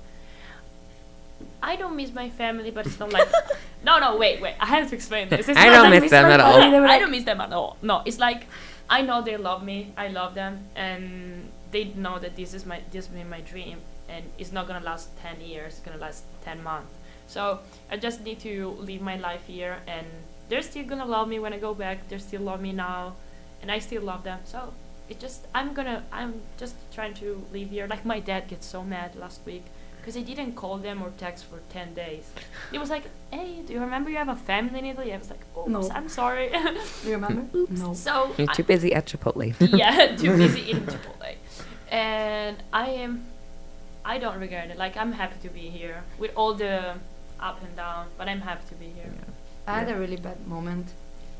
I 1.63 1.75
don't 1.75 1.95
miss 1.95 2.13
my 2.13 2.29
family, 2.29 2.71
but 2.71 2.85
it's 2.85 2.99
not 2.99 3.11
like. 3.11 3.29
no, 3.83 3.99
no, 3.99 4.17
wait, 4.17 4.41
wait. 4.41 4.55
I 4.59 4.65
have 4.67 4.89
to 4.89 4.95
explain 4.95 5.29
this. 5.29 5.47
It's 5.47 5.57
I 5.59 5.65
not 5.65 5.71
don't 5.83 5.91
like- 5.91 6.01
miss 6.01 6.11
them 6.11 6.25
at 6.25 6.39
all. 6.39 6.59
They 6.59 6.79
were 6.79 6.85
I 6.85 6.99
don't 6.99 7.11
miss 7.11 7.23
them 7.23 7.41
at 7.41 7.51
all. 7.53 7.77
No, 7.81 8.01
it's 8.05 8.19
like 8.19 8.45
I 8.89 9.01
know 9.01 9.21
they 9.21 9.37
love 9.37 9.63
me. 9.63 9.93
I 9.97 10.09
love 10.09 10.35
them, 10.35 10.67
and 10.75 11.49
they 11.71 11.85
know 11.85 12.19
that 12.19 12.35
this 12.35 12.53
is 12.53 12.65
my 12.65 12.81
this 12.91 13.05
is 13.09 13.11
my 13.29 13.41
dream, 13.41 13.77
and 14.09 14.25
it's 14.37 14.51
not 14.51 14.67
gonna 14.67 14.85
last 14.85 15.15
ten 15.17 15.39
years. 15.41 15.73
It's 15.73 15.81
gonna 15.85 15.97
last 15.97 16.23
ten 16.43 16.61
months. 16.63 16.93
So 17.31 17.59
I 17.89 17.95
just 17.95 18.19
need 18.27 18.39
to 18.41 18.75
live 18.79 19.01
my 19.01 19.15
life 19.15 19.43
here, 19.47 19.77
and 19.87 20.05
they're 20.49 20.61
still 20.71 20.85
gonna 20.85 21.05
love 21.05 21.27
me 21.33 21.39
when 21.39 21.53
I 21.53 21.59
go 21.59 21.73
back. 21.73 21.97
They 22.09 22.17
still 22.19 22.41
love 22.41 22.59
me 22.61 22.73
now, 22.73 23.13
and 23.61 23.71
I 23.71 23.79
still 23.79 24.03
love 24.11 24.23
them. 24.23 24.39
So 24.43 24.73
it 25.09 25.17
just 25.19 25.47
I'm 25.55 25.73
gonna 25.73 26.03
I'm 26.11 26.33
just 26.57 26.75
trying 26.95 27.13
to 27.23 27.27
live 27.53 27.69
here. 27.69 27.87
Like 27.87 28.03
my 28.05 28.19
dad 28.19 28.47
gets 28.49 28.65
so 28.67 28.83
mad 28.83 29.15
last 29.15 29.39
week 29.45 29.63
because 29.99 30.17
I 30.17 30.23
didn't 30.23 30.53
call 30.55 30.77
them 30.77 31.01
or 31.01 31.09
text 31.17 31.45
for 31.45 31.59
ten 31.69 31.93
days. 31.93 32.25
He 32.71 32.77
was 32.77 32.89
like, 32.89 33.05
"Hey, 33.31 33.61
do 33.65 33.71
you 33.75 33.79
remember 33.79 34.09
you 34.09 34.17
have 34.17 34.33
a 34.39 34.41
family 34.51 34.79
in 34.79 34.85
Italy?" 34.91 35.13
I 35.13 35.17
was 35.17 35.29
like, 35.29 35.45
"Oops, 35.57 35.69
No. 35.69 35.89
I'm 35.97 36.09
sorry." 36.09 36.49
Do 37.03 37.07
you 37.09 37.13
remember? 37.19 37.43
No. 37.69 37.93
so 37.93 38.13
You're 38.37 38.49
I- 38.49 38.53
too 38.53 38.63
busy 38.73 38.93
at 38.93 39.05
Chipotle. 39.05 39.55
yeah, 39.83 40.15
too 40.21 40.35
busy 40.35 40.61
eating 40.71 40.85
Chipotle. 40.93 41.35
And 41.89 42.57
I 42.73 42.89
am, 43.05 43.25
I 44.03 44.17
don't 44.17 44.39
regret 44.39 44.69
it. 44.71 44.77
Like 44.77 44.97
I'm 44.97 45.13
happy 45.13 45.37
to 45.47 45.49
be 45.53 45.69
here 45.69 46.03
with 46.19 46.31
all 46.35 46.53
the 46.53 46.95
up 47.41 47.61
and 47.63 47.75
down. 47.75 48.07
But 48.17 48.27
I'm 48.27 48.41
happy 48.41 48.65
to 48.69 48.75
be 48.75 48.85
here. 48.87 49.11
I 49.67 49.79
had 49.79 49.89
a 49.89 49.95
really 49.95 50.17
bad 50.17 50.45
moment, 50.47 50.87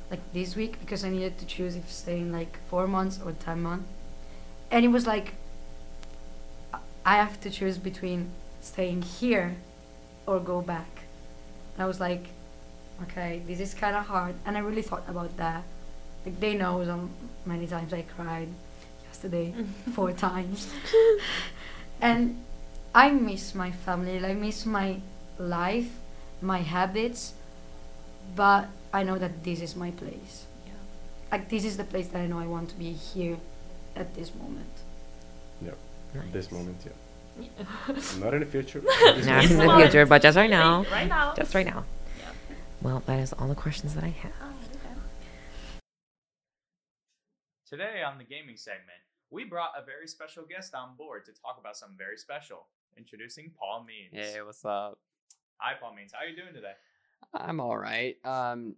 like 0.09 0.21
this 0.33 0.55
week, 0.55 0.79
because 0.79 1.03
I 1.03 1.09
needed 1.09 1.37
to 1.39 1.45
choose 1.45 1.75
if 1.75 1.91
staying 1.91 2.31
like 2.31 2.57
four 2.69 2.87
months 2.87 3.19
or 3.23 3.31
ten 3.33 3.61
months, 3.61 3.89
and 4.69 4.85
it 4.85 4.89
was 4.89 5.05
like 5.07 5.33
I- 6.73 6.79
I 7.05 7.15
have 7.17 7.39
to 7.41 7.49
choose 7.49 7.77
between 7.77 8.29
staying 8.61 9.01
here 9.01 9.55
or 10.27 10.39
go 10.39 10.61
back. 10.61 10.91
And 11.73 11.83
I 11.83 11.87
was 11.87 11.99
like, 11.99 12.25
okay, 13.03 13.41
this 13.47 13.59
is 13.59 13.73
kind 13.73 13.95
of 13.95 14.05
hard, 14.05 14.35
and 14.45 14.55
I 14.57 14.59
really 14.61 14.83
thought 14.83 15.03
about 15.07 15.35
that. 15.37 15.63
Like 16.25 16.39
they 16.39 16.53
know 16.55 16.85
how 16.85 17.09
many 17.45 17.65
times 17.65 17.91
I 17.91 18.03
cried 18.03 18.49
yesterday, 19.07 19.53
four 19.95 20.11
times, 20.11 20.67
and 22.01 22.37
I 22.93 23.09
miss 23.11 23.55
my 23.55 23.71
family. 23.71 24.23
I 24.23 24.33
miss 24.33 24.65
my 24.65 25.01
life, 25.41 25.89
my 26.41 26.59
habits 26.59 27.33
but 28.35 28.67
I 28.93 29.03
know 29.03 29.17
that 29.17 29.43
this 29.43 29.61
is 29.61 29.75
my 29.75 29.91
place. 29.91 30.45
Yeah. 30.65 30.73
Like 31.31 31.49
this 31.49 31.65
is 31.65 31.77
the 31.77 31.83
place 31.83 32.07
that 32.09 32.19
I 32.19 32.27
know 32.27 32.39
I 32.39 32.47
want 32.47 32.69
to 32.69 32.75
be 32.75 32.91
here 32.91 33.37
at 33.95 34.13
this 34.15 34.33
moment. 34.35 34.69
Yeah, 35.61 35.71
this 36.31 36.51
moment, 36.51 36.77
yeah. 36.85 36.91
Yeah. 37.39 37.95
Not 38.19 38.33
in 38.33 38.41
the 38.41 38.45
future. 38.45 38.81
but 39.05 39.25
Not 39.25 39.45
in 39.45 39.57
the 39.57 39.75
future, 39.77 40.05
but 40.05 40.21
just 40.21 40.37
right 40.37 40.49
now. 40.49 40.85
Right 40.91 41.07
now. 41.07 41.33
Just 41.35 41.53
right 41.53 41.65
now. 41.65 41.85
Yeah. 42.19 42.25
Well, 42.81 43.03
that 43.05 43.19
is 43.19 43.33
all 43.33 43.47
the 43.47 43.55
questions 43.55 43.93
that 43.95 44.03
I 44.03 44.09
have. 44.09 44.33
Oh, 44.41 44.53
okay. 44.75 44.95
Today 47.69 48.03
on 48.03 48.17
the 48.17 48.23
gaming 48.23 48.57
segment, 48.57 48.99
we 49.29 49.45
brought 49.45 49.71
a 49.77 49.85
very 49.85 50.07
special 50.07 50.43
guest 50.43 50.75
on 50.75 50.95
board 50.97 51.25
to 51.25 51.31
talk 51.31 51.57
about 51.59 51.77
something 51.77 51.97
very 51.97 52.17
special. 52.17 52.67
Introducing 52.97 53.51
Paul 53.57 53.85
Means. 53.85 54.33
Hey, 54.33 54.41
what's 54.41 54.65
up? 54.65 54.99
Hi, 55.61 55.73
Paul 55.79 55.93
Means. 55.93 56.11
How 56.11 56.25
are 56.25 56.27
you 56.27 56.35
doing 56.35 56.53
today? 56.53 56.73
I'm 57.35 57.59
all 57.59 57.77
right. 57.77 58.17
Um, 58.25 58.75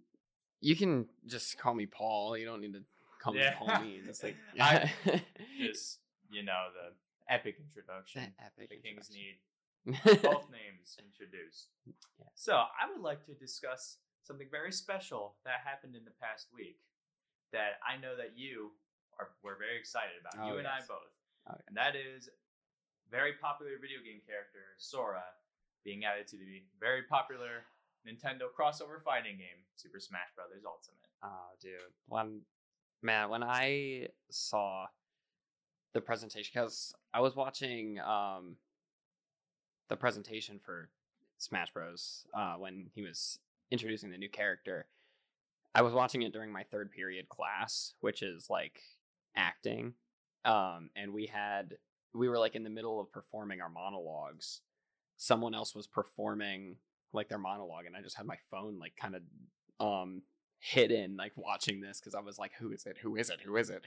you 0.60 0.76
can 0.76 1.06
just 1.26 1.56
call 1.58 1.72
me 1.72 1.86
Paul. 1.86 2.36
You 2.36 2.44
don't 2.44 2.60
need 2.60 2.74
to 2.74 2.82
call 3.22 3.34
Yeah. 3.34 3.50
me 3.50 3.56
Paul 3.56 3.80
Means. 3.80 4.08
It's 4.08 4.22
like 4.22 4.36
I- 4.60 4.92
Just 5.58 6.00
you 6.30 6.42
know 6.42 6.68
the 6.76 7.32
epic 7.32 7.56
introduction. 7.58 8.34
The 8.38 8.44
epic 8.44 8.68
the 8.68 8.76
kings 8.76 9.10
need 9.10 9.40
both 10.22 10.50
names 10.52 10.98
introduced. 11.00 11.68
Yeah. 11.86 12.26
So 12.34 12.52
I 12.54 12.90
would 12.92 13.00
like 13.00 13.24
to 13.26 13.32
discuss 13.34 13.96
something 14.22 14.48
very 14.50 14.72
special 14.72 15.36
that 15.44 15.60
happened 15.64 15.96
in 15.96 16.04
the 16.04 16.14
past 16.20 16.48
week 16.54 16.78
that 17.52 17.80
I 17.86 17.96
know 18.00 18.16
that 18.16 18.36
you 18.36 18.72
are 19.18 19.30
were 19.42 19.56
very 19.56 19.78
excited 19.78 20.20
about. 20.20 20.36
Oh, 20.44 20.52
you 20.52 20.58
and 20.58 20.66
I 20.68 20.80
both. 20.86 21.12
Oh, 21.48 21.56
And 21.68 21.76
that 21.76 21.96
is 21.96 22.28
very 23.10 23.32
popular 23.40 23.72
video 23.80 24.00
game 24.04 24.20
character 24.26 24.76
Sora 24.76 25.24
being 25.84 26.04
added 26.04 26.26
to 26.28 26.36
the 26.36 26.62
very 26.80 27.02
popular 27.02 27.64
Nintendo 28.06 28.44
crossover 28.58 29.02
fighting 29.02 29.36
game 29.36 29.64
Super 29.76 30.00
Smash 30.00 30.28
Bros. 30.34 30.64
Ultimate. 30.64 31.08
Oh, 31.22 31.50
dude. 31.60 31.72
When 32.08 32.40
man, 33.02 33.28
when 33.28 33.42
I 33.42 34.08
saw 34.30 34.86
the 35.92 36.00
presentation, 36.00 36.50
because 36.52 36.94
I 37.12 37.20
was 37.20 37.36
watching 37.36 38.00
um 38.00 38.56
the 39.88 39.96
presentation 39.96 40.58
for 40.64 40.88
Smash 41.38 41.72
Bros. 41.72 42.26
Uh, 42.34 42.54
when 42.54 42.86
he 42.94 43.02
was 43.02 43.38
introducing 43.70 44.10
the 44.10 44.18
new 44.18 44.28
character, 44.28 44.86
I 45.74 45.82
was 45.82 45.92
watching 45.92 46.22
it 46.22 46.32
during 46.32 46.52
my 46.52 46.64
third 46.64 46.90
period 46.90 47.28
class, 47.28 47.94
which 48.00 48.22
is 48.22 48.48
like 48.48 48.80
acting. 49.36 49.94
Um, 50.44 50.90
and 50.96 51.12
we 51.12 51.26
had 51.26 51.76
we 52.14 52.28
were 52.28 52.38
like 52.38 52.54
in 52.54 52.64
the 52.64 52.70
middle 52.70 53.00
of 53.00 53.12
performing 53.12 53.60
our 53.60 53.68
monologues. 53.68 54.60
Someone 55.16 55.54
else 55.54 55.74
was 55.74 55.86
performing 55.86 56.76
like 57.12 57.28
their 57.28 57.38
monologue, 57.38 57.86
and 57.86 57.96
I 57.96 58.02
just 58.02 58.16
had 58.16 58.26
my 58.26 58.38
phone 58.50 58.78
like 58.78 58.94
kind 58.96 59.14
of 59.14 59.22
um 59.80 60.22
hidden 60.60 61.16
like 61.16 61.32
watching 61.36 61.80
this 61.80 62.00
because 62.00 62.14
I 62.14 62.20
was 62.20 62.38
like, 62.38 62.52
who 62.58 62.72
is 62.72 62.86
it? 62.86 62.96
Who 63.02 63.16
is 63.16 63.30
it? 63.30 63.40
Who 63.44 63.56
is 63.56 63.70
it? 63.70 63.82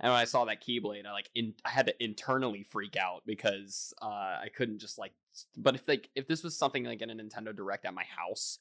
And 0.00 0.12
when 0.12 0.20
I 0.20 0.26
saw 0.26 0.44
that 0.44 0.62
Keyblade, 0.62 1.06
I 1.06 1.12
like 1.12 1.30
in 1.34 1.54
I 1.64 1.70
had 1.70 1.86
to 1.86 2.04
internally 2.04 2.62
freak 2.62 2.96
out 2.96 3.22
because 3.26 3.92
uh 4.02 4.06
I 4.42 4.48
couldn't 4.54 4.78
just 4.78 4.98
like 4.98 5.12
but 5.56 5.74
if 5.74 5.88
like 5.88 6.10
if 6.14 6.28
this 6.28 6.42
was 6.44 6.56
something 6.56 6.84
like 6.84 7.02
in 7.02 7.10
a 7.10 7.14
Nintendo 7.14 7.54
Direct 7.54 7.84
at 7.84 7.94
my 7.94 8.04
house 8.04 8.58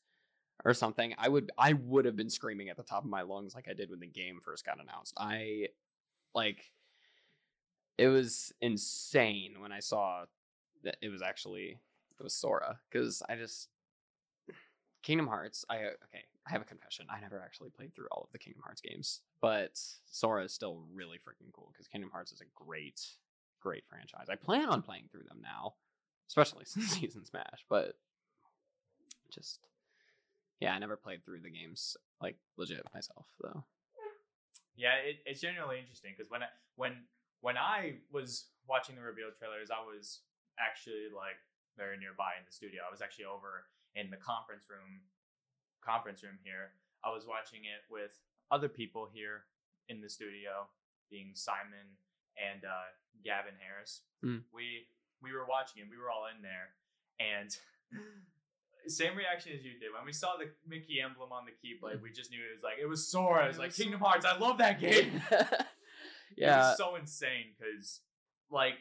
or 0.65 0.73
something, 0.73 1.13
I 1.17 1.29
would 1.29 1.51
I 1.57 1.73
would 1.73 2.05
have 2.05 2.15
been 2.15 2.29
screaming 2.29 2.69
at 2.69 2.77
the 2.77 2.83
top 2.83 3.03
of 3.03 3.09
my 3.09 3.21
lungs 3.21 3.53
like 3.53 3.67
I 3.69 3.73
did 3.73 3.89
when 3.89 3.99
the 3.99 4.07
game 4.07 4.39
first 4.43 4.65
got 4.65 4.81
announced. 4.81 5.13
I 5.17 5.67
like 6.33 6.71
it 7.97 8.07
was 8.07 8.53
insane 8.61 9.55
when 9.59 9.71
I 9.71 9.79
saw 9.79 10.25
that 10.83 10.97
it 11.01 11.09
was 11.09 11.21
actually 11.21 11.79
was 12.23 12.33
Sora 12.33 12.79
because 12.89 13.21
I 13.29 13.35
just 13.35 13.69
Kingdom 15.03 15.27
Hearts. 15.27 15.65
I 15.69 15.77
uh, 15.77 15.89
okay. 16.05 16.23
I 16.47 16.51
have 16.51 16.61
a 16.61 16.65
confession. 16.65 17.07
I 17.09 17.19
never 17.19 17.41
actually 17.41 17.69
played 17.69 17.93
through 17.93 18.07
all 18.11 18.23
of 18.23 18.31
the 18.31 18.39
Kingdom 18.39 18.61
Hearts 18.63 18.81
games, 18.81 19.21
but 19.41 19.79
Sora 20.09 20.45
is 20.45 20.53
still 20.53 20.83
really 20.93 21.17
freaking 21.17 21.51
cool 21.53 21.69
because 21.71 21.87
Kingdom 21.87 22.09
Hearts 22.11 22.31
is 22.31 22.41
a 22.41 22.45
great, 22.55 23.01
great 23.61 23.83
franchise. 23.89 24.27
I 24.29 24.35
plan 24.35 24.69
on 24.69 24.81
playing 24.81 25.09
through 25.11 25.23
them 25.27 25.39
now, 25.41 25.73
especially 26.29 26.65
since 26.65 26.87
Season 26.99 27.25
Smash. 27.25 27.65
But 27.69 27.95
just 29.29 29.59
yeah, 30.59 30.73
I 30.73 30.79
never 30.79 30.97
played 30.97 31.23
through 31.23 31.41
the 31.41 31.49
games 31.49 31.97
like 32.21 32.37
legit 32.57 32.81
myself 32.93 33.27
though. 33.41 33.63
Yeah, 34.75 34.95
it, 35.03 35.17
it's 35.25 35.41
genuinely 35.41 35.79
interesting 35.79 36.13
because 36.17 36.29
when 36.29 36.43
I 36.43 36.47
when 36.75 36.93
when 37.41 37.57
I 37.57 37.95
was 38.11 38.47
watching 38.67 38.95
the 38.95 39.01
reveal 39.01 39.29
trailers, 39.37 39.69
I 39.71 39.85
was 39.85 40.21
actually 40.59 41.07
like 41.15 41.37
very 41.77 41.97
nearby 41.97 42.35
in 42.37 42.43
the 42.45 42.51
studio. 42.51 42.81
I 42.81 42.91
was 42.91 43.01
actually 43.01 43.29
over 43.29 43.69
in 43.95 44.09
the 44.09 44.17
conference 44.17 44.65
room 44.69 45.05
conference 45.85 46.23
room 46.23 46.41
here. 46.43 46.75
I 47.05 47.13
was 47.13 47.23
watching 47.29 47.63
it 47.63 47.85
with 47.87 48.17
other 48.51 48.67
people 48.67 49.07
here 49.07 49.45
in 49.87 50.01
the 50.01 50.09
studio, 50.09 50.67
being 51.09 51.31
Simon 51.33 51.95
and 52.35 52.65
uh, 52.65 52.91
Gavin 53.23 53.55
Harris. 53.61 54.01
Mm. 54.25 54.43
We 54.51 54.89
we 55.21 55.31
were 55.31 55.45
watching 55.47 55.81
it. 55.81 55.87
We 55.89 55.97
were 55.97 56.09
all 56.09 56.27
in 56.27 56.41
there, 56.41 56.75
and 57.21 57.49
same 58.89 59.15
reaction 59.15 59.53
as 59.53 59.63
you 59.63 59.79
did 59.79 59.93
when 59.95 60.05
we 60.05 60.13
saw 60.13 60.35
the 60.37 60.49
Mickey 60.67 60.99
emblem 60.99 61.31
on 61.31 61.45
the 61.45 61.55
keyblade. 61.55 62.01
We 62.01 62.11
just 62.11 62.31
knew 62.31 62.39
it 62.39 62.55
was 62.57 62.63
like 62.63 62.81
it 62.81 62.87
was 62.89 63.07
Sora. 63.07 63.45
It 63.45 63.49
was 63.49 63.59
like 63.59 63.73
Kingdom 63.73 64.01
Hearts. 64.01 64.25
I 64.25 64.37
love 64.37 64.57
that 64.57 64.79
game. 64.79 65.21
It 66.35 66.41
yeah, 66.41 66.69
was 66.69 66.77
so 66.77 66.95
insane 66.95 67.55
because, 67.57 68.01
like, 68.51 68.75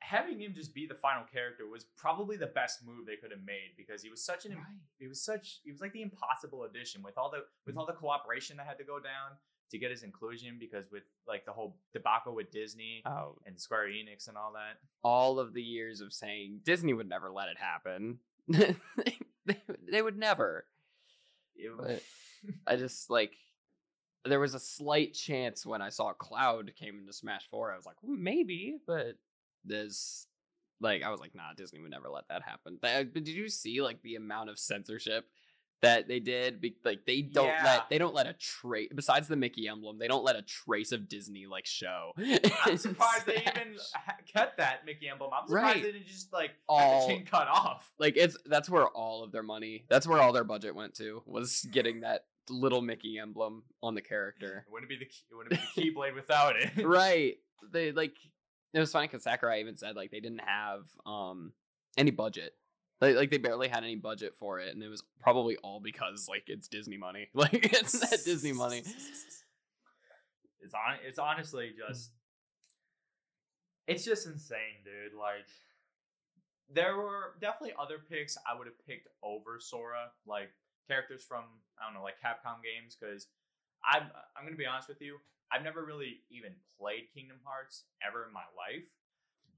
having 0.00 0.40
him 0.40 0.52
just 0.54 0.74
be 0.74 0.86
the 0.86 0.94
final 0.94 1.24
character 1.32 1.66
was 1.66 1.84
probably 1.96 2.36
the 2.36 2.46
best 2.46 2.86
move 2.86 3.06
they 3.06 3.16
could 3.16 3.30
have 3.30 3.44
made 3.44 3.70
because 3.76 4.02
he 4.02 4.10
was 4.10 4.22
such 4.24 4.44
an 4.44 4.52
Right. 4.52 4.64
he 4.98 5.06
was 5.06 5.20
such 5.22 5.60
it 5.64 5.72
was 5.72 5.80
like 5.80 5.92
the 5.92 6.02
impossible 6.02 6.64
addition 6.64 7.02
with 7.02 7.16
all 7.18 7.30
the 7.30 7.44
with 7.66 7.76
all 7.76 7.86
the 7.86 7.92
cooperation 7.92 8.56
that 8.58 8.66
had 8.66 8.78
to 8.78 8.84
go 8.84 8.98
down 9.00 9.32
to 9.70 9.78
get 9.78 9.90
his 9.90 10.02
inclusion 10.04 10.58
because 10.60 10.84
with 10.92 11.02
like 11.26 11.44
the 11.44 11.52
whole 11.52 11.76
debacle 11.92 12.34
with 12.34 12.52
Disney 12.52 13.02
oh, 13.04 13.36
and 13.46 13.58
Square 13.60 13.88
Enix 13.88 14.28
and 14.28 14.36
all 14.36 14.52
that. 14.52 14.78
all 15.02 15.40
of 15.40 15.54
the 15.54 15.62
years 15.62 16.00
of 16.00 16.12
saying 16.12 16.60
Disney 16.64 16.92
would 16.92 17.08
never 17.08 17.30
let 17.32 17.48
it 17.48 17.58
happen. 17.58 18.18
they, 18.48 18.76
they, 19.90 20.02
would 20.02 20.16
never. 20.16 20.66
It, 21.56 21.72
But 21.76 22.02
I 22.66 22.76
just 22.76 23.10
like 23.10 23.32
there 24.24 24.38
was 24.38 24.54
a 24.54 24.60
slight 24.60 25.14
chance 25.14 25.66
when 25.66 25.82
I 25.82 25.88
saw 25.88 26.12
Cloud 26.12 26.72
came 26.78 26.98
into 26.98 27.12
Smash 27.12 27.48
Four. 27.50 27.72
I 27.72 27.76
was 27.76 27.86
like, 27.86 27.96
"Hmm, 28.04 28.22
maybe, 28.22 28.78
but 28.86 29.16
there's 29.66 30.26
like 30.80 31.02
I 31.02 31.10
was 31.10 31.20
like, 31.20 31.34
nah, 31.34 31.52
Disney 31.56 31.80
would 31.80 31.90
never 31.90 32.08
let 32.08 32.28
that 32.28 32.42
happen. 32.42 32.78
But 32.80 32.90
uh, 32.94 33.04
but 33.04 33.24
did 33.24 33.34
you 33.34 33.48
see 33.48 33.80
like 33.82 34.02
the 34.02 34.16
amount 34.16 34.50
of 34.50 34.58
censorship 34.58 35.24
that 35.82 36.06
they 36.08 36.20
did? 36.20 36.60
Be- 36.60 36.76
like 36.84 37.06
they 37.06 37.22
don't 37.22 37.46
Yeah. 37.48 37.62
let 37.64 37.88
they 37.90 37.98
don't 37.98 38.14
let 38.14 38.26
a 38.26 38.34
trace 38.34 38.90
besides 38.94 39.26
the 39.28 39.36
Mickey 39.36 39.68
emblem. 39.68 39.98
They 39.98 40.08
don't 40.08 40.24
let 40.24 40.36
a 40.36 40.42
trace 40.42 40.92
of 40.92 41.08
Disney 41.08 41.46
like 41.46 41.64
show. 41.66 42.12
I'm 42.66 42.76
surprised 42.76 43.24
they 43.26 43.36
even 43.42 43.76
kept 44.32 44.58
that 44.58 44.84
Mickey 44.84 45.08
emblem. 45.08 45.30
I'm 45.34 45.46
surprised 45.48 45.76
Right. 45.76 45.82
they 45.82 45.92
didn't 45.92 46.06
just 46.08 46.32
like 46.32 46.50
All- 46.68 47.06
the 47.08 47.14
chain 47.14 47.24
cut 47.26 47.48
off. 47.48 47.90
like 47.98 48.16
it's 48.16 48.36
that's 48.46 48.68
where 48.68 48.86
all 48.86 49.24
of 49.24 49.32
their 49.32 49.42
money 49.42 49.84
that's 49.88 50.06
where 50.06 50.20
all 50.20 50.32
their 50.32 50.44
budget 50.44 50.74
went 50.74 50.94
to 50.96 51.22
was 51.26 51.66
getting 51.70 52.00
that 52.00 52.24
little 52.48 52.80
mickey 52.80 53.18
emblem 53.18 53.64
on 53.82 53.94
the 53.96 54.00
character 54.00 54.64
It 54.68 54.72
wouldn't 54.72 54.88
be 54.88 54.96
the 54.98 55.04
key, 55.06 55.24
it 55.30 55.34
wouldn't 55.34 55.50
be 55.50 55.82
the 55.82 55.90
Keyblade 55.90 56.14
without 56.14 56.54
it. 56.56 56.86
right 56.86 57.34
they 57.72 57.90
like 57.90 58.14
it 58.76 58.80
was 58.80 58.92
funny 58.92 59.08
because 59.08 59.24
sakurai 59.24 59.58
even 59.60 59.76
said 59.76 59.96
like 59.96 60.10
they 60.12 60.20
didn't 60.20 60.42
have 60.46 60.86
um 61.04 61.52
any 61.96 62.12
budget 62.12 62.52
like, 63.00 63.16
like 63.16 63.30
they 63.30 63.38
barely 63.38 63.68
had 63.68 63.82
any 63.82 63.96
budget 63.96 64.34
for 64.36 64.60
it 64.60 64.72
and 64.72 64.82
it 64.82 64.88
was 64.88 65.02
probably 65.20 65.56
all 65.64 65.80
because 65.80 66.28
like 66.28 66.44
it's 66.46 66.68
disney 66.68 66.96
money 66.96 67.28
like 67.34 67.72
it's 67.72 67.98
that 67.98 68.20
disney 68.24 68.52
money 68.52 68.82
It's 70.66 70.74
on. 70.74 70.98
It's 71.06 71.18
honestly 71.18 71.70
just. 71.78 72.10
It's 73.86 74.04
just 74.04 74.26
insane, 74.26 74.82
dude. 74.84 75.16
Like, 75.16 75.46
there 76.68 76.96
were 76.96 77.38
definitely 77.40 77.74
other 77.78 77.98
picks 78.10 78.36
I 78.42 78.58
would 78.58 78.66
have 78.66 78.84
picked 78.84 79.06
over 79.22 79.60
Sora, 79.60 80.10
like 80.26 80.50
characters 80.88 81.22
from 81.22 81.44
I 81.78 81.86
don't 81.86 81.94
know, 81.94 82.02
like 82.02 82.18
Capcom 82.18 82.58
games, 82.66 82.96
because 82.98 83.28
I'm 83.84 84.10
I'm 84.36 84.44
gonna 84.44 84.56
be 84.56 84.66
honest 84.66 84.88
with 84.88 85.00
you, 85.00 85.18
I've 85.52 85.62
never 85.62 85.84
really 85.84 86.20
even 86.30 86.52
played 86.78 87.08
Kingdom 87.14 87.38
Hearts 87.44 87.84
ever 88.06 88.26
in 88.26 88.32
my 88.32 88.46
life, 88.56 88.84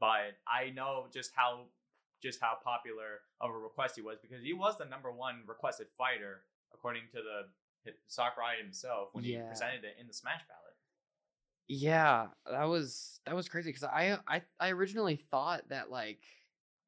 but 0.01 0.36
I 0.47 0.70
know 0.70 1.07
just 1.12 1.32
how 1.34 1.66
just 2.22 2.41
how 2.41 2.59
popular 2.64 3.22
of 3.41 3.51
a 3.51 3.59
request 3.59 3.95
he 3.97 4.03
was 4.03 4.18
because 4.20 4.43
he 4.43 4.53
was 4.53 4.76
the 4.76 4.84
number 4.84 5.12
one 5.12 5.43
requested 5.47 5.86
fighter 5.97 6.43
according 6.74 7.03
to 7.12 7.18
the 7.18 7.93
Sakurai 8.09 8.61
himself 8.61 9.11
when 9.12 9.24
he 9.24 9.39
presented 9.49 9.84
it 9.84 9.97
in 10.01 10.07
the 10.07 10.12
Smash 10.12 10.41
ballot. 10.49 10.74
Yeah, 11.68 12.28
that 12.51 12.64
was 12.64 13.20
that 13.26 13.36
was 13.36 13.49
crazy 13.49 13.70
because 13.70 13.84
I, 13.84 14.18
I 14.26 14.43
I 14.59 14.70
originally 14.70 15.16
thought 15.16 15.68
that 15.68 15.91
like 15.91 16.20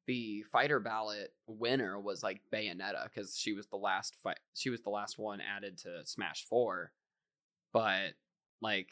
the 0.07 0.43
fighter 0.51 0.79
ballot 0.79 1.33
winner 1.45 1.99
was 1.99 2.23
like 2.23 2.41
Bayonetta 2.51 3.03
because 3.03 3.37
she 3.37 3.53
was 3.53 3.67
the 3.67 3.77
last 3.77 4.15
fight 4.15 4.39
she 4.55 4.69
was 4.69 4.81
the 4.81 4.89
last 4.89 5.19
one 5.19 5.39
added 5.39 5.77
to 5.79 6.03
Smash 6.03 6.45
Four, 6.45 6.91
but 7.71 8.13
like 8.61 8.91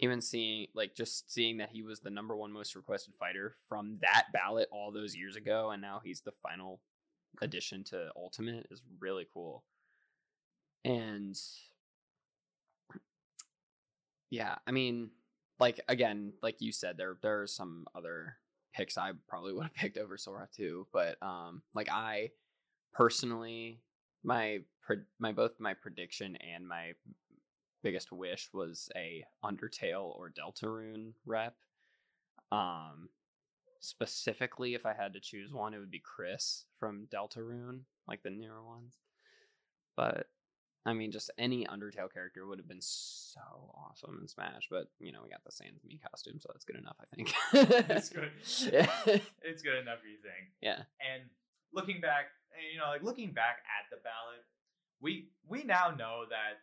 even 0.00 0.20
seeing 0.20 0.66
like 0.74 0.94
just 0.94 1.32
seeing 1.32 1.58
that 1.58 1.70
he 1.70 1.82
was 1.82 2.00
the 2.00 2.10
number 2.10 2.36
one 2.36 2.52
most 2.52 2.74
requested 2.74 3.14
fighter 3.18 3.56
from 3.68 3.98
that 4.00 4.26
ballot 4.32 4.68
all 4.72 4.90
those 4.90 5.14
years 5.14 5.36
ago 5.36 5.70
and 5.70 5.80
now 5.80 6.00
he's 6.04 6.22
the 6.22 6.32
final 6.42 6.80
addition 7.40 7.84
to 7.84 8.10
Ultimate 8.16 8.66
is 8.70 8.82
really 9.00 9.26
cool. 9.32 9.64
And 10.84 11.38
yeah, 14.30 14.56
I 14.66 14.72
mean, 14.72 15.10
like 15.58 15.80
again, 15.88 16.32
like 16.42 16.56
you 16.60 16.72
said, 16.72 16.96
there 16.96 17.16
there 17.22 17.42
are 17.42 17.46
some 17.46 17.86
other 17.94 18.36
picks 18.74 18.98
I 18.98 19.12
probably 19.28 19.52
would 19.52 19.64
have 19.64 19.74
picked 19.74 19.98
over 19.98 20.16
Sora 20.16 20.48
too, 20.54 20.86
but 20.92 21.16
um, 21.22 21.62
like 21.74 21.88
I 21.90 22.30
personally, 22.92 23.80
my 24.24 24.60
my 25.18 25.32
both 25.32 25.52
my 25.60 25.74
prediction 25.74 26.36
and 26.36 26.66
my 26.66 26.92
biggest 27.82 28.12
wish 28.12 28.48
was 28.52 28.88
a 28.96 29.24
Undertale 29.44 30.16
or 30.16 30.30
Deltarune 30.30 31.12
rep. 31.26 31.56
Um, 32.50 33.08
specifically, 33.80 34.74
if 34.74 34.86
I 34.86 34.92
had 34.92 35.14
to 35.14 35.20
choose 35.20 35.52
one, 35.52 35.74
it 35.74 35.78
would 35.78 35.90
be 35.90 36.02
Kris 36.02 36.64
from 36.78 37.06
Deltarune, 37.12 37.80
like 38.06 38.22
the 38.22 38.30
newer 38.30 38.64
ones. 38.64 38.98
But 39.96 40.28
I 40.84 40.92
mean, 40.94 41.12
just 41.12 41.30
any 41.38 41.64
Undertale 41.66 42.12
character 42.12 42.46
would 42.46 42.58
have 42.58 42.68
been 42.68 42.80
so 42.80 43.40
awesome 43.74 44.18
in 44.20 44.28
Smash. 44.28 44.68
But 44.70 44.88
you 44.98 45.12
know, 45.12 45.20
we 45.22 45.30
got 45.30 45.44
the 45.44 45.52
Sans 45.52 45.80
Mii 45.86 46.00
costume, 46.10 46.40
so 46.40 46.50
that's 46.52 46.64
good 46.64 46.76
enough, 46.76 46.96
I 47.00 47.14
think. 47.14 47.86
That's 47.88 48.08
good. 48.08 48.30
Yeah. 48.72 48.90
It's 49.42 49.62
good 49.62 49.78
enough, 49.78 49.98
you 50.08 50.16
think? 50.22 50.50
yeah. 50.60 50.84
And 51.00 51.28
looking 51.72 52.00
back, 52.00 52.26
and, 52.52 52.72
you 52.72 52.78
know, 52.78 52.86
like 52.86 53.02
looking 53.02 53.32
back 53.32 53.58
at 53.66 53.90
the 53.90 54.02
ballot, 54.02 54.44
we 55.00 55.28
we 55.46 55.64
now 55.64 55.90
know 55.90 56.24
that 56.30 56.62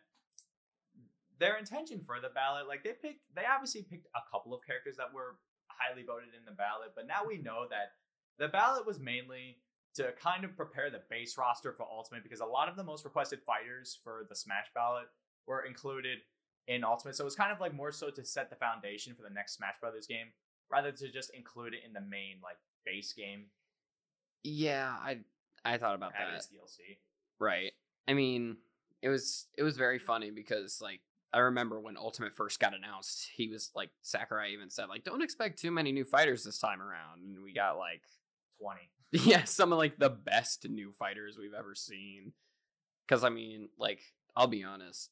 their 1.40 1.56
intention 1.56 2.00
for 2.06 2.20
the 2.20 2.28
ballot, 2.28 2.68
like 2.68 2.84
they 2.84 2.92
picked, 2.92 3.24
they 3.34 3.42
obviously 3.50 3.82
picked 3.82 4.06
a 4.14 4.20
couple 4.30 4.54
of 4.54 4.60
characters 4.64 4.96
that 4.98 5.12
were 5.12 5.36
highly 5.66 6.04
voted 6.04 6.36
in 6.38 6.44
the 6.44 6.52
ballot, 6.52 6.92
but 6.94 7.06
now 7.06 7.26
we 7.26 7.34
mm-hmm. 7.34 7.44
know 7.44 7.66
that 7.70 7.96
the 8.38 8.48
ballot 8.48 8.86
was 8.86 9.00
mainly 9.00 9.56
to 9.94 10.12
kind 10.22 10.44
of 10.44 10.56
prepare 10.56 10.90
the 10.90 11.02
base 11.10 11.36
roster 11.36 11.72
for 11.72 11.86
Ultimate 11.90 12.22
because 12.22 12.40
a 12.40 12.46
lot 12.46 12.68
of 12.68 12.76
the 12.76 12.84
most 12.84 13.04
requested 13.04 13.40
fighters 13.42 13.98
for 14.04 14.26
the 14.28 14.36
Smash 14.36 14.66
ballot 14.74 15.06
were 15.46 15.64
included 15.64 16.18
in 16.68 16.84
Ultimate, 16.84 17.16
so 17.16 17.24
it 17.24 17.32
was 17.32 17.34
kind 17.34 17.50
of 17.50 17.58
like 17.58 17.74
more 17.74 17.90
so 17.90 18.10
to 18.10 18.24
set 18.24 18.50
the 18.50 18.56
foundation 18.56 19.14
for 19.14 19.22
the 19.22 19.34
next 19.34 19.56
Smash 19.56 19.74
Brothers 19.80 20.06
game 20.06 20.28
rather 20.70 20.92
to 20.92 21.10
just 21.10 21.34
include 21.34 21.74
it 21.74 21.80
in 21.84 21.92
the 21.92 22.00
main 22.00 22.36
like 22.42 22.56
base 22.84 23.12
game 23.12 23.46
Yeah, 24.44 24.90
I 24.90 25.18
I 25.64 25.78
thought 25.78 25.94
about 25.94 26.12
that. 26.12 26.40
DLC. 26.42 26.98
Right. 27.38 27.72
I 28.08 28.14
mean, 28.14 28.56
it 29.02 29.08
was 29.08 29.46
it 29.56 29.62
was 29.62 29.76
very 29.76 29.98
funny 29.98 30.30
because 30.30 30.80
like 30.80 31.00
I 31.32 31.38
remember 31.38 31.78
when 31.80 31.96
Ultimate 31.96 32.34
first 32.34 32.58
got 32.60 32.74
announced, 32.74 33.28
he 33.34 33.48
was 33.48 33.70
like 33.74 33.90
Sakurai 34.02 34.52
even 34.52 34.70
said 34.70 34.88
like 34.88 35.04
don't 35.04 35.22
expect 35.22 35.60
too 35.60 35.70
many 35.70 35.92
new 35.92 36.04
fighters 36.04 36.44
this 36.44 36.58
time 36.58 36.80
around, 36.82 37.22
and 37.22 37.42
we 37.44 37.52
got 37.52 37.76
like 37.78 38.02
20. 38.60 38.80
yeah 39.30 39.44
some 39.44 39.72
of 39.72 39.78
like 39.78 39.98
the 39.98 40.10
best 40.10 40.68
new 40.68 40.92
fighters 40.92 41.36
we've 41.38 41.54
ever 41.54 41.74
seen. 41.74 42.32
Because 43.06 43.24
I 43.24 43.28
mean, 43.28 43.68
like 43.78 44.00
I'll 44.36 44.46
be 44.46 44.64
honest, 44.64 45.10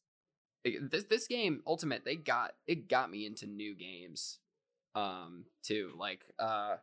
it- 0.65 0.91
this 0.91 1.05
this 1.05 1.27
game 1.27 1.63
Ultimate 1.67 2.05
they 2.05 2.17
got 2.17 2.53
it 2.67 2.89
got 2.89 3.11
me 3.11 3.27
into 3.27 3.47
new 3.47 3.75
games, 3.75 4.39
um 4.95 5.45
too. 5.63 5.93
Like 5.97 6.25
uh, 6.39 6.77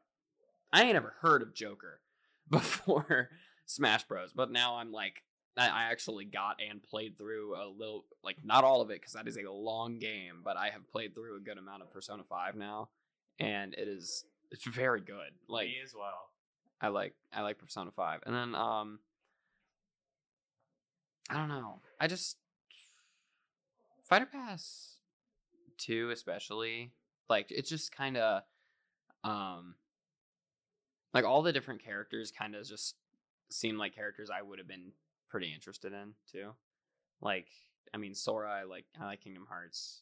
I 0.74 0.84
ain't 0.84 0.96
ever 0.96 1.14
heard 1.22 1.42
of 1.42 1.54
Joker 1.54 2.00
before 2.50 3.30
Smash 3.66 4.04
Bros. 4.04 4.34
But 4.34 4.52
now 4.52 4.76
I'm 4.76 4.92
like, 4.92 5.24
I 5.58 5.68
I 5.68 5.84
actually 5.92 6.26
got 6.26 6.60
and 6.68 6.82
played 6.82 7.18
through 7.18 7.56
a 7.56 7.68
little, 7.68 8.06
like 8.24 8.38
not 8.44 8.64
all 8.64 8.82
of 8.82 8.90
it 8.90 9.00
because 9.00 9.14
that 9.14 9.28
is 9.28 9.38
a 9.38 9.50
long 9.50 10.00
game, 10.00 10.42
but 10.44 10.58
I 10.58 10.70
have 10.70 10.90
played 10.90 11.16
through 11.16 11.38
a 11.38 11.40
good 11.40 11.58
amount 11.58 11.82
of 11.82 11.92
Persona 11.92 12.24
Five 12.28 12.56
now, 12.56 12.90
and 13.40 13.74
it 13.74 13.88
is 13.88 14.26
it's 14.52 14.66
very 14.66 15.02
good. 15.02 15.32
Like 15.48 15.68
Me 15.68 15.78
as 15.84 15.94
well. 15.94 16.30
I 16.82 16.90
like 16.90 17.14
I 17.34 17.42
like 17.42 17.58
Persona 17.58 17.92
Five, 17.92 18.22
and 18.26 18.36
then 18.36 18.56
um, 18.56 19.00
I 21.30 21.36
don't 21.36 21.50
know. 21.50 21.80
I 22.00 22.08
just 22.08 22.38
Fighter 24.04 24.28
Pass 24.28 24.96
two 25.78 26.10
especially 26.12 26.92
like 27.30 27.48
it's 27.50 27.70
just 27.70 27.92
kind 27.92 28.18
of 28.18 28.44
um 29.24 29.76
like 31.14 31.26
all 31.26 31.42
the 31.42 31.54
different 31.54 31.84
characters 31.84 32.32
kind 32.32 32.56
of 32.56 32.66
just 32.66 32.96
seem 33.50 33.78
like 33.78 33.96
characters 33.96 34.30
I 34.30 34.42
would 34.42 34.60
have 34.60 34.68
been 34.68 34.92
pretty 35.36 35.54
interested 35.54 35.92
in 35.92 36.14
too. 36.32 36.52
Like 37.20 37.48
I 37.94 37.98
mean 37.98 38.16
Sora, 38.16 38.50
I 38.50 38.64
like 38.64 38.86
I 38.98 39.04
like 39.04 39.20
Kingdom 39.20 39.46
Hearts. 39.50 40.02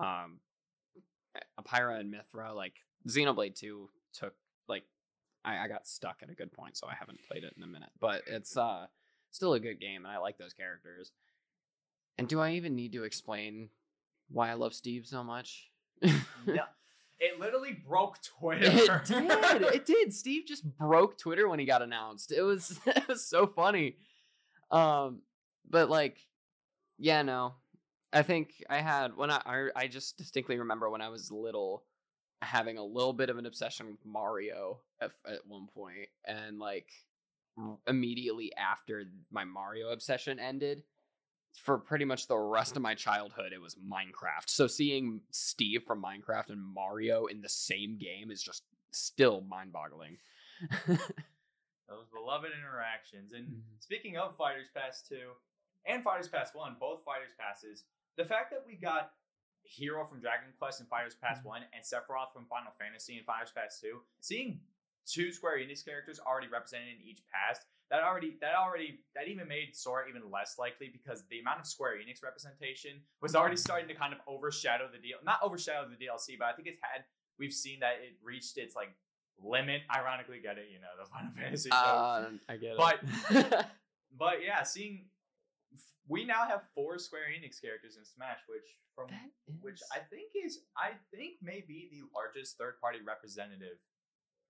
Um 0.00 0.40
Apira 1.60 2.00
and 2.00 2.12
Mythra, 2.12 2.52
like 2.52 2.74
Xenoblade 3.08 3.54
2 3.54 3.88
took 4.12 4.34
like 4.66 4.82
I, 5.44 5.58
I 5.58 5.68
got 5.68 5.86
stuck 5.86 6.16
at 6.20 6.30
a 6.30 6.34
good 6.34 6.52
point, 6.52 6.76
so 6.76 6.88
I 6.88 6.94
haven't 6.98 7.20
played 7.28 7.44
it 7.44 7.54
in 7.56 7.62
a 7.62 7.68
minute. 7.68 7.90
But 8.00 8.22
it's 8.26 8.56
uh 8.56 8.86
still 9.30 9.54
a 9.54 9.60
good 9.60 9.78
game 9.78 10.04
and 10.04 10.12
I 10.12 10.18
like 10.18 10.36
those 10.36 10.52
characters. 10.52 11.12
And 12.18 12.26
do 12.26 12.40
I 12.40 12.54
even 12.54 12.74
need 12.74 12.92
to 12.94 13.04
explain 13.04 13.68
why 14.28 14.50
I 14.50 14.54
love 14.54 14.74
Steve 14.74 15.06
so 15.06 15.22
much? 15.22 15.70
no, 16.02 16.10
it 17.20 17.38
literally 17.38 17.80
broke 17.86 18.20
Twitter. 18.20 18.66
It 18.66 19.04
did. 19.04 19.62
It 19.62 19.86
did. 19.86 20.12
Steve 20.12 20.42
just 20.44 20.64
broke 20.76 21.18
Twitter 21.18 21.48
when 21.48 21.60
he 21.60 21.66
got 21.66 21.82
announced. 21.82 22.32
It 22.32 22.42
was 22.42 22.80
it 22.86 23.06
was 23.06 23.24
so 23.24 23.46
funny. 23.46 23.94
Um, 24.74 25.22
but 25.70 25.88
like, 25.88 26.18
yeah, 26.98 27.22
no. 27.22 27.54
I 28.12 28.22
think 28.22 28.62
I 28.68 28.78
had 28.78 29.16
when 29.16 29.30
I 29.30 29.40
I, 29.44 29.68
I 29.74 29.86
just 29.88 30.18
distinctly 30.18 30.58
remember 30.58 30.88
when 30.90 31.00
I 31.00 31.08
was 31.08 31.30
little 31.30 31.84
having 32.42 32.78
a 32.78 32.84
little 32.84 33.12
bit 33.12 33.30
of 33.30 33.38
an 33.38 33.46
obsession 33.46 33.86
with 33.86 34.04
Mario 34.04 34.80
at, 35.00 35.12
at 35.26 35.46
one 35.46 35.66
point, 35.74 36.08
and 36.26 36.58
like 36.58 36.88
immediately 37.86 38.52
after 38.56 39.04
my 39.30 39.44
Mario 39.44 39.90
obsession 39.90 40.38
ended, 40.38 40.82
for 41.54 41.78
pretty 41.78 42.04
much 42.04 42.26
the 42.26 42.36
rest 42.36 42.76
of 42.76 42.82
my 42.82 42.94
childhood, 42.94 43.52
it 43.52 43.60
was 43.60 43.76
Minecraft. 43.76 44.48
So 44.48 44.66
seeing 44.66 45.20
Steve 45.30 45.84
from 45.84 46.02
Minecraft 46.02 46.50
and 46.50 46.62
Mario 46.62 47.26
in 47.26 47.40
the 47.40 47.48
same 47.48 47.96
game 47.96 48.30
is 48.30 48.42
just 48.42 48.64
still 48.92 49.40
mind-boggling. 49.48 50.18
Those 51.88 52.06
beloved 52.08 52.50
interactions. 52.52 53.32
And 53.32 53.46
Mhm. 53.48 53.82
speaking 53.82 54.16
of 54.16 54.36
Fighters 54.36 54.68
Pass 54.70 55.06
2 55.06 55.36
and 55.84 56.02
Fighters 56.02 56.28
Pass 56.28 56.54
1, 56.54 56.76
both 56.76 57.04
Fighters 57.04 57.32
Passes, 57.38 57.84
the 58.16 58.24
fact 58.24 58.50
that 58.50 58.64
we 58.64 58.76
got 58.76 59.14
Hero 59.64 60.06
from 60.06 60.20
Dragon 60.20 60.52
Quest 60.58 60.80
and 60.80 60.88
Fighters 60.88 61.14
Pass 61.14 61.42
1 61.44 61.62
and 61.72 61.82
Sephiroth 61.84 62.32
from 62.32 62.46
Final 62.46 62.72
Fantasy 62.72 63.16
and 63.16 63.26
Fighters 63.26 63.50
Pass 63.52 63.80
2, 63.80 64.04
seeing 64.20 64.60
two 65.06 65.32
Square 65.32 65.58
Enix 65.58 65.84
characters 65.84 66.18
already 66.20 66.48
represented 66.48 66.88
in 66.96 67.02
each 67.02 67.26
pass, 67.26 67.64
that 67.90 68.02
already 68.02 68.36
that 68.40 68.54
already 68.54 69.04
that 69.14 69.28
even 69.28 69.46
made 69.46 69.76
Sora 69.76 70.08
even 70.08 70.30
less 70.30 70.58
likely 70.58 70.88
because 70.88 71.26
the 71.28 71.38
amount 71.40 71.60
of 71.60 71.66
Square 71.66 71.98
Enix 71.98 72.22
representation 72.22 73.06
was 73.20 73.34
already 73.36 73.56
starting 73.56 73.86
to 73.88 73.94
kind 73.94 74.14
of 74.14 74.20
overshadow 74.26 74.88
the 74.90 74.98
deal 74.98 75.18
not 75.22 75.42
overshadow 75.42 75.86
the 75.88 75.96
DLC, 75.96 76.36
but 76.38 76.46
I 76.46 76.52
think 76.54 76.66
it's 76.68 76.78
had 76.80 77.04
we've 77.36 77.52
seen 77.52 77.80
that 77.80 78.00
it 78.00 78.16
reached 78.22 78.56
its 78.56 78.74
like 78.74 78.94
limit. 79.42 79.82
Ironically, 79.94 80.40
get 80.42 80.58
it, 80.58 80.66
you 80.72 80.78
know, 80.80 80.92
the 80.98 81.08
Final 81.08 81.30
Fantasy. 81.36 81.70
Uh, 81.72 82.30
I 82.48 82.56
get 82.56 82.76
But- 82.76 83.00
it. 83.30 83.66
But 84.16 84.44
yeah, 84.46 84.62
seeing 84.62 85.06
we 86.06 86.24
now 86.24 86.46
have 86.46 86.62
four 86.72 86.98
Square 86.98 87.22
Enix 87.36 87.60
characters 87.60 87.96
in 87.96 88.04
Smash, 88.04 88.38
which 88.48 88.62
from 88.94 89.08
That 89.08 89.54
which 89.60 89.80
I 89.92 89.98
think 89.98 90.30
is 90.44 90.60
I 90.76 90.90
think 91.12 91.38
may 91.42 91.64
be 91.66 91.88
the 91.90 92.06
largest 92.14 92.56
third 92.56 92.74
party 92.80 93.00
representative 93.04 93.78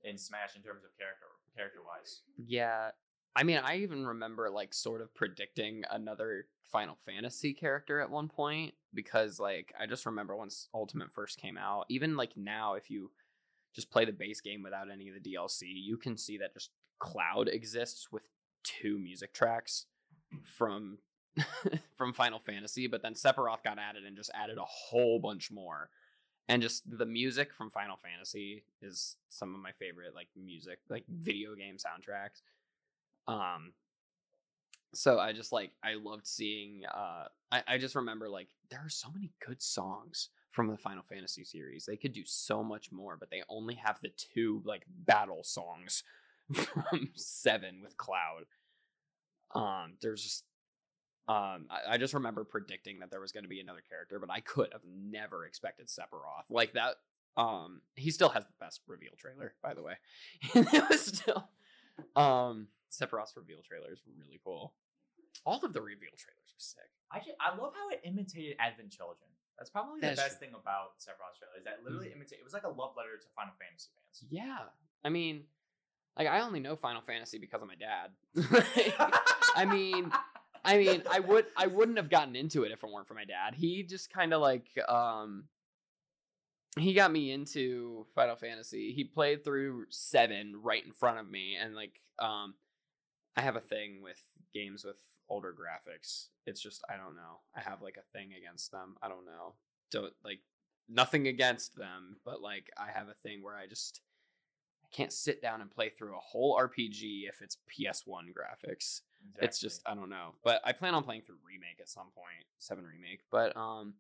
in 0.03 0.19
Smash 0.19 0.55
in 0.55 0.63
terms 0.63 0.85
of 0.85 0.91
character 0.99 1.25
character 1.57 1.79
wise. 1.83 2.21
Yeah. 2.37 2.91
I 3.35 3.43
mean, 3.43 3.57
I 3.65 3.77
even 3.79 4.07
remember 4.07 4.51
like 4.51 4.75
sort 4.75 5.01
of 5.01 5.15
predicting 5.15 5.83
another 5.91 6.45
Final 6.71 6.99
Fantasy 7.07 7.55
character 7.55 8.01
at 8.01 8.11
one 8.11 8.29
point 8.29 8.75
because 8.93 9.41
like 9.41 9.73
I 9.81 9.87
just 9.87 10.05
remember 10.05 10.37
once 10.37 10.69
Ultimate 10.75 11.11
first 11.11 11.41
came 11.41 11.57
out, 11.57 11.87
even 11.89 12.19
like 12.19 12.37
now 12.37 12.75
if 12.75 12.91
you 12.91 13.13
just 13.75 13.91
play 13.91 14.05
the 14.05 14.13
base 14.13 14.41
game 14.41 14.63
without 14.63 14.91
any 14.91 15.09
of 15.09 15.15
the 15.15 15.35
DLC, 15.35 15.63
you 15.65 15.97
can 15.97 16.17
see 16.17 16.39
that 16.39 16.55
just 16.55 16.71
Cloud 16.99 17.49
exists 17.49 18.09
with 18.13 18.23
two 18.63 18.99
music 18.99 19.35
tracks 19.35 19.87
from 20.43 20.99
from 21.97 22.13
Final 22.13 22.39
Fantasy, 22.39 22.87
but 22.87 23.03
then 23.03 23.15
Sephiroth 23.15 23.65
got 23.65 23.79
added 23.79 24.05
and 24.05 24.17
just 24.17 24.31
added 24.35 24.59
a 24.59 24.65
whole 24.65 25.19
bunch 25.19 25.51
more. 25.51 25.91
and 26.49 26.63
just 26.63 26.83
the 26.87 27.07
music 27.07 27.53
from 27.55 27.71
Final 27.71 27.97
Fantasy 27.97 28.65
is 28.83 29.17
some 29.31 29.55
of 29.55 29.61
my 29.61 29.73
favorite 29.73 30.15
like 30.15 30.29
music, 30.37 30.79
like 30.89 31.05
video 31.09 31.55
game 31.55 31.77
soundtracks. 31.77 32.43
Um, 33.27 33.73
so 34.95 35.19
I 35.19 35.33
just 35.33 35.53
like 35.53 35.73
I 35.83 35.95
loved 35.95 36.27
seeing. 36.27 36.83
Uh, 36.87 37.25
I 37.51 37.63
I 37.67 37.79
just 37.79 37.97
remember 37.97 38.29
like 38.29 38.49
there 38.71 38.85
are 38.85 38.91
so 38.91 39.09
many 39.13 39.33
good 39.45 39.61
songs 39.63 40.29
from 40.55 40.69
the 40.69 40.77
Final 40.77 41.03
Fantasy 41.03 41.45
series. 41.45 41.85
They 41.85 41.97
could 41.97 42.13
do 42.13 42.23
so 42.25 42.63
much 42.63 42.93
more, 42.93 43.17
but 43.19 43.31
they 43.31 43.43
only 43.49 43.75
have 43.75 43.99
the 44.01 44.11
two 44.17 44.63
like 44.65 44.85
battle 44.89 45.43
songs 45.43 46.05
from 46.53 47.11
Seven 47.17 47.81
with 47.83 47.97
Cloud. 47.97 48.47
Um, 49.55 49.95
there's 50.01 50.23
just 50.23 50.45
um, 51.27 51.67
I, 51.71 51.95
I 51.95 51.99
just 51.99 52.15
remember 52.15 52.45
predicting 52.45 53.01
that 53.01 53.11
there 53.11 53.21
was 53.21 53.33
going 53.33 53.45
to 53.45 53.49
be 53.49 53.61
another 53.61 53.83
character, 53.89 54.19
but 54.19 54.31
I 54.31 54.41
could 54.41 54.69
have 54.73 54.83
never 54.87 55.45
expected 55.47 55.89
Sephiroth 55.89 56.51
like 56.51 56.75
that. 56.75 56.97
Um, 57.37 57.81
he 57.97 58.11
still 58.11 58.29
has 58.29 58.45
the 58.45 58.53
best 58.61 58.83
reveal 58.87 59.13
trailer, 59.19 59.55
by 59.63 59.75
the 59.75 59.83
way. 59.83 59.95
it 60.55 60.89
was 60.89 61.07
still, 61.07 61.49
um, 62.15 62.69
Sephiroth's 62.93 63.37
reveal 63.37 63.59
trailer 63.67 63.93
is 63.93 64.01
really 64.07 64.39
cool. 64.45 64.75
All 65.45 65.65
of 65.65 65.73
the 65.73 65.81
reveal 65.81 66.13
trailers 66.17 66.53
are 66.53 66.59
sick. 66.59 66.91
I 67.11 67.19
just, 67.19 67.37
I 67.41 67.57
love 67.57 67.73
how 67.75 67.89
it 67.91 68.03
imitated 68.05 68.57
Advent 68.61 68.91
Children. 68.91 69.34
That's 69.59 69.71
probably 69.71 70.01
the 70.01 70.17
best 70.17 70.39
true. 70.39 70.47
thing 70.49 70.55
about 70.55 70.99
Sephiroth's 70.99 71.39
trailer 71.39 71.57
is 71.59 71.65
that 71.65 71.79
it 71.81 71.85
literally 71.85 72.13
imitate. 72.15 72.39
It 72.39 72.45
was 72.45 72.53
like 72.53 72.65
a 72.65 72.69
love 72.69 72.95
letter 72.97 73.17
to 73.21 73.27
Final 73.37 73.55
Fantasy 73.59 73.91
fans. 73.95 74.25
Yeah, 74.31 74.59
I 75.05 75.11
mean, 75.11 75.45
like 76.19 76.29
I 76.29 76.41
only 76.41 76.61
know 76.61 76.77
Final 76.77 77.03
Fantasy 77.03 77.39
because 77.39 77.63
of 77.63 77.69
my 77.69 77.77
dad. 77.77 78.11
I 79.57 79.65
mean, 79.65 80.11
I 80.65 80.79
mean, 80.79 81.03
I 81.11 81.21
would 81.21 81.47
I 81.57 81.67
wouldn't 81.67 81.99
have 81.99 82.11
gotten 82.11 82.37
into 82.37 82.65
it 82.65 82.73
if 82.73 82.83
it 82.83 82.91
weren't 82.91 83.07
for 83.07 83.15
my 83.15 83.25
dad. 83.25 83.55
He 83.55 83.83
just 83.83 84.13
kind 84.13 84.33
of 84.33 84.41
like 84.41 84.67
um 84.89 85.45
he 86.79 86.93
got 86.93 87.13
me 87.13 87.31
into 87.31 88.07
Final 88.15 88.37
Fantasy. 88.37 88.93
He 88.93 89.05
played 89.05 89.45
through 89.45 89.87
7 89.91 90.57
right 90.61 90.85
in 90.85 90.93
front 90.93 91.21
of 91.21 91.31
me 91.31 91.57
and 91.61 91.75
like 91.75 92.01
um 92.19 92.55
I 93.37 93.43
have 93.43 93.57
a 93.57 93.61
thing 93.61 94.03
with 94.03 94.21
games 94.53 94.85
with 94.85 94.97
older 95.29 95.55
graphics. 95.55 96.29
It's 96.47 96.61
just 96.61 96.83
I 96.89 96.97
don't 96.97 97.17
know. 97.17 97.41
I 97.57 97.61
have 97.61 97.83
like 97.83 97.97
a 97.97 98.17
thing 98.17 98.31
against 98.37 98.71
them. 98.71 98.97
I 99.03 99.09
don't 99.09 99.27
know. 99.27 99.55
Don't 99.91 100.13
like 100.25 100.41
nothing 100.89 101.27
against 101.27 101.77
them, 101.77 102.17
but 102.25 102.41
like 102.41 102.71
I 102.79 102.91
have 102.97 103.09
a 103.09 103.15
thing 103.23 103.43
where 103.43 103.57
I 103.57 103.67
just 103.67 104.01
I 104.85 104.89
can't 104.95 105.13
sit 105.13 105.43
down 105.43 105.61
and 105.61 105.71
play 105.71 105.89
through 105.89 106.17
a 106.17 106.21
whole 106.21 106.59
RPG 106.59 107.29
if 107.29 107.41
it's 107.43 107.59
PS1 107.79 108.33
graphics 108.33 109.01
it's 109.41 109.59
just 109.59 109.83
I 109.87 109.95
don't 109.95 110.09
know. 110.09 110.35
But 110.43 110.61
I 110.65 110.73
plan 110.73 110.95
on 110.95 111.03
playing 111.03 111.23
through 111.23 111.37
remake 111.47 111.81
at 111.81 111.89
some 111.89 112.09
point, 112.15 112.47
seven 112.59 112.85
remake. 112.85 113.21
But 113.31 113.57
um, 113.57 113.95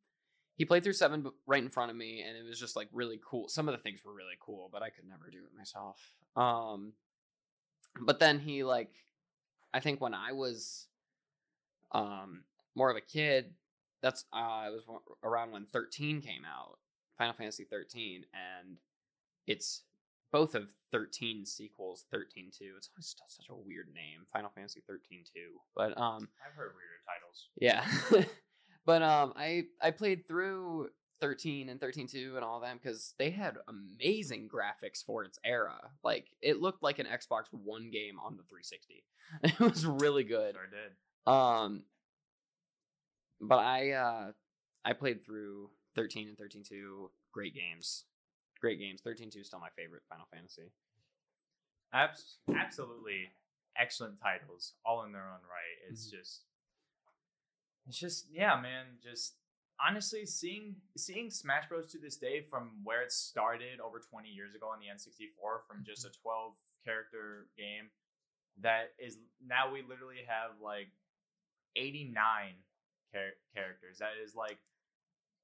he 0.56 0.64
played 0.64 0.84
through 0.84 0.92
seven 0.94 1.26
right 1.46 1.62
in 1.62 1.70
front 1.70 1.90
of 1.90 1.96
me, 1.96 2.22
and 2.26 2.36
it 2.36 2.44
was 2.46 2.58
just 2.58 2.76
like 2.76 2.88
really 2.92 3.20
cool. 3.24 3.48
Some 3.48 3.68
of 3.68 3.72
the 3.72 3.82
things 3.82 4.04
were 4.04 4.14
really 4.14 4.38
cool, 4.40 4.68
but 4.72 4.82
I 4.82 4.90
could 4.90 5.08
never 5.08 5.30
do 5.30 5.38
it 5.38 5.56
myself. 5.56 5.98
Um, 6.36 6.92
but 8.00 8.18
then 8.18 8.40
he 8.40 8.64
like, 8.64 8.90
I 9.72 9.80
think 9.80 10.00
when 10.00 10.14
I 10.14 10.32
was 10.32 10.88
um 11.94 12.44
more 12.76 12.90
of 12.90 12.96
a 12.96 13.00
kid, 13.00 13.54
that's 14.02 14.24
uh, 14.32 14.64
it 14.68 14.72
was 14.72 14.84
around 15.22 15.52
when 15.52 15.64
thirteen 15.66 16.20
came 16.20 16.42
out, 16.44 16.78
Final 17.18 17.34
Fantasy 17.34 17.64
thirteen, 17.64 18.24
and 18.34 18.76
it's 19.46 19.82
both 20.32 20.56
of 20.56 20.68
13 20.90 21.46
sequels 21.46 22.06
13 22.10 22.50
2 22.58 22.64
it's 22.76 22.88
always 22.92 23.14
such 23.28 23.46
a 23.50 23.54
weird 23.54 23.86
name 23.94 24.26
final 24.32 24.50
fantasy 24.52 24.82
13 24.88 25.22
2 25.32 25.40
but 25.76 25.96
um 25.96 26.28
I've 26.44 26.56
heard 26.56 26.72
weirder 26.74 27.04
titles. 27.06 27.48
yeah 27.60 28.24
but 28.84 29.00
um 29.00 29.32
i 29.36 29.62
i 29.80 29.92
played 29.92 30.26
through 30.26 30.88
13 31.20 31.68
and 31.68 31.80
13 31.80 32.08
2 32.08 32.32
and 32.34 32.44
all 32.44 32.56
of 32.56 32.62
them 32.64 32.80
because 32.82 33.14
they 33.16 33.30
had 33.30 33.58
amazing 33.68 34.48
graphics 34.48 35.04
for 35.04 35.22
its 35.22 35.38
era 35.44 35.90
like 36.02 36.26
it 36.42 36.60
looked 36.60 36.82
like 36.82 36.98
an 36.98 37.06
xbox 37.06 37.44
one 37.52 37.90
game 37.92 38.18
on 38.18 38.36
the 38.36 38.42
360 38.42 39.04
it 39.44 39.60
was 39.60 39.86
really 39.86 40.24
good 40.24 40.54
Sure 40.56 40.66
did. 40.66 40.96
Um, 41.26 41.82
but 43.40 43.58
I 43.58 43.92
uh 43.92 44.32
I 44.84 44.92
played 44.92 45.24
through 45.24 45.70
13 45.94 46.28
and 46.28 46.38
13 46.38 46.62
2. 46.68 47.10
Great 47.32 47.54
games, 47.54 48.04
great 48.60 48.78
games. 48.78 49.00
13 49.02 49.30
2 49.30 49.40
is 49.40 49.46
still 49.46 49.60
my 49.60 49.70
favorite 49.76 50.02
Final 50.08 50.26
Fantasy. 50.32 50.70
Abs- 51.92 52.38
absolutely 52.56 53.28
excellent 53.76 54.20
titles, 54.20 54.74
all 54.84 55.04
in 55.04 55.12
their 55.12 55.22
own 55.28 55.42
right. 55.48 55.90
It's 55.90 56.06
Mm-hmm. 56.08 56.16
just, 56.18 56.42
it's 57.86 57.98
just, 57.98 58.26
yeah, 58.32 58.60
man. 58.60 58.98
Just 59.02 59.34
honestly, 59.84 60.26
seeing 60.26 60.76
seeing 60.96 61.30
Smash 61.30 61.68
Bros. 61.68 61.90
to 61.92 61.98
this 61.98 62.16
day 62.16 62.42
from 62.48 62.70
where 62.84 63.02
it 63.02 63.12
started 63.12 63.80
over 63.80 63.98
20 64.00 64.28
years 64.28 64.54
ago 64.54 64.66
on 64.72 64.78
the 64.80 64.86
N64, 64.86 65.66
from 65.68 65.84
just 65.84 66.04
a 66.06 66.10
12 66.22 66.52
character 66.84 67.46
game, 67.56 67.90
that 68.60 68.92
is 68.98 69.18
now 69.44 69.72
we 69.72 69.82
literally 69.82 70.22
have 70.26 70.52
like 70.62 70.88
89 71.76 72.54
char- 73.12 73.38
characters. 73.54 73.98
That 73.98 74.20
is 74.22 74.34
like, 74.34 74.58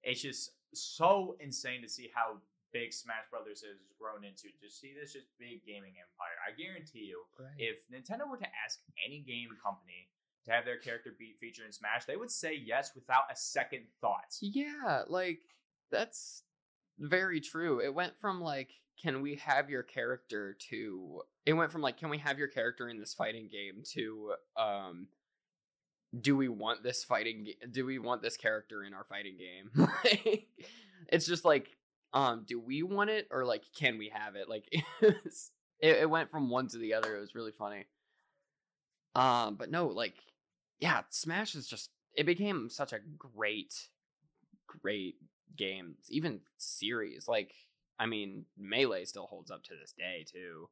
it's 0.03 0.23
just 0.23 0.53
so 0.73 1.37
insane 1.41 1.83
to 1.83 1.89
see 1.89 2.11
how 2.15 2.39
big 2.73 2.93
Smash 2.93 3.27
Brothers 3.31 3.63
has 3.63 3.79
grown 3.99 4.25
into. 4.25 4.49
To 4.63 4.71
see 4.71 4.93
this 4.99 5.13
just 5.13 5.27
big 5.39 5.65
gaming 5.65 5.95
empire, 5.99 6.37
I 6.47 6.55
guarantee 6.57 7.11
you, 7.11 7.23
if 7.59 7.89
Nintendo 7.91 8.29
were 8.31 8.39
to 8.39 8.47
ask 8.65 8.81
any 9.05 9.21
game 9.21 9.49
company 9.63 10.09
to 10.47 10.53
have 10.53 10.65
their 10.65 10.79
character 10.79 11.15
be 11.19 11.35
featured 11.41 11.67
in 11.67 11.73
Smash, 11.73 12.05
they 12.05 12.17
would 12.17 12.31
say 12.31 12.55
yes 12.55 12.93
without 12.95 13.25
a 13.31 13.37
second 13.37 13.83
thought. 14.01 14.37
Yeah, 14.41 15.03
like 15.09 15.41
that's 15.91 16.45
very 16.99 17.41
true. 17.41 17.81
It 17.81 17.95
went 17.95 18.19
from 18.19 18.41
like, 18.41 18.71
can 19.03 19.23
we 19.23 19.37
have 19.37 19.71
your 19.71 19.83
character 19.83 20.57
to 20.71 21.23
it 21.47 21.55
went 21.55 21.73
from 21.73 21.81
like, 21.81 21.97
can 21.97 22.11
we 22.11 22.19
have 22.19 22.39
your 22.39 22.49
character 22.49 22.89
in 22.89 22.99
this 22.99 23.15
fighting 23.15 23.49
game 23.51 23.83
to 23.93 24.35
um 24.57 25.09
do 26.19 26.37
we 26.37 26.49
want 26.49 26.83
this 26.83 27.05
fighting 27.05 27.49
do 27.71 27.87
we 27.87 27.99
want 27.99 28.23
this 28.23 28.37
character 28.37 28.85
in 28.85 28.95
our 28.95 29.05
fighting 29.05 29.37
game? 29.37 29.89
like 30.05 30.49
it's 31.09 31.27
just 31.27 31.45
like 31.45 31.69
um 32.13 32.45
do 32.47 32.59
we 32.59 32.83
want 32.83 33.11
it 33.11 33.29
or 33.31 33.45
like 33.45 33.63
can 33.77 33.99
we 33.99 34.11
have 34.13 34.35
it? 34.37 34.49
Like 34.49 34.65
it, 34.73 35.15
it, 35.81 35.97
it 35.99 36.11
went 36.11 36.31
from 36.31 36.51
one 36.51 36.69
to 36.69 36.79
the 36.79 36.95
other. 36.95 37.17
It 37.17 37.21
was 37.21 37.35
really 37.35 37.53
funny. 37.53 37.87
Um 39.15 39.57
but 39.57 39.71
no, 39.71 39.87
like 39.87 40.15
yeah, 40.81 41.03
Smash 41.11 41.55
is 41.55 41.69
just 41.69 41.91
it 42.15 42.27
became 42.27 42.69
such 42.71 42.93
a 42.93 42.99
great 43.19 43.89
great 44.67 45.17
game, 45.57 45.97
even 46.09 46.41
series. 46.59 47.29
Like, 47.29 47.53
I 47.99 48.07
mean, 48.07 48.47
Melee 48.59 49.05
still 49.05 49.27
holds 49.27 49.51
up 49.51 49.63
to 49.65 49.75
this 49.81 49.93
day 49.93 50.25
too. 50.31 50.69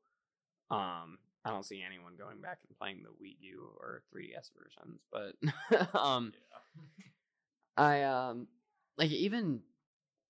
Um, 0.71 1.19
I 1.45 1.51
don't 1.51 1.65
see 1.65 1.83
anyone 1.87 2.15
going 2.19 2.41
back 2.41 2.59
and 2.69 2.77
playing 2.79 3.03
the 3.03 3.25
Wii 3.25 3.37
U 3.41 3.71
or 3.79 4.03
3DS 4.15 4.51
versions, 4.57 5.01
but 5.11 5.95
um, 5.99 6.33
I 7.77 8.03
um, 8.03 8.49
like 8.97 9.11
even 9.11 9.61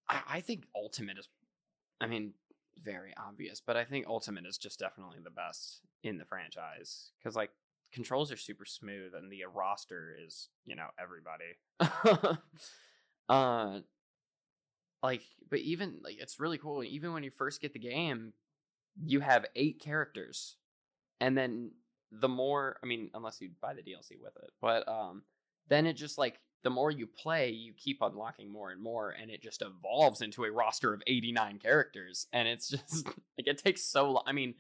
I, 0.08 0.20
I 0.28 0.40
think 0.40 0.64
Ultimate 0.76 1.18
is, 1.18 1.28
I 2.00 2.06
mean, 2.06 2.34
very 2.78 3.12
obvious, 3.16 3.60
but 3.64 3.76
I 3.76 3.84
think 3.84 4.06
Ultimate 4.06 4.46
is 4.46 4.58
just 4.58 4.78
definitely 4.78 5.18
the 5.22 5.30
best 5.30 5.80
in 6.04 6.18
the 6.18 6.24
franchise 6.24 7.10
because 7.18 7.34
like 7.34 7.50
controls 7.92 8.30
are 8.30 8.36
super 8.36 8.64
smooth 8.64 9.14
and 9.14 9.32
the 9.32 9.42
roster 9.52 10.14
is 10.24 10.50
you 10.66 10.76
know 10.76 10.88
everybody. 11.00 12.38
uh 13.28 13.80
like 15.02 15.22
but 15.50 15.60
even 15.60 15.96
like 16.02 16.16
it's 16.18 16.40
really 16.40 16.58
cool 16.58 16.82
even 16.82 17.12
when 17.12 17.22
you 17.22 17.30
first 17.30 17.60
get 17.60 17.72
the 17.72 17.78
game 17.78 18.32
you 19.04 19.20
have 19.20 19.46
eight 19.54 19.80
characters 19.80 20.56
and 21.20 21.36
then 21.36 21.70
the 22.12 22.28
more 22.28 22.76
i 22.82 22.86
mean 22.86 23.10
unless 23.14 23.40
you 23.40 23.50
buy 23.60 23.74
the 23.74 23.82
dlc 23.82 24.10
with 24.22 24.36
it 24.42 24.50
but 24.60 24.86
um 24.88 25.22
then 25.68 25.86
it 25.86 25.94
just 25.94 26.18
like 26.18 26.40
the 26.64 26.70
more 26.70 26.90
you 26.90 27.06
play 27.06 27.50
you 27.50 27.72
keep 27.76 27.98
unlocking 28.02 28.50
more 28.50 28.70
and 28.70 28.82
more 28.82 29.10
and 29.10 29.30
it 29.30 29.42
just 29.42 29.62
evolves 29.62 30.22
into 30.22 30.44
a 30.44 30.50
roster 30.50 30.92
of 30.94 31.02
89 31.06 31.58
characters 31.58 32.26
and 32.32 32.48
it's 32.48 32.68
just 32.68 33.06
like 33.38 33.46
it 33.46 33.58
takes 33.58 33.82
so 33.82 34.10
long 34.12 34.24
i 34.26 34.32
mean 34.32 34.54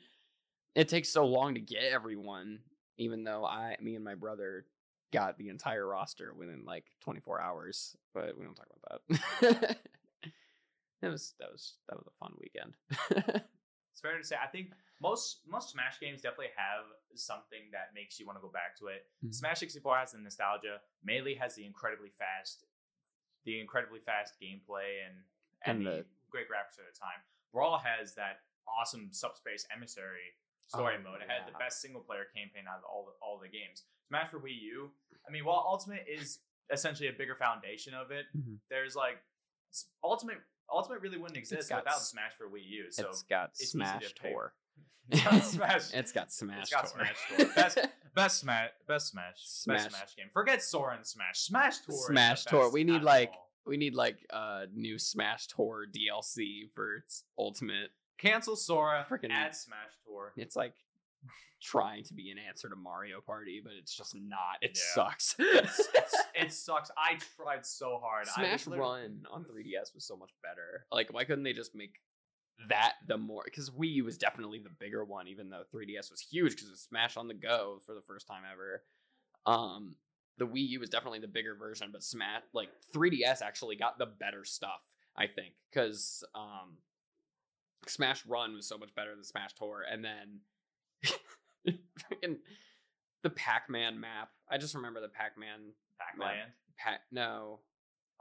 it 0.74 0.88
takes 0.88 1.08
so 1.08 1.26
long 1.26 1.54
to 1.54 1.60
get 1.60 1.82
everyone 1.82 2.60
even 2.98 3.24
though 3.24 3.44
i 3.44 3.76
me 3.80 3.94
and 3.94 4.04
my 4.04 4.14
brother 4.14 4.66
got 5.12 5.38
the 5.38 5.48
entire 5.48 5.86
roster 5.86 6.34
within 6.34 6.64
like 6.66 6.84
24 7.02 7.40
hours 7.40 7.96
but 8.14 8.36
we 8.38 8.44
don't 8.44 8.54
talk 8.54 8.68
about 8.84 9.02
that. 9.40 9.76
That 11.00 11.12
was 11.12 11.34
that 11.38 11.52
was 11.52 11.74
that 11.88 11.96
was 11.96 12.06
a 12.08 12.18
fun 12.18 12.34
weekend 12.40 12.74
It's 13.98 14.06
fair 14.06 14.16
to 14.16 14.22
say. 14.22 14.36
I 14.38 14.46
think 14.46 14.70
most 15.02 15.42
most 15.50 15.70
Smash 15.74 15.98
games 15.98 16.22
definitely 16.22 16.54
have 16.54 16.86
something 17.18 17.66
that 17.74 17.90
makes 17.98 18.20
you 18.20 18.26
want 18.26 18.38
to 18.38 18.42
go 18.42 18.48
back 18.48 18.78
to 18.78 18.86
it. 18.86 19.10
Mhm. 19.26 19.34
Smash 19.34 19.58
64 19.58 19.98
has 19.98 20.12
the 20.12 20.18
nostalgia. 20.18 20.80
Melee 21.02 21.34
has 21.34 21.56
the 21.56 21.66
incredibly 21.66 22.10
fast, 22.10 22.64
the 23.44 23.58
incredibly 23.60 23.98
fast 23.98 24.34
gameplay 24.40 25.02
and 25.04 25.18
and, 25.66 25.78
And 25.78 25.86
the, 25.86 25.90
the- 25.90 26.06
great 26.30 26.46
graphics 26.46 26.78
at 26.78 26.86
the 26.86 26.94
time. 26.96 27.18
Brawl 27.52 27.78
has 27.78 28.14
that 28.14 28.42
awesome 28.68 29.12
subspace 29.12 29.66
emissary 29.74 30.30
story 30.68 30.94
Oh, 30.96 31.02
mode. 31.02 31.22
It 31.22 31.28
had 31.28 31.48
the 31.52 31.58
best 31.58 31.80
single 31.80 32.00
player 32.02 32.26
campaign 32.32 32.68
out 32.70 32.78
of 32.78 32.84
all 32.84 33.04
the, 33.06 33.12
all 33.20 33.38
the 33.42 33.48
games. 33.48 33.82
Smash 34.06 34.30
for 34.30 34.38
Wii 34.38 34.60
U. 34.78 34.92
I 35.26 35.32
mean, 35.32 35.44
while 35.44 35.64
Ultimate 35.66 36.06
is 36.06 36.38
essentially 36.70 37.08
a 37.08 37.12
bigger 37.12 37.34
foundation 37.34 37.94
of 37.94 38.12
it, 38.12 38.26
Mhm. 38.36 38.58
there's 38.70 38.94
like 38.94 39.18
Ultimate 40.04 40.38
Ultimate 40.72 41.00
really 41.00 41.18
wouldn't 41.18 41.38
exist 41.38 41.70
without 41.74 41.86
s- 41.96 42.10
Smash 42.10 42.32
for 42.36 42.44
Wii 42.46 42.62
U. 42.66 42.84
So 42.90 43.06
it's 43.08 43.22
got 43.22 43.50
it's 43.58 43.70
Smash 43.72 44.14
to. 44.14 44.28
Tour. 44.30 44.52
It's 45.10 45.22
got 45.24 45.42
Smash. 45.44 45.94
It's 45.94 46.12
got 46.12 46.32
Smash 46.32 46.62
It's 46.62 46.70
got 46.70 46.86
Tour. 46.86 47.06
Smash 47.06 47.16
Tour. 47.38 47.52
Best, 47.56 47.78
best 48.14 48.38
Smash. 48.40 48.70
Best 48.86 49.08
Smash. 49.08 49.34
Smash. 49.38 49.76
Best 49.84 49.90
Smash 49.96 50.16
game. 50.16 50.26
Forget 50.32 50.62
Sora 50.62 50.96
and 50.96 51.06
Smash. 51.06 51.38
Smash 51.40 51.78
Tour. 51.80 51.96
Smash 52.08 52.44
Tour. 52.44 52.70
We 52.70 52.84
need 52.84 53.02
like 53.02 53.32
we 53.66 53.76
need 53.78 53.94
like 53.94 54.18
a 54.30 54.66
new 54.74 54.98
Smash 54.98 55.46
Tour 55.48 55.86
DLC 55.90 56.70
for 56.74 56.96
its 56.96 57.24
ultimate. 57.38 57.90
cancel 58.18 58.56
Sora. 58.56 59.06
Frickin- 59.08 59.30
add 59.30 59.54
Smash 59.54 59.92
Tour. 60.06 60.32
It's 60.36 60.56
like 60.56 60.74
trying 61.60 62.04
to 62.04 62.14
be 62.14 62.30
an 62.30 62.38
answer 62.38 62.68
to 62.68 62.76
Mario 62.76 63.20
Party, 63.20 63.60
but 63.62 63.72
it's 63.78 63.94
just 63.96 64.14
not. 64.14 64.58
It 64.62 64.76
Yeah. 64.76 64.94
sucks. 64.94 65.34
It's, 65.38 65.80
it's, 65.94 66.16
it 66.34 66.52
sucks. 66.52 66.90
I 66.96 67.18
tried 67.36 67.66
so 67.66 67.98
hard. 68.02 68.28
I 68.28 68.32
Smash 68.34 68.52
was 68.52 68.66
literally- 68.68 69.00
Run 69.02 69.26
on 69.30 69.44
3DS 69.44 69.94
was 69.94 70.04
so 70.04 70.16
much 70.16 70.30
better. 70.42 70.86
Like, 70.92 71.12
why 71.12 71.24
couldn't 71.24 71.44
they 71.44 71.52
just 71.52 71.74
make 71.74 71.96
that 72.68 72.94
the 73.06 73.16
more? 73.18 73.42
Because 73.44 73.70
Wii 73.70 73.92
U 73.94 74.04
was 74.04 74.18
definitely 74.18 74.58
the 74.60 74.70
bigger 74.78 75.04
one, 75.04 75.28
even 75.28 75.48
though 75.50 75.62
3DS 75.74 76.10
was 76.10 76.20
huge 76.20 76.52
because 76.52 76.68
it 76.68 76.72
was 76.72 76.80
Smash 76.82 77.16
on 77.16 77.28
the 77.28 77.34
go 77.34 77.80
for 77.86 77.94
the 77.94 78.02
first 78.02 78.26
time 78.26 78.42
ever. 78.50 78.82
Um, 79.46 79.96
the 80.38 80.46
Wii 80.46 80.68
U 80.68 80.80
was 80.80 80.90
definitely 80.90 81.18
the 81.20 81.26
bigger 81.28 81.54
version, 81.56 81.88
but 81.92 82.02
Smash 82.04 82.42
like 82.52 82.68
3DS 82.94 83.42
actually 83.42 83.76
got 83.76 83.98
the 83.98 84.06
better 84.06 84.44
stuff. 84.44 84.84
I 85.16 85.26
think 85.26 85.54
because 85.72 86.22
um, 86.36 86.76
Smash 87.88 88.24
Run 88.26 88.54
was 88.54 88.68
so 88.68 88.78
much 88.78 88.94
better 88.94 89.14
than 89.16 89.24
Smash 89.24 89.54
Tour, 89.54 89.82
and 89.90 90.04
then 90.04 90.40
freaking 92.10 92.36
the 93.22 93.30
Pac-Man 93.30 94.00
map. 94.00 94.30
I 94.50 94.58
just 94.58 94.74
remember 94.74 95.00
the 95.00 95.08
Pac-Man 95.08 95.72
Pac-Land. 96.00 96.50
Pac. 96.78 97.00
No, 97.10 97.60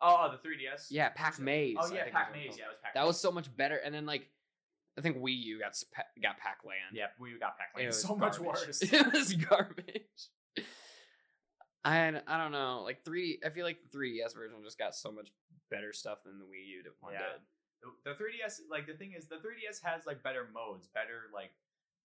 Oh, 0.02 0.28
oh, 0.30 0.32
the 0.32 0.38
3DS. 0.48 0.88
yeah, 0.92 1.10
Pac 1.10 1.40
Maze. 1.40 1.76
Oh 1.80 1.92
yeah, 1.94 2.10
Pac 2.12 2.32
Maze. 2.32 2.56
Yeah, 2.58 2.66
it 2.66 2.70
was 2.70 2.78
Pac. 2.84 2.94
That 2.94 3.06
was 3.08 3.20
so 3.20 3.32
much 3.32 3.56
better. 3.56 3.78
And 3.78 3.94
then 3.94 4.06
like, 4.06 4.30
I 4.98 5.02
think 5.02 5.18
Wii 5.18 5.36
U 5.44 5.60
got 5.60 5.74
got 6.22 6.38
Pac 6.38 6.60
Land. 6.66 6.94
Yeah, 6.94 7.08
we 7.20 7.32
got 7.40 7.58
Pac 7.58 7.70
It 7.76 7.78
Land. 7.80 7.88
was 7.88 8.02
So 8.02 8.16
much 8.16 8.40
worse. 8.40 8.82
it 8.82 9.14
was 9.14 9.34
garbage. 9.34 10.30
I 11.84 12.08
I 12.28 12.38
don't 12.38 12.52
know. 12.52 12.82
Like 12.84 13.04
three, 13.06 13.40
I 13.46 13.50
feel 13.50 13.66
like 13.66 13.78
the 13.92 13.98
3DS 13.98 14.36
version 14.36 14.58
just 14.64 14.78
got 14.78 14.94
so 14.96 15.12
much 15.12 15.30
better 15.72 15.94
stuff 15.94 16.20
than 16.26 16.38
the 16.40 16.46
Wii 16.46 16.84
U 16.84 16.92
one 17.00 17.14
Yeah. 17.14 17.20
did. 17.20 17.42
The, 18.06 18.12
the 18.12 18.18
3DS, 18.24 18.60
like 18.70 18.88
the 18.88 18.94
thing 18.94 19.14
is, 19.18 19.28
the 19.28 19.36
3DS 19.36 19.82
has 19.84 20.06
like 20.06 20.24
better 20.24 20.48
modes, 20.54 20.88
better 20.94 21.30
like 21.34 21.52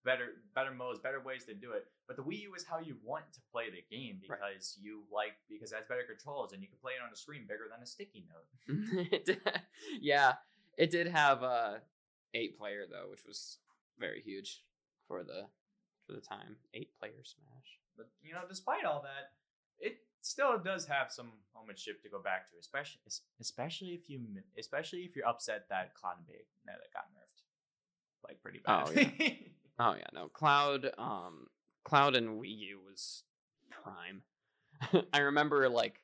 better 0.04 0.42
better 0.54 0.72
modes, 0.72 0.98
better 1.00 1.20
ways 1.20 1.44
to 1.44 1.54
do 1.54 1.72
it. 1.72 1.86
But 2.06 2.16
the 2.16 2.22
Wii 2.22 2.42
U 2.42 2.54
is 2.54 2.64
how 2.64 2.78
you 2.80 2.96
want 3.04 3.24
to 3.32 3.40
play 3.52 3.70
the 3.70 3.84
game 3.94 4.20
Right. 4.28 4.38
because 4.40 4.76
you 4.80 5.02
like 5.12 5.32
because 5.48 5.72
it 5.72 5.76
has 5.76 5.84
better 5.88 6.02
controls 6.08 6.52
and 6.52 6.60
you 6.62 6.68
can 6.68 6.78
play 6.80 6.92
it 6.92 7.02
on 7.04 7.12
a 7.12 7.16
screen 7.16 7.42
bigger 7.48 7.68
than 7.70 7.82
a 7.82 7.86
sticky 7.86 8.26
note. 8.28 9.38
Yeah, 10.00 10.34
it 10.76 10.90
did 10.90 11.06
have 11.08 11.42
uh 11.42 11.74
eight 12.34 12.58
player 12.58 12.84
though, 12.90 13.10
which 13.10 13.24
was 13.26 13.58
very 13.98 14.22
huge 14.22 14.62
for 15.08 15.22
the 15.22 15.46
for 16.06 16.12
the 16.14 16.20
time. 16.20 16.56
Eight 16.74 16.90
player 16.98 17.12
Smash. 17.22 17.78
But 17.96 18.08
you 18.22 18.32
know, 18.32 18.40
despite 18.48 18.84
all 18.84 19.02
that, 19.02 19.32
it 19.78 19.98
still 20.22 20.58
does 20.58 20.86
have 20.86 21.10
some 21.12 21.32
homemanship 21.56 22.00
to 22.02 22.08
go 22.08 22.20
back 22.20 22.48
to, 22.50 22.56
especially 22.58 23.00
especially 23.40 23.88
if 23.90 24.08
you 24.08 24.20
especially 24.58 25.00
if 25.00 25.14
you're 25.16 25.26
upset 25.28 25.66
that 25.70 25.94
Cloud 25.94 26.16
and 26.18 26.26
Bayonetta 26.26 26.92
got 26.92 27.04
nerfed, 27.14 27.42
like 28.26 28.40
pretty 28.42 28.60
Oh, 28.66 28.90
bad. 28.92 29.12
Oh 29.84 29.94
yeah, 29.96 30.06
no. 30.14 30.28
Cloud 30.28 30.90
um 30.98 31.46
Cloud 31.84 32.14
and 32.14 32.40
Wii 32.40 32.56
U 32.58 32.80
was 32.88 33.24
prime. 33.70 34.22
I 35.12 35.20
remember 35.20 35.68
like 35.68 36.00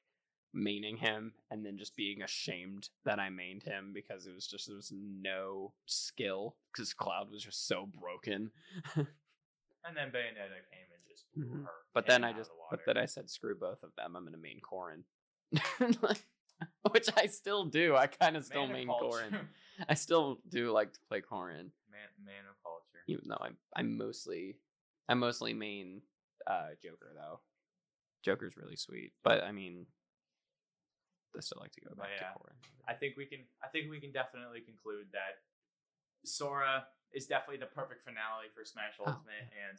maining 0.57 0.99
him 0.99 1.33
and 1.51 1.65
then 1.65 1.79
just 1.79 1.95
being 1.95 2.23
ashamed 2.23 2.89
that 3.05 3.21
I 3.21 3.29
mained 3.29 3.63
him 3.63 3.93
because 3.95 4.27
it 4.27 4.35
was 4.35 4.47
just 4.47 4.67
there 4.67 4.77
was 4.77 4.93
no 4.93 5.73
skill 5.87 6.57
because 6.73 6.93
Cloud 6.93 7.31
was 7.31 7.43
just 7.45 7.69
so 7.69 7.87
broken. 8.01 8.51
and 8.97 9.97
then 9.97 10.09
Bayonetta 10.09 10.65
came 10.71 10.89
and 10.93 11.03
just 11.09 11.25
Mhm. 11.39 11.67
But 11.95 12.07
then 12.07 12.25
I 12.25 12.33
just 12.33 12.51
the 12.51 12.57
but 12.71 12.81
then 12.87 12.97
I 12.97 13.07
said 13.07 13.31
screw 13.31 13.55
both 13.55 13.83
of 13.83 13.95
them. 13.97 14.17
I'm 14.17 14.25
gonna 14.25 14.39
main 14.39 14.61
Corrin. 14.61 15.05
Which 16.91 17.09
I 17.17 17.27
still 17.27 17.67
do. 17.67 17.95
I 17.95 18.09
kind 18.09 18.37
of 18.37 18.45
still 18.45 18.67
main. 18.67 18.89
Corrin. 18.89 19.47
I 19.89 19.95
still 19.95 20.41
do 20.49 20.73
like 20.73 20.93
to 20.95 21.01
play 21.09 21.21
Corrin. 21.21 21.71
Man, 21.99 22.35
man 22.35 22.45
of 22.49 22.57
culture. 22.63 23.03
even 23.09 23.25
though 23.29 23.43
I'm 23.43 23.57
I'm 23.75 23.99
mostly 23.99 24.57
I'm 25.09 25.19
mostly 25.19 25.55
main 25.55 26.03
uh 26.47 26.79
Joker 26.83 27.11
though. 27.15 27.41
Joker's 28.25 28.57
really 28.57 28.77
sweet, 28.77 29.13
but 29.23 29.43
I 29.43 29.53
mean, 29.53 29.87
I 31.37 31.41
still 31.41 31.59
like 31.61 31.73
to 31.73 31.81
go 31.81 31.95
back 31.95 32.09
yeah. 32.15 32.29
to 32.29 32.39
Corrin. 32.39 32.59
I 32.87 32.95
think 32.95 33.17
we 33.17 33.27
can. 33.27 33.41
I 33.63 33.69
think 33.69 33.91
we 33.91 34.01
can 34.01 34.13
definitely 34.13 34.61
conclude 34.61 35.07
that 35.13 35.39
Sora 36.25 36.87
is 37.15 37.27
definitely 37.27 37.59
the 37.59 37.67
perfect 37.71 38.05
finale 38.05 38.51
for 38.55 38.65
Smash 38.65 38.95
Oh, 39.01 39.05
Ultimate, 39.07 39.49
and 39.69 39.79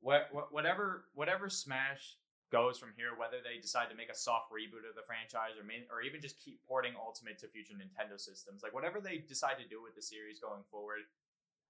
what, 0.00 0.28
what 0.32 0.52
whatever 0.52 1.04
whatever 1.14 1.48
Smash 1.50 2.16
goes 2.54 2.78
from 2.78 2.94
here, 2.94 3.18
whether 3.18 3.42
they 3.42 3.58
decide 3.58 3.90
to 3.90 3.98
make 3.98 4.08
a 4.08 4.14
soft 4.14 4.54
reboot 4.54 4.86
of 4.86 4.94
the 4.94 5.02
franchise 5.02 5.58
or 5.58 5.66
main, 5.66 5.82
or 5.90 6.06
even 6.06 6.22
just 6.22 6.38
keep 6.38 6.62
porting 6.62 6.94
Ultimate 6.94 7.42
to 7.42 7.50
future 7.50 7.74
Nintendo 7.74 8.14
systems, 8.14 8.62
like 8.62 8.70
whatever 8.70 9.02
they 9.02 9.18
decide 9.18 9.58
to 9.58 9.66
do 9.66 9.82
with 9.82 9.98
the 9.98 10.04
series 10.06 10.38
going 10.38 10.62
forward, 10.70 11.02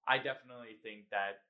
I 0.05 0.21
definitely 0.21 0.77
think 0.85 1.09
that 1.09 1.49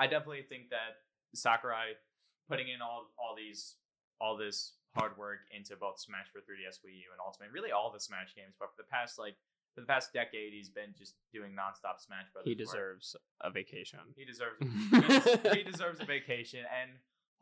I 0.00 0.08
definitely 0.08 0.48
think 0.48 0.72
that 0.72 1.04
Sakurai 1.36 2.00
putting 2.48 2.72
in 2.72 2.80
all 2.80 3.12
all 3.20 3.36
these 3.36 3.76
all 4.16 4.36
this 4.40 4.80
hard 4.96 5.18
work 5.18 5.44
into 5.52 5.76
both 5.76 6.00
Smash 6.00 6.32
for 6.32 6.40
3DS, 6.40 6.80
Wii 6.80 7.04
U, 7.04 7.12
and 7.12 7.20
Ultimate, 7.20 7.52
really 7.52 7.70
all 7.70 7.92
the 7.92 8.00
Smash 8.00 8.32
games, 8.34 8.56
but 8.58 8.72
for 8.72 8.80
the 8.80 8.88
past 8.88 9.18
like 9.18 9.36
for 9.74 9.82
the 9.82 9.86
past 9.86 10.12
decade, 10.12 10.52
he's 10.52 10.70
been 10.70 10.94
just 10.96 11.14
doing 11.32 11.52
nonstop 11.52 11.98
Smash 11.98 12.32
Brothers. 12.32 12.48
He 12.48 12.54
work. 12.54 12.64
deserves 12.64 13.16
a 13.42 13.50
vacation. 13.50 13.98
He 14.16 14.24
deserves 14.24 14.56
he, 14.62 15.00
des- 15.00 15.54
he 15.56 15.62
deserves 15.62 16.00
a 16.00 16.06
vacation, 16.06 16.64
and 16.64 16.90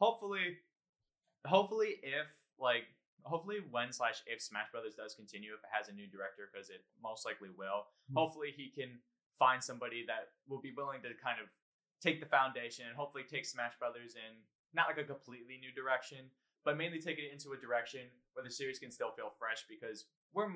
hopefully, 0.02 0.58
hopefully 1.46 2.02
if 2.02 2.26
like 2.58 2.90
hopefully 3.22 3.62
when 3.70 3.94
slash 3.94 4.18
if 4.26 4.42
Smash 4.42 4.66
Brothers 4.74 4.98
does 4.98 5.14
continue, 5.14 5.54
if 5.54 5.62
it 5.62 5.70
has 5.70 5.86
a 5.86 5.94
new 5.94 6.10
director, 6.10 6.50
because 6.50 6.74
it 6.74 6.82
most 6.98 7.22
likely 7.22 7.54
will, 7.54 7.86
hmm. 8.10 8.18
hopefully 8.18 8.50
he 8.50 8.74
can 8.74 8.98
find 9.38 9.62
somebody 9.62 10.02
that 10.10 10.34
will 10.50 10.60
be 10.60 10.74
willing 10.74 11.00
to 11.06 11.14
kind 11.22 11.38
of 11.38 11.46
take 12.02 12.18
the 12.18 12.26
foundation 12.26 12.90
and 12.90 12.98
hopefully 12.98 13.22
take 13.22 13.46
Smash 13.46 13.78
Brothers 13.78 14.18
in 14.18 14.42
not 14.74 14.90
like 14.90 14.98
a 14.98 15.06
completely 15.06 15.62
new 15.62 15.70
direction, 15.70 16.26
but 16.66 16.74
mainly 16.74 16.98
take 16.98 17.22
it 17.22 17.30
into 17.30 17.54
a 17.54 17.58
direction 17.62 18.10
where 18.34 18.42
the 18.42 18.50
series 18.50 18.82
can 18.82 18.90
still 18.90 19.14
feel 19.14 19.30
fresh 19.38 19.62
because 19.70 20.10
we're 20.34 20.50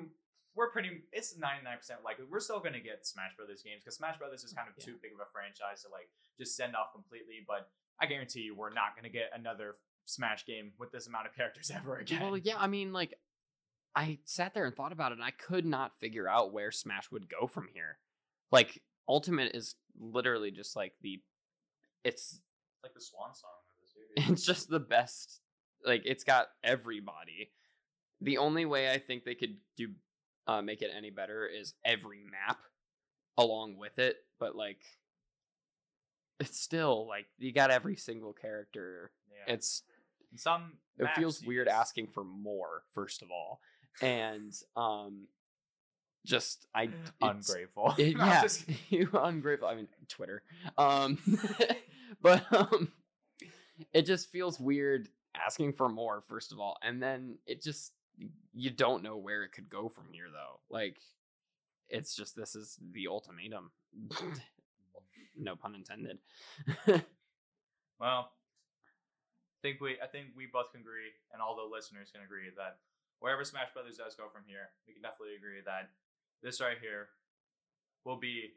we're 0.55 0.73
pretty 0.73 1.05
it's 1.13 1.37
99% 1.37 2.01
likely 2.03 2.25
we're 2.25 2.41
still 2.41 2.59
going 2.59 2.73
to 2.73 2.83
get 2.83 3.05
Smash 3.07 3.31
Brothers 3.37 3.63
games 3.63 3.85
because 3.85 3.95
Smash 3.95 4.19
Brothers 4.19 4.43
is 4.43 4.51
mm, 4.51 4.59
kind 4.59 4.67
of 4.67 4.75
Yeah. 4.75 4.91
too 4.91 4.95
big 4.99 5.15
of 5.15 5.21
a 5.23 5.29
franchise 5.31 5.85
to 5.85 5.89
like 5.93 6.11
just 6.35 6.57
send 6.59 6.75
off 6.75 6.91
completely, 6.91 7.45
but 7.47 7.71
I 7.99 8.05
guarantee 8.05 8.41
you 8.41 8.55
we're 8.55 8.73
not 8.73 8.95
going 8.95 9.03
to 9.03 9.15
get 9.15 9.31
another 9.33 9.75
Smash 10.05 10.45
game 10.45 10.71
with 10.79 10.91
this 10.91 11.07
amount 11.07 11.27
of 11.27 11.35
characters 11.35 11.71
ever 11.75 11.97
again. 11.97 12.21
Well, 12.21 12.37
yeah, 12.37 12.55
I 12.57 12.67
mean, 12.67 12.93
like, 12.93 13.13
I 13.95 14.19
sat 14.25 14.53
there 14.53 14.65
and 14.65 14.75
thought 14.75 14.91
about 14.91 15.11
it, 15.11 15.15
and 15.15 15.23
I 15.23 15.31
could 15.31 15.65
not 15.65 15.97
figure 15.99 16.27
out 16.27 16.53
where 16.53 16.71
Smash 16.71 17.11
would 17.11 17.27
go 17.29 17.47
from 17.47 17.67
here. 17.73 17.97
Like, 18.51 18.81
Ultimate 19.09 19.55
is 19.55 19.75
literally 19.99 20.51
just 20.51 20.75
like 20.75 20.93
the, 21.01 21.21
it's 22.03 22.41
like 22.83 22.93
the 22.93 23.01
swan 23.01 23.33
song 23.33 23.49
of 23.69 23.75
the 23.81 24.23
series. 24.23 24.31
it's 24.31 24.45
just 24.45 24.69
the 24.69 24.79
best. 24.79 25.41
Like, 25.85 26.03
it's 26.05 26.23
got 26.23 26.47
everybody. 26.63 27.51
The 28.21 28.37
only 28.37 28.65
way 28.65 28.91
I 28.91 28.97
think 28.97 29.23
they 29.23 29.35
could 29.35 29.57
do, 29.75 29.89
uh, 30.47 30.61
make 30.61 30.81
it 30.81 30.91
any 30.95 31.09
better 31.09 31.47
is 31.47 31.73
every 31.85 32.19
map 32.19 32.59
along 33.37 33.77
with 33.77 33.99
it, 33.99 34.17
but 34.39 34.55
like, 34.55 34.79
it's 36.39 36.59
still 36.59 37.07
like 37.07 37.25
you 37.37 37.51
got 37.51 37.71
every 37.71 37.95
single 37.95 38.33
character. 38.33 39.11
Yeah. 39.29 39.53
It's 39.53 39.83
some 40.35 40.73
it 40.99 41.03
maps 41.03 41.17
feels 41.17 41.43
weird 41.43 41.67
just- 41.67 41.77
asking 41.77 42.07
for 42.07 42.23
more 42.23 42.83
first 42.93 43.21
of 43.21 43.29
all 43.31 43.61
and 44.01 44.53
um 44.75 45.27
just 46.25 46.67
i 46.75 46.83
it's- 46.83 47.11
ungrateful. 47.21 47.93
it- 47.97 48.17
No, 48.17 48.25
yeah 48.25 48.41
just- 48.41 48.65
you 48.89 49.09
ungrateful 49.13 49.67
i 49.69 49.75
mean 49.75 49.87
twitter 50.09 50.43
um 50.77 51.17
but 52.21 52.43
um 52.51 52.91
it 53.93 54.01
just 54.05 54.29
feels 54.31 54.59
weird 54.59 55.07
asking 55.35 55.71
for 55.73 55.87
more 55.87 56.23
first 56.27 56.51
of 56.51 56.59
all 56.59 56.77
and 56.83 57.01
then 57.01 57.37
it 57.47 57.61
just 57.63 57.93
you 58.53 58.69
don't 58.69 59.01
know 59.03 59.15
where 59.17 59.43
it 59.43 59.51
could 59.53 59.69
go 59.69 59.87
from 59.87 60.05
here 60.11 60.27
though 60.31 60.59
like 60.69 60.97
it's 61.89 62.15
just 62.15 62.35
this 62.35 62.53
is 62.55 62.77
the 62.91 63.07
ultimatum 63.07 63.71
no 65.35 65.55
pun 65.55 65.75
intended. 65.75 66.19
Well, 67.99 68.29
I 68.29 69.59
think 69.61 69.81
we 69.81 69.97
I 70.01 70.07
think 70.07 70.27
we 70.35 70.45
both 70.45 70.71
can 70.71 70.81
agree, 70.81 71.09
and 71.33 71.41
all 71.41 71.55
the 71.55 71.65
listeners 71.65 72.11
can 72.13 72.21
agree 72.23 72.49
that 72.55 72.77
wherever 73.19 73.43
Smash 73.43 73.73
Brothers 73.73 73.97
does 73.97 74.15
go 74.15 74.29
from 74.29 74.43
here, 74.45 74.69
we 74.87 74.93
can 74.93 75.01
definitely 75.01 75.35
agree 75.35 75.61
that 75.65 75.89
this 76.43 76.61
right 76.61 76.77
here 76.79 77.09
will 78.05 78.19
be 78.19 78.53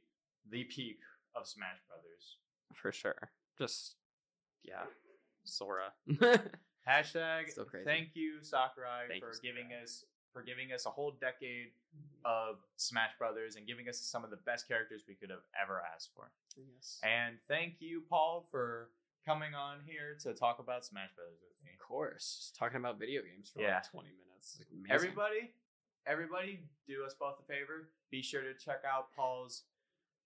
the 0.50 0.64
peak 0.64 0.98
of 1.34 1.46
Smash 1.46 1.80
Brothers. 1.88 2.36
for 2.74 2.92
sure. 2.92 3.30
Just 3.58 3.96
yeah 4.62 4.84
sora. 5.44 5.92
Hashtag 6.88 7.50
So 7.54 7.64
thank 7.84 8.10
you 8.14 8.42
Sakurai 8.42 9.06
Thank 9.08 9.22
you, 9.22 9.28
for 9.28 9.40
giving 9.42 9.70
us 9.82 10.04
for 10.32 10.42
giving 10.42 10.72
us 10.72 10.86
a 10.86 10.90
whole 10.90 11.16
decade 11.20 11.72
mm-hmm. 11.94 12.24
of 12.24 12.56
Smash 12.76 13.10
Brothers 13.18 13.56
and 13.56 13.66
giving 13.66 13.88
us 13.88 13.98
some 13.98 14.24
of 14.24 14.30
the 14.30 14.38
best 14.46 14.68
characters 14.68 15.02
we 15.08 15.14
could 15.14 15.30
have 15.30 15.44
ever 15.60 15.82
asked 15.94 16.10
for. 16.14 16.30
Yes. 16.56 16.98
And 17.02 17.36
thank 17.48 17.80
you, 17.80 18.02
Paul, 18.08 18.46
for 18.50 18.90
coming 19.26 19.54
on 19.54 19.78
here 19.84 20.16
to 20.22 20.34
talk 20.34 20.58
about 20.58 20.84
Smash 20.84 21.10
Brothers 21.14 21.40
with 21.42 21.64
me. 21.64 21.72
Of 21.80 21.86
course. 21.86 22.36
Just 22.38 22.56
talking 22.56 22.78
about 22.78 22.98
video 22.98 23.22
games 23.22 23.50
for 23.50 23.60
Yeah. 23.60 23.74
like 23.74 23.90
20 23.90 24.08
minutes. 24.08 24.60
Amazing. 24.70 24.90
Everybody, 24.90 25.54
everybody, 26.06 26.60
do 26.86 27.04
us 27.04 27.14
both 27.14 27.40
a 27.40 27.44
favor. 27.44 27.90
Be 28.10 28.22
sure 28.22 28.42
to 28.42 28.54
check 28.54 28.82
out 28.84 29.12
Paul's 29.14 29.64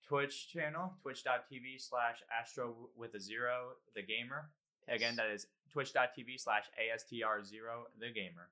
Twitch 0.06 0.48
channel, 0.52 0.94
twitch.tv 1.02 1.80
slash 1.80 2.22
astro 2.30 2.90
with 2.94 3.14
a 3.14 3.20
zero, 3.20 3.72
the 3.94 4.02
gamer. 4.02 4.50
Again, 4.88 5.16
that 5.16 5.30
is 5.30 5.46
twitch.tv 5.70 6.38
slash 6.38 6.64
ASTR0, 6.78 7.84
the 7.98 8.10
gamer. 8.12 8.50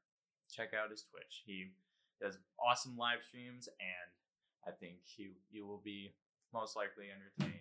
Check 0.53 0.71
out 0.75 0.91
his 0.91 1.03
Twitch. 1.03 1.43
He 1.47 1.73
does 2.21 2.39
awesome 2.61 2.97
live 2.97 3.23
streams, 3.27 3.69
and 3.81 4.11
I 4.67 4.77
think 4.79 4.97
you 5.17 5.31
you 5.51 5.67
will 5.67 5.81
be 5.85 6.13
most 6.53 6.77
likely 6.77 7.07
entertained. 7.11 7.59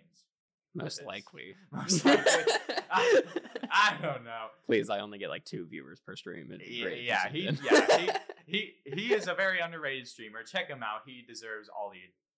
Most 0.74 1.04
likely. 1.04 1.56
Most 1.72 2.06
likely. 2.06 2.24
I, 2.92 3.22
I 3.70 3.98
don't 4.02 4.24
know. 4.24 4.48
Please, 4.66 4.90
I 4.90 5.00
only 5.00 5.18
get 5.18 5.30
like 5.30 5.44
two 5.44 5.66
viewers 5.66 6.00
per 6.00 6.16
stream. 6.16 6.50
Yeah, 6.66 6.88
yeah, 6.90 7.30
he, 7.30 7.50
yeah, 7.70 7.98
he, 8.00 8.10
he, 8.46 8.74
he 8.86 9.14
is 9.14 9.28
a 9.28 9.34
very 9.34 9.60
underrated 9.60 10.08
streamer. 10.08 10.44
Check 10.44 10.70
him 10.70 10.82
out. 10.82 11.02
He 11.06 11.24
deserves 11.28 11.70
all 11.70 11.90
the 11.90 11.98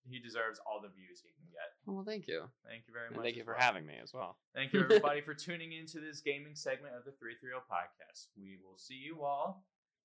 he 0.10 0.20
deserves 0.20 0.60
all 0.66 0.82
the 0.82 0.90
views 0.90 1.22
he 1.24 1.30
can 1.32 1.46
get. 1.52 1.72
well, 1.86 2.04
thank 2.04 2.28
you. 2.28 2.44
Thank 2.68 2.84
you 2.88 2.94
very 2.94 3.08
And 3.08 3.16
much. 3.16 3.24
thank 3.24 3.38
you 3.38 3.44
for 3.44 3.54
well. 3.54 3.62
having 3.62 3.86
me 3.86 3.94
as 4.02 4.14
well. 4.14 4.38
Thank 4.54 4.74
you 4.74 4.82
everybody 4.82 5.22
for 5.22 5.34
tuning 5.34 5.72
into 5.72 6.00
this 6.02 6.20
gaming 6.20 6.56
segment 6.56 6.94
of 6.98 7.06
the 7.06 7.12
330 7.12 7.64
podcast. 7.72 8.28
We 8.36 8.58
will 8.62 8.78
see 8.78 8.96
you 8.96 9.24
all 9.24 9.64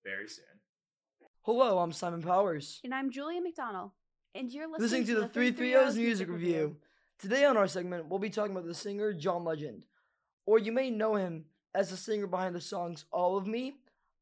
very 0.08 0.28
soon. 0.28 0.44
Hello, 1.42 1.78
I'm 1.78 1.92
Simon 1.92 2.22
Powers. 2.22 2.80
And 2.82 2.94
I'm 2.94 3.10
Julia 3.10 3.40
McDonald. 3.42 3.90
And 4.34 4.50
you're 4.50 4.68
Listening 4.78 5.04
to 5.06 5.16
the 5.16 5.28
330's 5.28 5.96
music 5.96 6.28
review. 6.28 6.76
Today 7.18 7.44
on 7.44 7.56
our 7.56 7.68
segment, 7.68 8.08
we'll 8.08 8.18
be 8.18 8.30
talking 8.30 8.52
about 8.52 8.66
the 8.66 8.74
singer 8.74 9.12
John 9.12 9.44
Legend. 9.44 9.82
Or 10.46 10.58
you 10.58 10.72
may 10.72 10.88
know 10.88 11.16
him 11.16 11.44
as 11.74 11.90
the 11.90 11.96
singer 11.96 12.26
behind 12.26 12.54
the 12.54 12.60
songs 12.60 13.04
All 13.12 13.36
of 13.36 13.46
Me, 13.46 13.74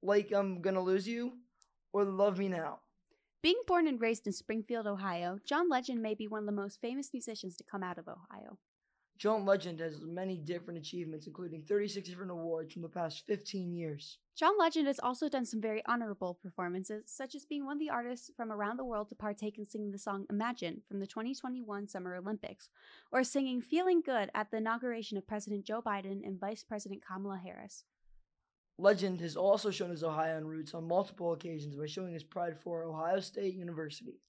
Like 0.02 0.32
I'm 0.32 0.60
Gonna 0.60 0.82
Lose 0.82 1.06
You, 1.06 1.34
or 1.92 2.04
Love 2.04 2.38
Me 2.38 2.48
Now. 2.48 2.80
Being 3.42 3.60
born 3.66 3.86
and 3.86 4.00
raised 4.00 4.26
in 4.26 4.32
Springfield, 4.32 4.88
Ohio, 4.88 5.38
John 5.46 5.68
Legend 5.68 6.02
may 6.02 6.14
be 6.14 6.26
one 6.26 6.40
of 6.40 6.46
the 6.46 6.52
most 6.52 6.80
famous 6.80 7.10
musicians 7.12 7.56
to 7.56 7.64
come 7.64 7.84
out 7.84 7.98
of 7.98 8.08
Ohio. 8.08 8.58
John 9.18 9.46
Legend 9.46 9.80
has 9.80 10.02
many 10.02 10.36
different 10.36 10.78
achievements, 10.78 11.26
including 11.26 11.62
36 11.62 12.06
different 12.06 12.30
awards 12.30 12.72
from 12.74 12.82
the 12.82 12.88
past 12.88 13.24
15 13.26 13.72
years. 13.72 14.18
John 14.36 14.58
Legend 14.58 14.86
has 14.86 14.98
also 14.98 15.30
done 15.30 15.46
some 15.46 15.62
very 15.62 15.82
honorable 15.86 16.34
performances, 16.34 17.04
such 17.06 17.34
as 17.34 17.46
being 17.46 17.64
one 17.64 17.76
of 17.76 17.78
the 17.78 17.88
artists 17.88 18.30
from 18.36 18.52
around 18.52 18.76
the 18.76 18.84
world 18.84 19.08
to 19.08 19.14
partake 19.14 19.56
in 19.56 19.66
singing 19.66 19.90
the 19.90 19.98
song 19.98 20.26
Imagine 20.28 20.82
from 20.86 21.00
the 21.00 21.06
2021 21.06 21.88
Summer 21.88 22.14
Olympics, 22.16 22.68
or 23.10 23.24
singing 23.24 23.62
Feeling 23.62 24.02
Good 24.02 24.30
at 24.34 24.50
the 24.50 24.58
inauguration 24.58 25.16
of 25.16 25.26
President 25.26 25.64
Joe 25.64 25.80
Biden 25.80 26.26
and 26.26 26.38
Vice 26.38 26.62
President 26.62 27.02
Kamala 27.02 27.40
Harris. 27.42 27.84
Legend 28.78 29.22
has 29.22 29.36
also 29.36 29.70
shown 29.70 29.88
his 29.88 30.04
Ohioan 30.04 30.44
roots 30.44 30.74
on 30.74 30.86
multiple 30.86 31.32
occasions 31.32 31.74
by 31.74 31.86
showing 31.86 32.12
his 32.12 32.22
pride 32.22 32.60
for 32.60 32.84
Ohio 32.84 33.20
State 33.20 33.54
University. 33.54 34.20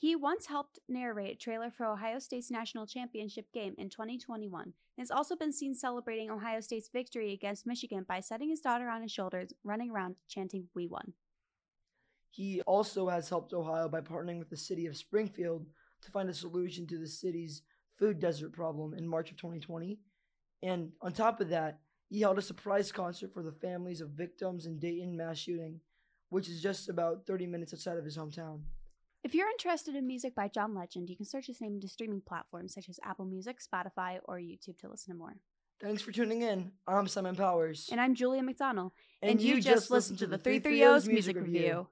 He 0.00 0.14
once 0.14 0.46
helped 0.46 0.78
narrate 0.88 1.32
a 1.32 1.38
trailer 1.38 1.72
for 1.72 1.84
Ohio 1.84 2.20
State's 2.20 2.52
national 2.52 2.86
championship 2.86 3.52
game 3.52 3.74
in 3.78 3.88
2021 3.90 4.62
and 4.62 4.72
has 4.96 5.10
also 5.10 5.34
been 5.34 5.52
seen 5.52 5.74
celebrating 5.74 6.30
Ohio 6.30 6.60
State's 6.60 6.88
victory 6.88 7.32
against 7.32 7.66
Michigan 7.66 8.04
by 8.06 8.20
setting 8.20 8.48
his 8.48 8.60
daughter 8.60 8.88
on 8.88 9.02
his 9.02 9.10
shoulders, 9.10 9.52
running 9.64 9.90
around 9.90 10.14
chanting, 10.28 10.68
We 10.72 10.86
won. 10.86 11.14
He 12.30 12.60
also 12.62 13.08
has 13.08 13.28
helped 13.28 13.52
Ohio 13.52 13.88
by 13.88 14.00
partnering 14.00 14.38
with 14.38 14.50
the 14.50 14.56
city 14.56 14.86
of 14.86 14.96
Springfield 14.96 15.66
to 16.02 16.12
find 16.12 16.28
a 16.28 16.34
solution 16.34 16.86
to 16.86 16.98
the 16.98 17.08
city's 17.08 17.62
food 17.98 18.20
desert 18.20 18.52
problem 18.52 18.94
in 18.94 19.08
March 19.08 19.32
of 19.32 19.36
2020. 19.36 19.98
And 20.62 20.92
on 21.02 21.10
top 21.12 21.40
of 21.40 21.48
that, 21.48 21.80
he 22.08 22.20
held 22.20 22.38
a 22.38 22.42
surprise 22.42 22.92
concert 22.92 23.34
for 23.34 23.42
the 23.42 23.50
families 23.50 24.00
of 24.00 24.10
victims 24.10 24.66
in 24.66 24.78
Dayton 24.78 25.16
mass 25.16 25.38
shooting, 25.38 25.80
which 26.28 26.48
is 26.48 26.62
just 26.62 26.88
about 26.88 27.26
30 27.26 27.48
minutes 27.48 27.74
outside 27.74 27.98
of 27.98 28.04
his 28.04 28.16
hometown. 28.16 28.60
If 29.28 29.34
you're 29.34 29.50
interested 29.50 29.94
in 29.94 30.06
music 30.06 30.34
by 30.34 30.48
John 30.48 30.74
Legend, 30.74 31.10
you 31.10 31.14
can 31.14 31.26
search 31.26 31.48
his 31.48 31.60
name 31.60 31.74
into 31.74 31.86
streaming 31.86 32.22
platforms 32.26 32.72
such 32.72 32.88
as 32.88 32.98
Apple 33.04 33.26
Music, 33.26 33.58
Spotify, 33.60 34.20
or 34.24 34.38
YouTube 34.38 34.78
to 34.78 34.88
listen 34.88 35.12
to 35.12 35.18
more. 35.18 35.36
Thanks 35.82 36.00
for 36.00 36.12
tuning 36.12 36.40
in. 36.40 36.72
I'm 36.86 37.06
Simon 37.06 37.36
Powers. 37.36 37.90
And 37.92 38.00
I'm 38.00 38.14
Julia 38.14 38.42
McDonald. 38.42 38.92
And 39.20 39.38
you 39.38 39.60
just 39.60 39.90
listened 39.90 40.18
to 40.20 40.26
the 40.26 40.38
330's 40.38 41.06
music 41.06 41.36
review. 41.36 41.88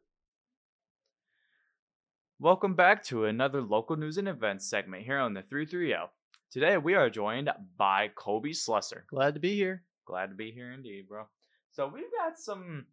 Welcome 2.40 2.72
back 2.72 3.04
to 3.04 3.26
another 3.26 3.60
local 3.60 3.96
news 3.96 4.16
and 4.16 4.28
events 4.28 4.66
segment 4.66 5.02
here 5.02 5.18
on 5.18 5.34
the 5.34 5.42
330. 5.42 6.10
Today 6.50 6.78
we 6.78 6.94
are 6.94 7.10
joined 7.10 7.50
by 7.76 8.08
Kobe 8.14 8.52
Slusser. 8.52 9.02
Glad 9.10 9.34
to 9.34 9.40
be 9.40 9.54
here. 9.54 9.82
Glad 10.06 10.30
to 10.30 10.36
be 10.36 10.52
here 10.52 10.72
indeed, 10.72 11.06
bro. 11.06 11.24
So 11.70 11.86
we've 11.86 12.04
got 12.18 12.38
some 12.38 12.86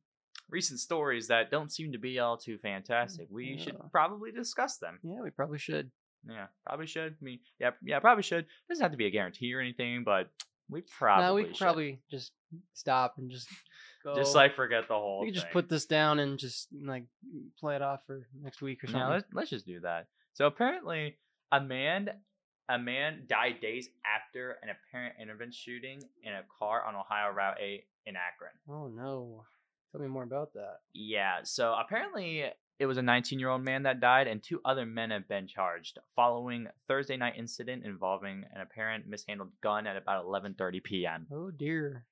recent 0.49 0.79
stories 0.79 1.27
that 1.27 1.51
don't 1.51 1.71
seem 1.71 1.91
to 1.91 1.97
be 1.97 2.19
all 2.19 2.37
too 2.37 2.57
mm, 2.57 2.61
fantastic. 2.61 3.27
We 3.29 3.57
should 3.57 3.77
probably 3.91 4.31
discuss 4.31 4.77
them. 4.77 4.99
Yeah, 5.03 5.21
we 5.21 5.29
probably 5.29 5.59
should. 5.59 5.91
Yeah, 6.27 6.47
probably 6.65 6.87
should. 6.87 7.15
I 7.21 7.23
mean, 7.23 7.39
yeah, 7.59 7.71
yeah, 7.83 7.99
probably 7.99 8.23
should. 8.23 8.45
Doesn't 8.69 8.83
have 8.83 8.91
to 8.91 8.97
be 8.97 9.07
a 9.07 9.11
guarantee 9.11 9.53
or 9.53 9.59
anything, 9.59 10.03
but 10.05 10.29
we 10.69 10.81
probably 10.81 11.25
no, 11.25 11.33
we 11.35 11.53
should. 11.53 11.57
probably 11.57 11.99
just 12.09 12.31
stop 12.73 13.15
and 13.17 13.29
just 13.29 13.47
go. 14.03 14.15
just 14.15 14.35
like 14.35 14.55
forget 14.55 14.87
the 14.87 14.93
whole. 14.93 15.21
we 15.21 15.27
could 15.27 15.35
just 15.35 15.51
put 15.51 15.69
this 15.69 15.85
down 15.85 16.19
and 16.19 16.39
just 16.39 16.73
mm, 16.73 16.87
like 16.87 17.03
mm, 17.03 17.43
play 17.59 17.75
it 17.75 17.81
off 17.81 18.01
for 18.05 18.27
next 18.41 18.61
week 18.61 18.83
or 18.83 18.87
something. 18.87 19.01
Yeah, 19.01 19.13
let's, 19.13 19.25
let's 19.33 19.49
just 19.49 19.65
do 19.65 19.79
that. 19.81 20.07
So 20.33 20.45
apparently, 20.45 21.17
a 21.51 21.61
man, 21.61 22.09
a 22.69 22.79
man 22.79 23.23
died 23.27 23.59
days 23.61 23.89
after 24.05 24.57
an 24.63 24.69
apparent 24.69 25.15
intervention 25.21 25.53
shooting 25.53 26.01
in 26.23 26.33
a 26.33 26.41
car 26.59 26.83
on 26.85 26.95
Ohio 26.95 27.31
Route 27.31 27.57
8 27.59 27.83
in 28.05 28.15
Akron. 28.15 28.51
oh 28.69 28.87
no, 28.87 29.43
tell 29.93 30.01
me 30.01 30.07
more 30.07 30.23
about 30.23 30.53
that. 30.53 30.79
Yeah, 30.93 31.39
so 31.43 31.73
apparently 31.73 32.45
it 32.79 32.85
was 32.85 32.97
a 32.97 33.01
19-year-old 33.01 33.63
man 33.63 33.83
that 33.83 33.99
died, 33.99 34.27
and 34.27 34.41
two 34.41 34.59
other 34.65 34.85
men 34.85 35.11
have 35.11 35.27
been 35.27 35.47
charged 35.47 35.99
following 36.15 36.67
Thursday 36.87 37.15
night 37.15 37.35
incident 37.37 37.85
involving 37.85 38.43
an 38.53 38.61
apparent 38.61 39.07
mishandled 39.07 39.51
gun 39.61 39.87
at 39.87 39.95
about 39.95 40.25
11:30 40.25 40.83
p.m. 40.83 41.27
Oh 41.31 41.51
dear. 41.51 42.05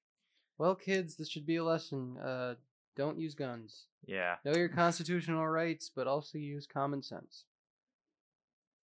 Well, 0.57 0.75
kids, 0.75 1.15
this 1.15 1.29
should 1.29 1.47
be 1.47 1.55
a 1.55 1.63
lesson. 1.63 2.17
Uh, 2.19 2.55
don't 2.95 3.17
use 3.17 3.33
guns. 3.33 3.85
Yeah, 4.05 4.35
Know 4.45 4.53
your 4.55 4.69
constitutional 4.83 5.47
rights, 5.47 5.89
but 5.93 6.07
also 6.07 6.37
use 6.37 6.67
common 6.71 7.01
sense. 7.01 7.45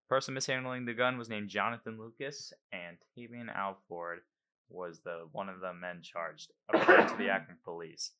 The 0.08 0.14
person 0.14 0.34
mishandling 0.34 0.84
the 0.84 0.92
gun 0.92 1.16
was 1.16 1.30
named 1.30 1.48
Jonathan 1.48 1.98
Lucas, 1.98 2.52
and 2.72 2.98
Tavian 3.16 3.48
Alford 3.48 4.20
was 4.68 5.00
the 5.00 5.26
one 5.32 5.48
of 5.48 5.60
the 5.60 5.72
men 5.72 6.00
charged, 6.02 6.52
according 6.72 7.08
to 7.08 7.16
the 7.16 7.28
Akron 7.30 7.58
police. 7.64 8.12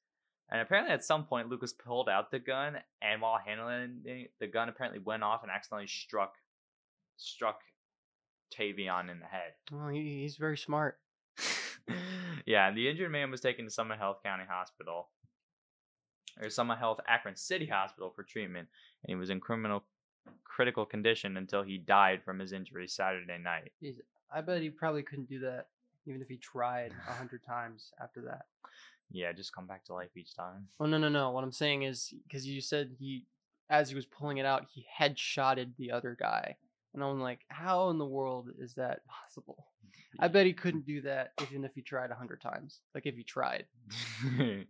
And 0.52 0.60
apparently, 0.60 0.92
at 0.92 1.02
some 1.02 1.24
point, 1.24 1.48
Lucas 1.48 1.72
pulled 1.72 2.10
out 2.10 2.30
the 2.30 2.38
gun, 2.38 2.76
and 3.00 3.22
while 3.22 3.40
handling 3.44 4.02
it, 4.04 4.32
the 4.38 4.46
gun 4.46 4.68
apparently 4.68 5.00
went 5.00 5.22
off 5.22 5.42
and 5.42 5.50
accidentally 5.50 5.86
struck 5.86 6.34
struck 7.16 7.60
Tavion 8.54 9.10
in 9.10 9.18
the 9.18 9.26
head. 9.26 9.52
Well, 9.72 9.88
he, 9.88 10.20
he's 10.20 10.36
very 10.36 10.58
smart. 10.58 10.98
yeah, 12.46 12.68
and 12.68 12.76
the 12.76 12.86
injured 12.86 13.10
man 13.10 13.30
was 13.30 13.40
taken 13.40 13.64
to 13.64 13.70
Summa 13.70 13.96
Health 13.96 14.18
County 14.22 14.44
Hospital, 14.46 15.08
or 16.38 16.50
Summa 16.50 16.76
Health 16.76 17.00
Akron 17.08 17.36
City 17.36 17.66
Hospital 17.66 18.12
for 18.14 18.22
treatment, 18.22 18.68
and 19.04 19.08
he 19.08 19.14
was 19.14 19.30
in 19.30 19.40
criminal 19.40 19.84
critical 20.44 20.84
condition 20.84 21.38
until 21.38 21.62
he 21.62 21.78
died 21.78 22.22
from 22.22 22.38
his 22.38 22.52
injuries 22.52 22.92
Saturday 22.92 23.38
night. 23.38 23.72
Jeez, 23.82 24.00
I 24.30 24.42
bet 24.42 24.60
he 24.60 24.68
probably 24.68 25.02
couldn't 25.02 25.30
do 25.30 25.38
that, 25.40 25.68
even 26.06 26.20
if 26.20 26.28
he 26.28 26.36
tried 26.36 26.92
a 27.08 27.12
hundred 27.14 27.42
times 27.42 27.90
after 28.02 28.20
that. 28.20 28.42
Yeah, 29.12 29.32
just 29.32 29.54
come 29.54 29.66
back 29.66 29.84
to 29.86 29.94
life 29.94 30.16
each 30.16 30.34
time. 30.34 30.68
Oh 30.80 30.86
no 30.86 30.98
no 30.98 31.08
no! 31.08 31.30
What 31.30 31.44
I'm 31.44 31.52
saying 31.52 31.82
is 31.82 32.12
because 32.26 32.46
you 32.46 32.60
said 32.60 32.92
he, 32.98 33.26
as 33.70 33.88
he 33.88 33.94
was 33.94 34.06
pulling 34.06 34.38
it 34.38 34.46
out, 34.46 34.66
he 34.72 34.86
headshotted 34.98 35.76
the 35.76 35.92
other 35.92 36.16
guy, 36.18 36.56
and 36.94 37.04
I'm 37.04 37.20
like, 37.20 37.40
how 37.48 37.90
in 37.90 37.98
the 37.98 38.06
world 38.06 38.48
is 38.58 38.74
that 38.74 39.00
possible? 39.06 39.66
I 40.20 40.28
bet 40.28 40.46
he 40.46 40.52
couldn't 40.52 40.86
do 40.86 41.00
that 41.02 41.32
even 41.42 41.64
if 41.64 41.72
he 41.74 41.82
tried 41.82 42.10
a 42.10 42.14
hundred 42.14 42.40
times. 42.40 42.80
Like 42.94 43.06
if 43.06 43.16
he 43.16 43.24
tried. 43.24 43.66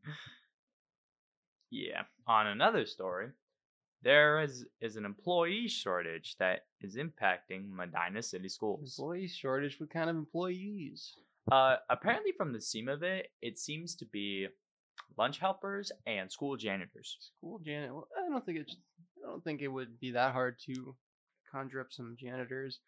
yeah. 1.70 2.02
On 2.26 2.46
another 2.46 2.86
story, 2.86 3.28
there 4.02 4.42
is 4.42 4.66
is 4.80 4.96
an 4.96 5.04
employee 5.04 5.68
shortage 5.68 6.36
that 6.38 6.66
is 6.80 6.96
impacting 6.96 7.70
Medina 7.70 8.22
City 8.22 8.48
schools. 8.48 8.98
Employee 8.98 9.28
shortage. 9.28 9.78
What 9.80 9.90
kind 9.90 10.10
of 10.10 10.16
employees? 10.16 11.14
Uh, 11.50 11.76
apparently, 11.90 12.32
from 12.36 12.52
the 12.52 12.60
seam 12.60 12.88
of 12.88 13.02
it, 13.02 13.28
it 13.40 13.58
seems 13.58 13.96
to 13.96 14.06
be 14.06 14.46
lunch 15.18 15.38
helpers 15.38 15.90
and 16.06 16.30
school 16.30 16.56
janitors. 16.56 17.16
School 17.38 17.60
janitor. 17.64 17.94
Well, 17.94 18.08
I 18.16 18.28
don't 18.30 18.44
think 18.44 18.58
it's. 18.58 18.76
I 19.24 19.28
don't 19.28 19.42
think 19.44 19.62
it 19.62 19.68
would 19.68 20.00
be 20.00 20.12
that 20.12 20.32
hard 20.32 20.56
to 20.66 20.94
conjure 21.50 21.80
up 21.80 21.88
some 21.90 22.16
janitors. 22.18 22.80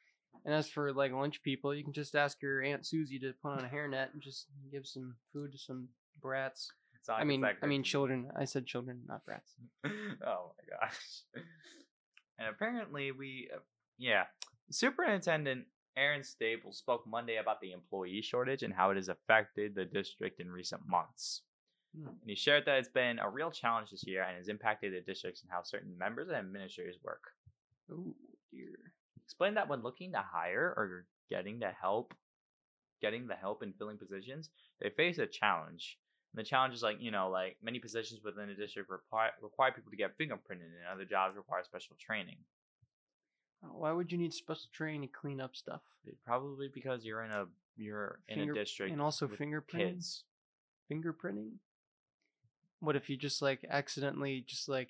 And 0.44 0.54
as 0.54 0.68
for 0.68 0.92
like 0.92 1.12
lunch 1.12 1.42
people, 1.42 1.74
you 1.74 1.84
can 1.84 1.92
just 1.92 2.14
ask 2.14 2.42
your 2.42 2.62
aunt 2.62 2.86
Susie 2.86 3.18
to 3.20 3.32
put 3.42 3.52
on 3.52 3.64
a 3.64 3.68
hairnet 3.68 4.12
and 4.12 4.22
just 4.22 4.46
give 4.72 4.86
some 4.86 5.14
food 5.32 5.52
to 5.52 5.58
some 5.58 5.88
brats. 6.20 6.70
I 7.08 7.24
mean, 7.24 7.44
I 7.62 7.66
mean 7.66 7.82
children. 7.82 8.30
I 8.38 8.46
said 8.46 8.66
children, 8.66 9.02
not 9.06 9.24
brats. 9.24 9.52
oh 9.84 9.90
my 10.56 10.76
gosh. 10.78 11.22
And 12.36 12.48
apparently, 12.48 13.12
we, 13.12 13.48
uh, 13.54 13.60
yeah, 13.96 14.24
Superintendent 14.68 15.66
Aaron 15.96 16.22
Staples 16.24 16.78
spoke 16.78 17.06
Monday 17.06 17.36
about 17.36 17.60
the 17.60 17.72
employee 17.72 18.22
shortage 18.22 18.62
and 18.62 18.74
how 18.74 18.90
it 18.90 18.96
has 18.96 19.08
affected 19.08 19.74
the 19.74 19.84
district 19.84 20.40
in 20.40 20.50
recent 20.50 20.82
months. 20.86 21.42
Hmm. 21.96 22.08
And 22.08 22.28
he 22.28 22.34
shared 22.34 22.64
that 22.66 22.78
it's 22.78 22.88
been 22.88 23.18
a 23.18 23.28
real 23.28 23.50
challenge 23.50 23.90
this 23.90 24.06
year 24.06 24.22
and 24.22 24.36
has 24.36 24.48
impacted 24.48 24.92
the 24.92 25.00
districts 25.00 25.42
and 25.42 25.50
how 25.50 25.62
certain 25.62 25.96
members 25.96 26.28
and 26.28 26.36
administrators 26.36 26.96
work. 27.02 27.22
Oh 27.90 28.14
dear. 28.50 28.74
Explain 29.24 29.54
that 29.54 29.68
when 29.68 29.82
looking 29.82 30.12
to 30.12 30.18
hire 30.18 30.74
or 30.76 31.06
getting 31.30 31.58
the 31.58 31.70
help, 31.70 32.14
getting 33.00 33.26
the 33.26 33.34
help 33.34 33.62
in 33.62 33.72
filling 33.72 33.98
positions, 33.98 34.50
they 34.80 34.90
face 34.90 35.18
a 35.18 35.26
challenge. 35.26 35.98
And 36.34 36.44
the 36.44 36.48
challenge 36.48 36.74
is 36.74 36.82
like, 36.82 36.96
you 37.00 37.10
know, 37.10 37.30
like 37.30 37.56
many 37.62 37.78
positions 37.78 38.20
within 38.24 38.50
a 38.50 38.54
district 38.54 38.90
require, 38.90 39.30
require 39.40 39.70
people 39.70 39.90
to 39.90 39.96
get 39.96 40.18
fingerprinted 40.18 40.66
and 40.66 40.92
other 40.92 41.04
jobs 41.04 41.36
require 41.36 41.62
special 41.62 41.96
training. 42.00 42.38
Oh, 43.64 43.78
Why 43.78 43.92
would 43.92 44.12
you 44.12 44.18
need 44.18 44.32
special 44.34 44.66
training 44.72 45.02
to 45.02 45.06
clean 45.08 45.40
up 45.40 45.56
stuff? 45.56 45.80
Eh, 46.06 46.12
probably 46.26 46.68
because 46.72 47.04
you're 47.04 47.22
in 47.24 47.30
a 47.30 47.46
you're 47.76 48.20
in 48.28 48.50
a 48.50 48.54
district 48.54 48.92
and 48.92 49.00
also 49.02 49.26
fingerprinting? 49.26 49.78
kids. 49.94 50.24
Fingerprinting? 50.90 51.52
What 52.80 52.96
if 52.96 53.08
you 53.08 53.16
just 53.16 53.40
like 53.42 53.64
accidentally 53.68 54.44
just 54.46 54.68
like 54.68 54.88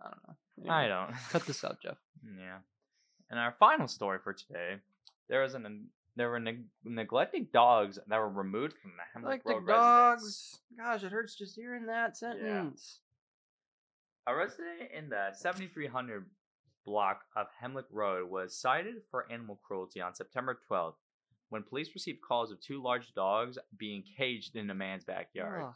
I 0.00 0.10
don't 0.10 0.66
know. 0.66 0.72
I 0.72 0.88
don't. 0.88 1.12
Cut 1.30 1.46
this 1.46 1.64
out, 1.64 1.80
Jeff. 1.82 1.96
Yeah. 2.38 2.58
And 3.30 3.38
our 3.38 3.54
final 3.60 3.86
story 3.86 4.18
for 4.24 4.32
today, 4.32 4.76
there 5.28 5.42
was 5.42 5.54
an 5.54 5.86
there 6.16 6.30
were 6.30 6.40
neg- 6.40 6.64
neglected 6.84 7.52
dogs 7.52 7.96
that 8.08 8.18
were 8.18 8.28
removed 8.28 8.74
from 8.82 8.90
the 8.96 9.02
Hemlock 9.12 9.30
Like 9.30 9.44
the 9.44 9.50
Road 9.60 9.66
residence. 9.66 9.78
dogs. 10.22 10.58
Gosh, 10.76 11.04
it 11.04 11.12
hurts 11.12 11.36
just 11.36 11.54
hearing 11.54 11.86
that 11.86 12.16
sentence. 12.16 12.98
A 14.26 14.34
resident 14.34 14.90
in 14.96 15.08
the 15.10 15.28
7300 15.32 16.26
block 16.88 17.20
of 17.36 17.46
Hemlock 17.60 17.86
Road 17.92 18.30
was 18.30 18.56
cited 18.58 18.94
for 19.10 19.30
animal 19.30 19.60
cruelty 19.62 20.00
on 20.00 20.14
September 20.14 20.58
12th 20.70 20.94
when 21.50 21.62
police 21.62 21.90
received 21.94 22.20
calls 22.26 22.50
of 22.50 22.60
two 22.60 22.82
large 22.82 23.12
dogs 23.14 23.58
being 23.78 24.02
caged 24.16 24.56
in 24.56 24.70
a 24.70 24.74
man's 24.74 25.04
backyard. 25.04 25.64
Ugh. 25.64 25.74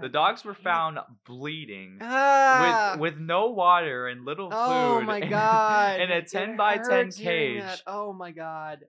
The 0.00 0.08
dogs 0.08 0.44
were 0.44 0.54
found 0.54 0.98
bleeding 1.24 1.98
Ah! 2.00 2.94
with 2.96 3.00
with 3.14 3.20
no 3.20 3.50
water 3.50 4.08
and 4.08 4.24
little 4.24 4.50
food. 4.50 4.56
oh 4.58 5.00
my 5.02 5.20
god! 5.38 6.00
in 6.00 6.10
a 6.10 6.16
It 6.16 6.28
10 6.28 6.56
by 6.56 6.78
10 6.78 7.12
cage. 7.12 7.62
Oh 7.86 8.12
my 8.12 8.32
god! 8.32 8.80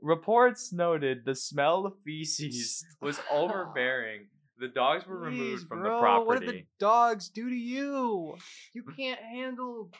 Reports 0.00 0.72
noted 0.72 1.24
the 1.24 1.34
smell 1.34 1.86
of 1.86 1.94
feces 2.04 2.84
was 3.00 3.20
overbearing. 3.30 4.28
The 4.60 4.68
dogs 4.68 5.06
were 5.06 5.18
removed 5.18 5.66
from 5.66 5.80
bro, 5.80 5.94
the 5.94 6.00
property. 6.00 6.26
What 6.26 6.40
did 6.40 6.48
the 6.50 6.64
dogs 6.78 7.30
do 7.30 7.48
to 7.48 7.56
you? 7.56 8.36
You 8.74 8.82
mm. 8.82 8.96
can't 8.96 9.20
handle 9.20 9.90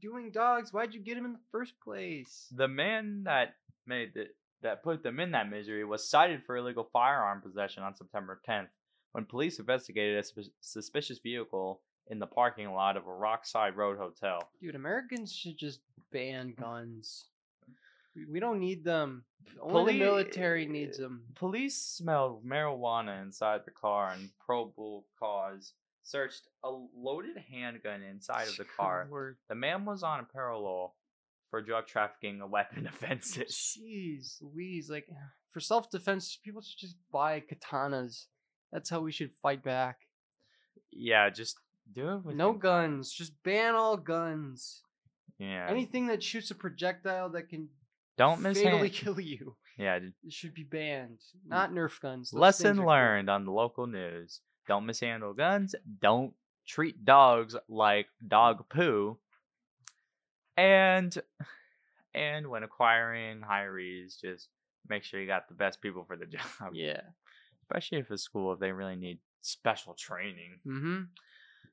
doing 0.00 0.30
dogs. 0.30 0.72
Why'd 0.72 0.94
you 0.94 1.00
get 1.00 1.14
them 1.14 1.24
in 1.24 1.32
the 1.32 1.38
first 1.50 1.72
place? 1.82 2.46
The 2.54 2.68
man 2.68 3.22
that 3.24 3.54
made 3.86 4.12
the, 4.14 4.26
that 4.62 4.82
put 4.82 5.02
them 5.02 5.18
in 5.20 5.30
that 5.32 5.50
misery 5.50 5.84
was 5.84 6.08
cited 6.08 6.44
for 6.44 6.56
illegal 6.56 6.88
firearm 6.92 7.40
possession 7.40 7.82
on 7.82 7.94
September 7.94 8.40
10th 8.48 8.68
when 9.12 9.24
police 9.24 9.58
investigated 9.58 10.18
a 10.18 10.22
sus- 10.22 10.50
suspicious 10.60 11.18
vehicle 11.18 11.80
in 12.08 12.18
the 12.18 12.26
parking 12.26 12.70
lot 12.72 12.96
of 12.96 13.04
a 13.04 13.10
Rockside 13.10 13.76
Road 13.76 13.98
hotel. 13.98 14.48
Dude, 14.60 14.74
Americans 14.74 15.32
should 15.32 15.58
just 15.58 15.80
ban 16.12 16.48
mm. 16.48 16.60
guns. 16.60 17.26
We, 18.28 18.40
don't 18.40 18.60
need 18.60 18.84
them. 18.84 19.24
Only 19.60 19.94
the 19.94 19.98
military 20.00 20.66
needs 20.66 20.98
them. 20.98 21.22
Police 21.34 21.76
smelled 21.76 22.44
marijuana 22.44 23.22
inside 23.22 23.60
the 23.64 23.70
car 23.70 24.12
and 24.12 24.30
probable 24.44 25.06
cause 25.18 25.72
searched 26.02 26.42
a 26.64 26.70
loaded 26.96 27.36
handgun 27.50 28.02
inside 28.02 28.48
of 28.48 28.56
the 28.56 28.64
car. 28.76 29.08
The 29.48 29.54
man 29.54 29.84
was 29.84 30.02
on 30.02 30.20
a 30.20 30.24
parallel 30.24 30.94
for 31.50 31.60
drug 31.60 31.86
trafficking 31.86 32.40
and 32.40 32.50
weapon 32.50 32.86
offenses. 32.86 33.76
Jeez, 33.78 34.36
Louise, 34.40 34.88
like 34.90 35.08
for 35.52 35.60
self 35.60 35.90
defense, 35.90 36.38
people 36.42 36.62
should 36.62 36.78
just 36.78 36.96
buy 37.12 37.40
katanas. 37.42 38.26
That's 38.72 38.90
how 38.90 39.00
we 39.00 39.12
should 39.12 39.32
fight 39.42 39.62
back. 39.62 39.98
Yeah, 40.92 41.30
just 41.30 41.56
do 41.92 42.10
it 42.14 42.24
with 42.24 42.36
no 42.36 42.50
your- 42.50 42.58
guns. 42.58 43.12
Just 43.12 43.32
ban 43.42 43.74
all 43.74 43.96
guns. 43.96 44.82
Yeah. 45.38 45.66
Anything 45.68 46.06
that 46.06 46.22
shoots 46.22 46.50
a 46.50 46.54
projectile 46.54 47.28
that 47.30 47.48
can 47.48 47.68
Don't 48.18 48.40
fatally 48.42 48.90
mishand. 48.90 48.92
kill 48.92 49.20
you 49.20 49.56
Yeah. 49.78 49.96
it 49.96 50.32
should 50.32 50.54
be 50.54 50.62
banned. 50.64 51.20
Not 51.46 51.70
Nerf 51.72 52.00
guns. 52.00 52.30
Those 52.30 52.40
things 52.40 52.40
Lesson 52.40 52.78
are 52.80 52.86
learned 52.86 53.28
on 53.30 53.44
the 53.44 53.52
local 53.52 53.86
news. 53.86 54.40
Don't 54.66 54.86
mishandle 54.86 55.34
guns. 55.34 55.74
Don't 56.00 56.34
treat 56.66 57.04
dogs 57.04 57.54
like 57.68 58.06
dog 58.26 58.68
poo. 58.68 59.18
And 60.56 61.16
and 62.14 62.48
when 62.48 62.62
acquiring 62.62 63.40
hirees, 63.42 64.18
just 64.20 64.48
make 64.88 65.04
sure 65.04 65.20
you 65.20 65.26
got 65.26 65.48
the 65.48 65.54
best 65.54 65.80
people 65.82 66.04
for 66.04 66.16
the 66.16 66.26
job. 66.26 66.42
Yeah. 66.72 67.00
Especially 67.62 67.98
if 67.98 68.10
it's 68.10 68.22
school, 68.22 68.52
if 68.52 68.60
they 68.60 68.72
really 68.72 68.96
need 68.96 69.18
special 69.42 69.94
training. 69.94 70.60
Mm-hmm. 70.66 71.02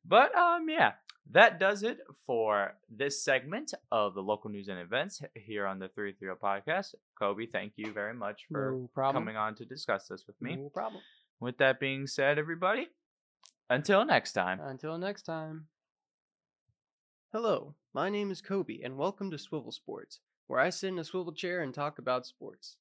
But 0.06 0.36
um, 0.36 0.68
yeah, 0.70 0.94
that 1.32 1.60
does 1.60 1.84
it 1.84 2.00
for 2.26 2.74
this 2.90 3.24
segment 3.24 3.74
of 3.92 4.14
the 4.14 4.22
local 4.22 4.50
news 4.50 4.68
and 4.68 4.80
events 4.80 5.22
here 5.36 5.66
on 5.66 5.80
the 5.80 5.88
330 5.88 6.40
podcast. 6.42 6.96
Kobe, 7.18 7.46
thank 7.46 7.74
you 7.76 7.92
very 7.94 8.14
much 8.14 8.46
for 8.52 8.88
No 8.96 9.12
coming 9.12 9.38
on 9.38 9.56
to 9.56 9.66
discuss 9.66 10.08
this 10.08 10.26
with 10.28 10.40
me. 10.42 10.58
No 10.58 10.70
problem. 10.70 11.02
With 11.40 11.58
that 11.58 11.80
being 11.80 12.08
said, 12.08 12.38
everybody, 12.38 12.88
until 13.70 14.06
next 14.06 14.34
time. 14.34 14.60
Until 14.62 14.98
next 14.98 15.24
time. 15.24 15.68
Hello, 17.32 17.74
my 17.94 18.10
name 18.10 18.30
is 18.30 18.42
Kobe, 18.42 18.82
and 18.84 18.98
welcome 18.98 19.32
to 19.32 19.38
Swivel 19.40 19.72
Sports, 19.72 20.20
where 20.48 20.60
I 20.60 20.70
sit 20.70 20.90
in 20.90 21.00
a 21.00 21.04
swivel 21.04 21.34
chair 21.34 21.62
and 21.62 21.74
talk 21.74 21.98
about 21.98 22.28
sports. 22.28 22.78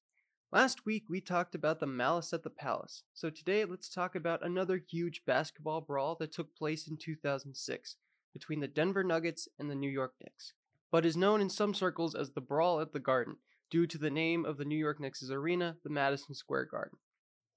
Last 0.51 0.85
week 0.85 1.05
we 1.09 1.21
talked 1.21 1.55
about 1.55 1.79
the 1.79 1.87
Malice 1.87 2.33
at 2.33 2.43
the 2.43 2.51
Palace, 2.51 3.03
so 3.15 3.31
today 3.31 3.65
let's 3.65 3.89
talk 3.89 4.13
about 4.13 4.45
another 4.45 4.77
huge 4.77 5.23
basketball 5.25 5.81
brawl 5.81 6.15
that 6.19 6.31
took 6.31 6.55
place 6.55 6.87
in 6.87 6.97
2006 6.97 7.95
between 8.33 8.59
the 8.59 8.67
Denver 8.67 9.03
Nuggets 9.03 9.47
and 9.57 9.69
the 9.69 9.75
New 9.75 9.89
York 9.89 10.13
Knicks, 10.21 10.53
but 10.91 11.05
is 11.05 11.15
known 11.15 11.39
in 11.39 11.49
some 11.49 11.73
circles 11.73 12.15
as 12.15 12.31
the 12.31 12.41
Brawl 12.41 12.79
at 12.81 12.91
the 12.91 12.99
Garden 12.99 13.37
due 13.69 13.87
to 13.87 13.97
the 13.97 14.11
name 14.11 14.45
of 14.45 14.57
the 14.57 14.65
New 14.65 14.77
York 14.77 14.99
Knicks' 14.99 15.29
arena, 15.29 15.77
the 15.83 15.89
Madison 15.89 16.35
Square 16.35 16.65
Garden. 16.65 16.97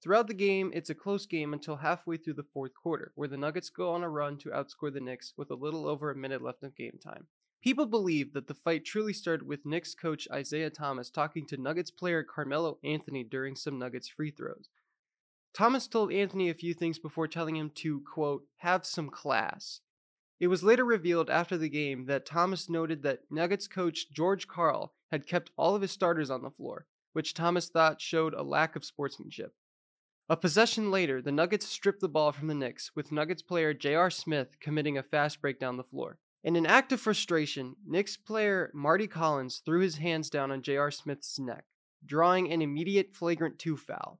Throughout 0.01 0.27
the 0.27 0.33
game, 0.33 0.71
it's 0.73 0.89
a 0.89 0.95
close 0.95 1.25
game 1.25 1.53
until 1.53 1.77
halfway 1.77 2.17
through 2.17 2.35
the 2.35 2.43
fourth 2.43 2.73
quarter, 2.73 3.11
where 3.15 3.27
the 3.27 3.37
Nuggets 3.37 3.69
go 3.69 3.91
on 3.91 4.03
a 4.03 4.09
run 4.09 4.37
to 4.37 4.49
outscore 4.49 4.93
the 4.93 5.01
Knicks 5.01 5.33
with 5.35 5.49
a 5.49 5.55
little 5.55 5.87
over 5.87 6.11
a 6.11 6.15
minute 6.15 6.41
left 6.41 6.63
of 6.63 6.75
game 6.75 6.99
time. 7.03 7.27
People 7.63 7.87
believe 7.87 8.33
that 8.33 8.47
the 8.47 8.53
fight 8.53 8.85
truly 8.85 9.13
started 9.13 9.47
with 9.47 9.65
Knicks 9.65 9.95
coach 9.95 10.27
Isiah 10.35 10.69
Thomas 10.69 11.09
talking 11.09 11.45
to 11.47 11.57
Nuggets 11.57 11.91
player 11.91 12.23
Carmelo 12.23 12.77
Anthony 12.83 13.23
during 13.23 13.55
some 13.55 13.79
Nuggets 13.79 14.07
free 14.07 14.31
throws. 14.31 14.69
Thomas 15.53 15.87
told 15.87 16.13
Anthony 16.13 16.49
a 16.49 16.53
few 16.53 16.75
things 16.75 16.99
before 16.99 17.27
telling 17.27 17.55
him 17.55 17.71
to, 17.75 18.01
quote, 18.01 18.43
have 18.57 18.85
some 18.85 19.09
class. 19.09 19.81
It 20.39 20.47
was 20.47 20.63
later 20.63 20.85
revealed 20.85 21.29
after 21.29 21.57
the 21.57 21.69
game 21.69 22.05
that 22.05 22.25
Thomas 22.25 22.69
noted 22.69 23.01
that 23.03 23.23
Nuggets 23.31 23.67
coach 23.67 24.11
George 24.11 24.47
Karl 24.47 24.93
had 25.11 25.25
kept 25.25 25.51
all 25.57 25.75
of 25.75 25.81
his 25.81 25.91
starters 25.91 26.29
on 26.29 26.43
the 26.43 26.51
floor, 26.51 26.85
which 27.13 27.33
Thomas 27.33 27.69
thought 27.69 28.01
showed 28.01 28.35
a 28.35 28.43
lack 28.43 28.75
of 28.75 28.85
sportsmanship. 28.85 29.55
A 30.29 30.37
possession 30.37 30.91
later, 30.91 31.21
the 31.21 31.31
Nuggets 31.31 31.65
stripped 31.65 32.01
the 32.01 32.09
ball 32.09 32.31
from 32.31 32.47
the 32.47 32.53
Knicks, 32.53 32.91
with 32.95 33.11
Nuggets 33.11 33.41
player 33.41 33.73
J.R. 33.73 34.11
Smith 34.11 34.59
committing 34.59 34.97
a 34.97 35.03
fast 35.03 35.41
break 35.41 35.59
down 35.59 35.77
the 35.77 35.83
floor. 35.83 36.19
In 36.43 36.55
an 36.55 36.65
act 36.65 36.91
of 36.91 37.01
frustration, 37.01 37.75
Knicks 37.85 38.15
player 38.15 38.69
Mardy 38.75 39.07
Collins 39.07 39.61
threw 39.65 39.79
his 39.79 39.97
hands 39.97 40.29
down 40.29 40.51
on 40.51 40.61
J.R. 40.61 40.91
Smith's 40.91 41.39
neck, 41.39 41.65
drawing 42.05 42.51
an 42.51 42.61
immediate 42.61 43.15
flagrant 43.15 43.57
2 43.57 43.75
foul. 43.75 44.19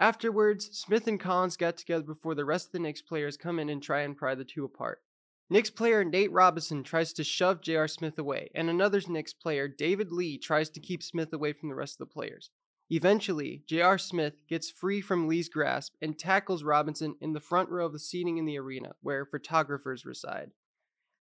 Afterwards, 0.00 0.70
Smith 0.78 1.06
and 1.08 1.20
Collins 1.20 1.56
got 1.56 1.76
together 1.76 2.04
before 2.04 2.34
the 2.34 2.44
rest 2.44 2.68
of 2.68 2.72
the 2.72 2.78
Knicks 2.78 3.02
players 3.02 3.36
come 3.36 3.58
in 3.58 3.68
and 3.68 3.82
try 3.82 4.00
and 4.02 4.16
pry 4.16 4.34
the 4.34 4.44
two 4.44 4.64
apart. 4.64 5.02
Knicks 5.50 5.70
player 5.70 6.04
Nate 6.04 6.30
Robinson 6.30 6.82
tries 6.84 7.14
to 7.14 7.24
shove 7.24 7.62
J.R. 7.62 7.88
Smith 7.88 8.18
away, 8.18 8.50
and 8.54 8.68
another 8.68 9.00
Knicks 9.08 9.32
player, 9.32 9.66
David 9.66 10.12
Lee, 10.12 10.36
tries 10.36 10.68
to 10.70 10.80
keep 10.80 11.02
Smith 11.02 11.32
away 11.32 11.54
from 11.54 11.70
the 11.70 11.74
rest 11.74 11.94
of 11.94 12.06
the 12.06 12.12
players. 12.12 12.50
Eventually, 12.90 13.62
J.R. 13.66 13.96
Smith 13.96 14.34
gets 14.46 14.70
free 14.70 15.00
from 15.00 15.26
Lee's 15.26 15.48
grasp 15.48 15.94
and 16.02 16.18
tackles 16.18 16.62
Robinson 16.62 17.16
in 17.22 17.32
the 17.32 17.40
front 17.40 17.70
row 17.70 17.86
of 17.86 17.92
the 17.92 17.98
seating 17.98 18.36
in 18.36 18.44
the 18.44 18.58
arena, 18.58 18.92
where 19.00 19.24
photographers 19.24 20.04
reside. 20.04 20.50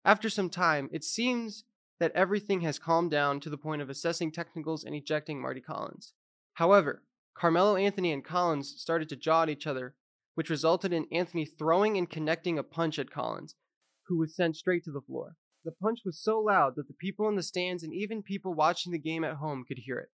After 0.06 0.30
some 0.30 0.50
time, 0.50 0.90
it 0.92 1.04
seems 1.04 1.64
that 2.00 2.12
everything 2.14 2.62
has 2.62 2.80
calmed 2.80 3.12
down 3.12 3.40
to 3.40 3.50
the 3.50 3.58
point 3.58 3.82
of 3.82 3.90
assessing 3.90 4.32
technicals 4.32 4.84
and 4.84 4.94
ejecting 4.94 5.42
Mardy 5.42 5.62
Collins. 5.62 6.14
However, 6.54 7.04
Carmelo 7.36 7.76
Anthony 7.76 8.12
and 8.12 8.24
Collins 8.24 8.76
started 8.78 9.10
to 9.10 9.16
jaw 9.16 9.44
at 9.44 9.50
each 9.50 9.66
other, 9.66 9.96
which 10.36 10.50
resulted 10.50 10.94
in 10.94 11.08
Anthony 11.12 11.46
throwing 11.46 11.98
and 11.98 12.10
connecting 12.10 12.58
a 12.58 12.64
punch 12.64 12.98
at 12.98 13.12
Collins, 13.12 13.56
who 14.12 14.18
was 14.18 14.36
sent 14.36 14.58
straight 14.58 14.84
to 14.84 14.92
the 14.92 15.00
floor. 15.00 15.38
The 15.64 15.72
punch 15.72 16.00
was 16.04 16.22
so 16.22 16.38
loud 16.38 16.76
that 16.76 16.90
the 16.90 16.94
people 16.94 17.30
in 17.30 17.38
the 17.38 17.44
stands 17.44 17.82
and 17.82 17.94
even 17.94 18.22
people 18.22 18.54
watching 18.54 18.92
the 18.92 19.00
game 19.00 19.24
at 19.24 19.36
home 19.36 19.64
could 19.66 19.78
hear 19.78 20.00
it. 20.00 20.10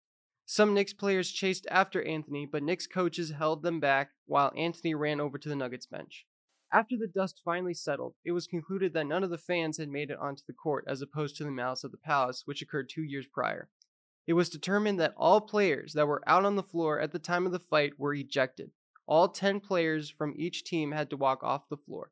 Some 0.46 0.74
Knicks 0.74 0.92
players 0.92 1.32
chased 1.32 1.66
after 1.72 2.04
Anthony, 2.04 2.46
but 2.46 2.62
Knicks 2.62 2.88
coaches 2.88 3.32
held 3.32 3.64
them 3.64 3.80
back 3.80 4.10
while 4.26 4.52
Anthony 4.58 4.94
ran 4.94 5.22
over 5.22 5.38
to 5.38 5.48
the 5.48 5.56
Nuggets 5.56 5.86
bench. 5.86 6.26
After 6.74 6.98
the 6.98 7.08
dust 7.08 7.42
finally 7.46 7.74
settled, 7.74 8.16
it 8.26 8.34
was 8.34 8.48
concluded 8.48 8.92
that 8.94 9.08
none 9.08 9.24
of 9.24 9.30
the 9.30 9.38
fans 9.38 9.78
had 9.78 9.88
made 9.88 10.12
it 10.12 10.20
onto 10.20 10.44
the 10.46 10.54
court 10.54 10.84
as 10.88 11.02
opposed 11.02 11.38
to 11.38 11.46
the 11.46 11.52
malice 11.52 11.86
of 11.86 11.92
the 11.92 11.98
palace, 11.98 12.42
which 12.44 12.62
occurred 12.62 12.90
two 12.90 13.04
years 13.04 13.28
prior. 13.34 13.70
It 14.28 14.34
was 14.34 14.50
determined 14.50 15.00
that 15.00 15.14
all 15.16 15.40
players 15.40 15.94
that 15.94 16.08
were 16.08 16.22
out 16.28 16.44
on 16.44 16.58
the 16.58 16.64
floor 16.64 17.00
at 17.00 17.14
the 17.14 17.20
time 17.20 17.46
of 17.46 17.54
the 17.54 17.60
fight 17.60 17.98
were 17.98 18.14
ejected. 18.14 18.72
All 19.08 19.30
10 19.30 19.62
players 19.62 20.10
from 20.10 20.34
each 20.36 20.66
team 20.66 20.92
had 20.92 21.10
to 21.12 21.18
walk 21.18 21.44
off 21.44 21.70
the 21.70 21.78
floor. 21.78 22.12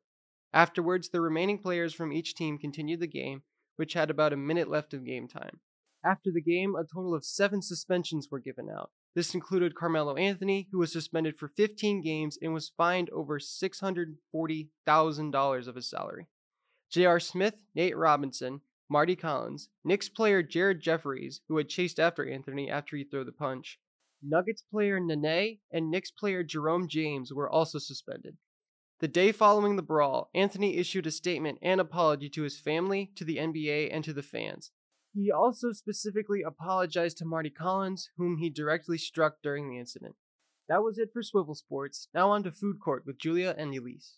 Afterwards, 0.54 1.08
the 1.08 1.20
remaining 1.20 1.58
players 1.58 1.92
from 1.92 2.12
each 2.12 2.36
team 2.36 2.58
continued 2.58 3.00
the 3.00 3.08
game, 3.08 3.42
which 3.74 3.94
had 3.94 4.08
about 4.08 4.32
a 4.32 4.36
minute 4.36 4.68
left 4.68 4.94
of 4.94 5.04
game 5.04 5.26
time. 5.26 5.58
After 6.04 6.30
the 6.30 6.40
game, 6.40 6.76
a 6.76 6.84
total 6.84 7.12
of 7.12 7.24
seven 7.24 7.60
suspensions 7.60 8.30
were 8.30 8.38
given 8.38 8.70
out. 8.70 8.92
This 9.16 9.34
included 9.34 9.74
Carmelo 9.74 10.14
Anthony, 10.14 10.68
who 10.70 10.78
was 10.78 10.92
suspended 10.92 11.36
for 11.36 11.48
15 11.48 12.02
games 12.02 12.38
and 12.40 12.54
was 12.54 12.70
fined 12.76 13.10
over 13.10 13.40
$640,000 13.40 15.66
of 15.66 15.74
his 15.74 15.90
salary. 15.90 16.28
J.R. 16.88 17.18
Smith, 17.18 17.56
Nate 17.74 17.96
Robinson, 17.96 18.60
Mardy 18.88 19.16
Collins, 19.16 19.70
Knicks 19.82 20.08
player 20.08 20.40
Jared 20.40 20.80
Jeffries, 20.80 21.40
who 21.48 21.56
had 21.56 21.68
chased 21.68 21.98
after 21.98 22.30
Anthony 22.30 22.70
after 22.70 22.96
he 22.96 23.02
threw 23.02 23.24
the 23.24 23.32
punch, 23.32 23.80
Nuggets 24.22 24.62
player 24.70 25.00
Nene, 25.00 25.58
and 25.72 25.90
Knicks 25.90 26.12
player 26.12 26.44
Jerome 26.44 26.86
James 26.86 27.32
were 27.32 27.50
also 27.50 27.80
suspended. 27.80 28.36
The 29.00 29.08
day 29.08 29.32
following 29.32 29.74
the 29.74 29.82
brawl, 29.82 30.30
Anthony 30.34 30.76
issued 30.76 31.06
a 31.06 31.10
statement 31.10 31.58
and 31.60 31.80
apology 31.80 32.28
to 32.30 32.42
his 32.42 32.58
family, 32.58 33.10
to 33.16 33.24
the 33.24 33.38
NBA, 33.38 33.88
and 33.92 34.04
to 34.04 34.12
the 34.12 34.22
fans. 34.22 34.70
He 35.12 35.32
also 35.32 35.72
specifically 35.72 36.42
apologized 36.42 37.18
to 37.18 37.24
Mardy 37.24 37.50
Collins, 37.50 38.10
whom 38.16 38.38
he 38.38 38.50
directly 38.50 38.96
struck 38.96 39.42
during 39.42 39.68
the 39.68 39.78
incident. 39.78 40.14
That 40.68 40.82
was 40.82 40.96
it 40.96 41.10
for 41.12 41.22
Swivel 41.22 41.56
Sports. 41.56 42.08
Now 42.14 42.30
on 42.30 42.44
to 42.44 42.52
Food 42.52 42.76
Court 42.78 43.04
with 43.04 43.18
Julia 43.18 43.54
and 43.58 43.74
Elise. 43.74 44.14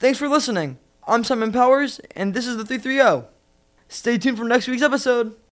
Thanks 0.00 0.18
for 0.18 0.28
listening. 0.28 0.78
I'm 1.06 1.22
Simon 1.22 1.52
Powers, 1.52 2.00
and 2.16 2.34
this 2.34 2.46
is 2.46 2.56
the 2.56 2.64
330. 2.64 3.28
Stay 3.88 4.18
tuned 4.18 4.36
for 4.36 4.44
next 4.44 4.66
week's 4.66 4.82
episode. 4.82 5.36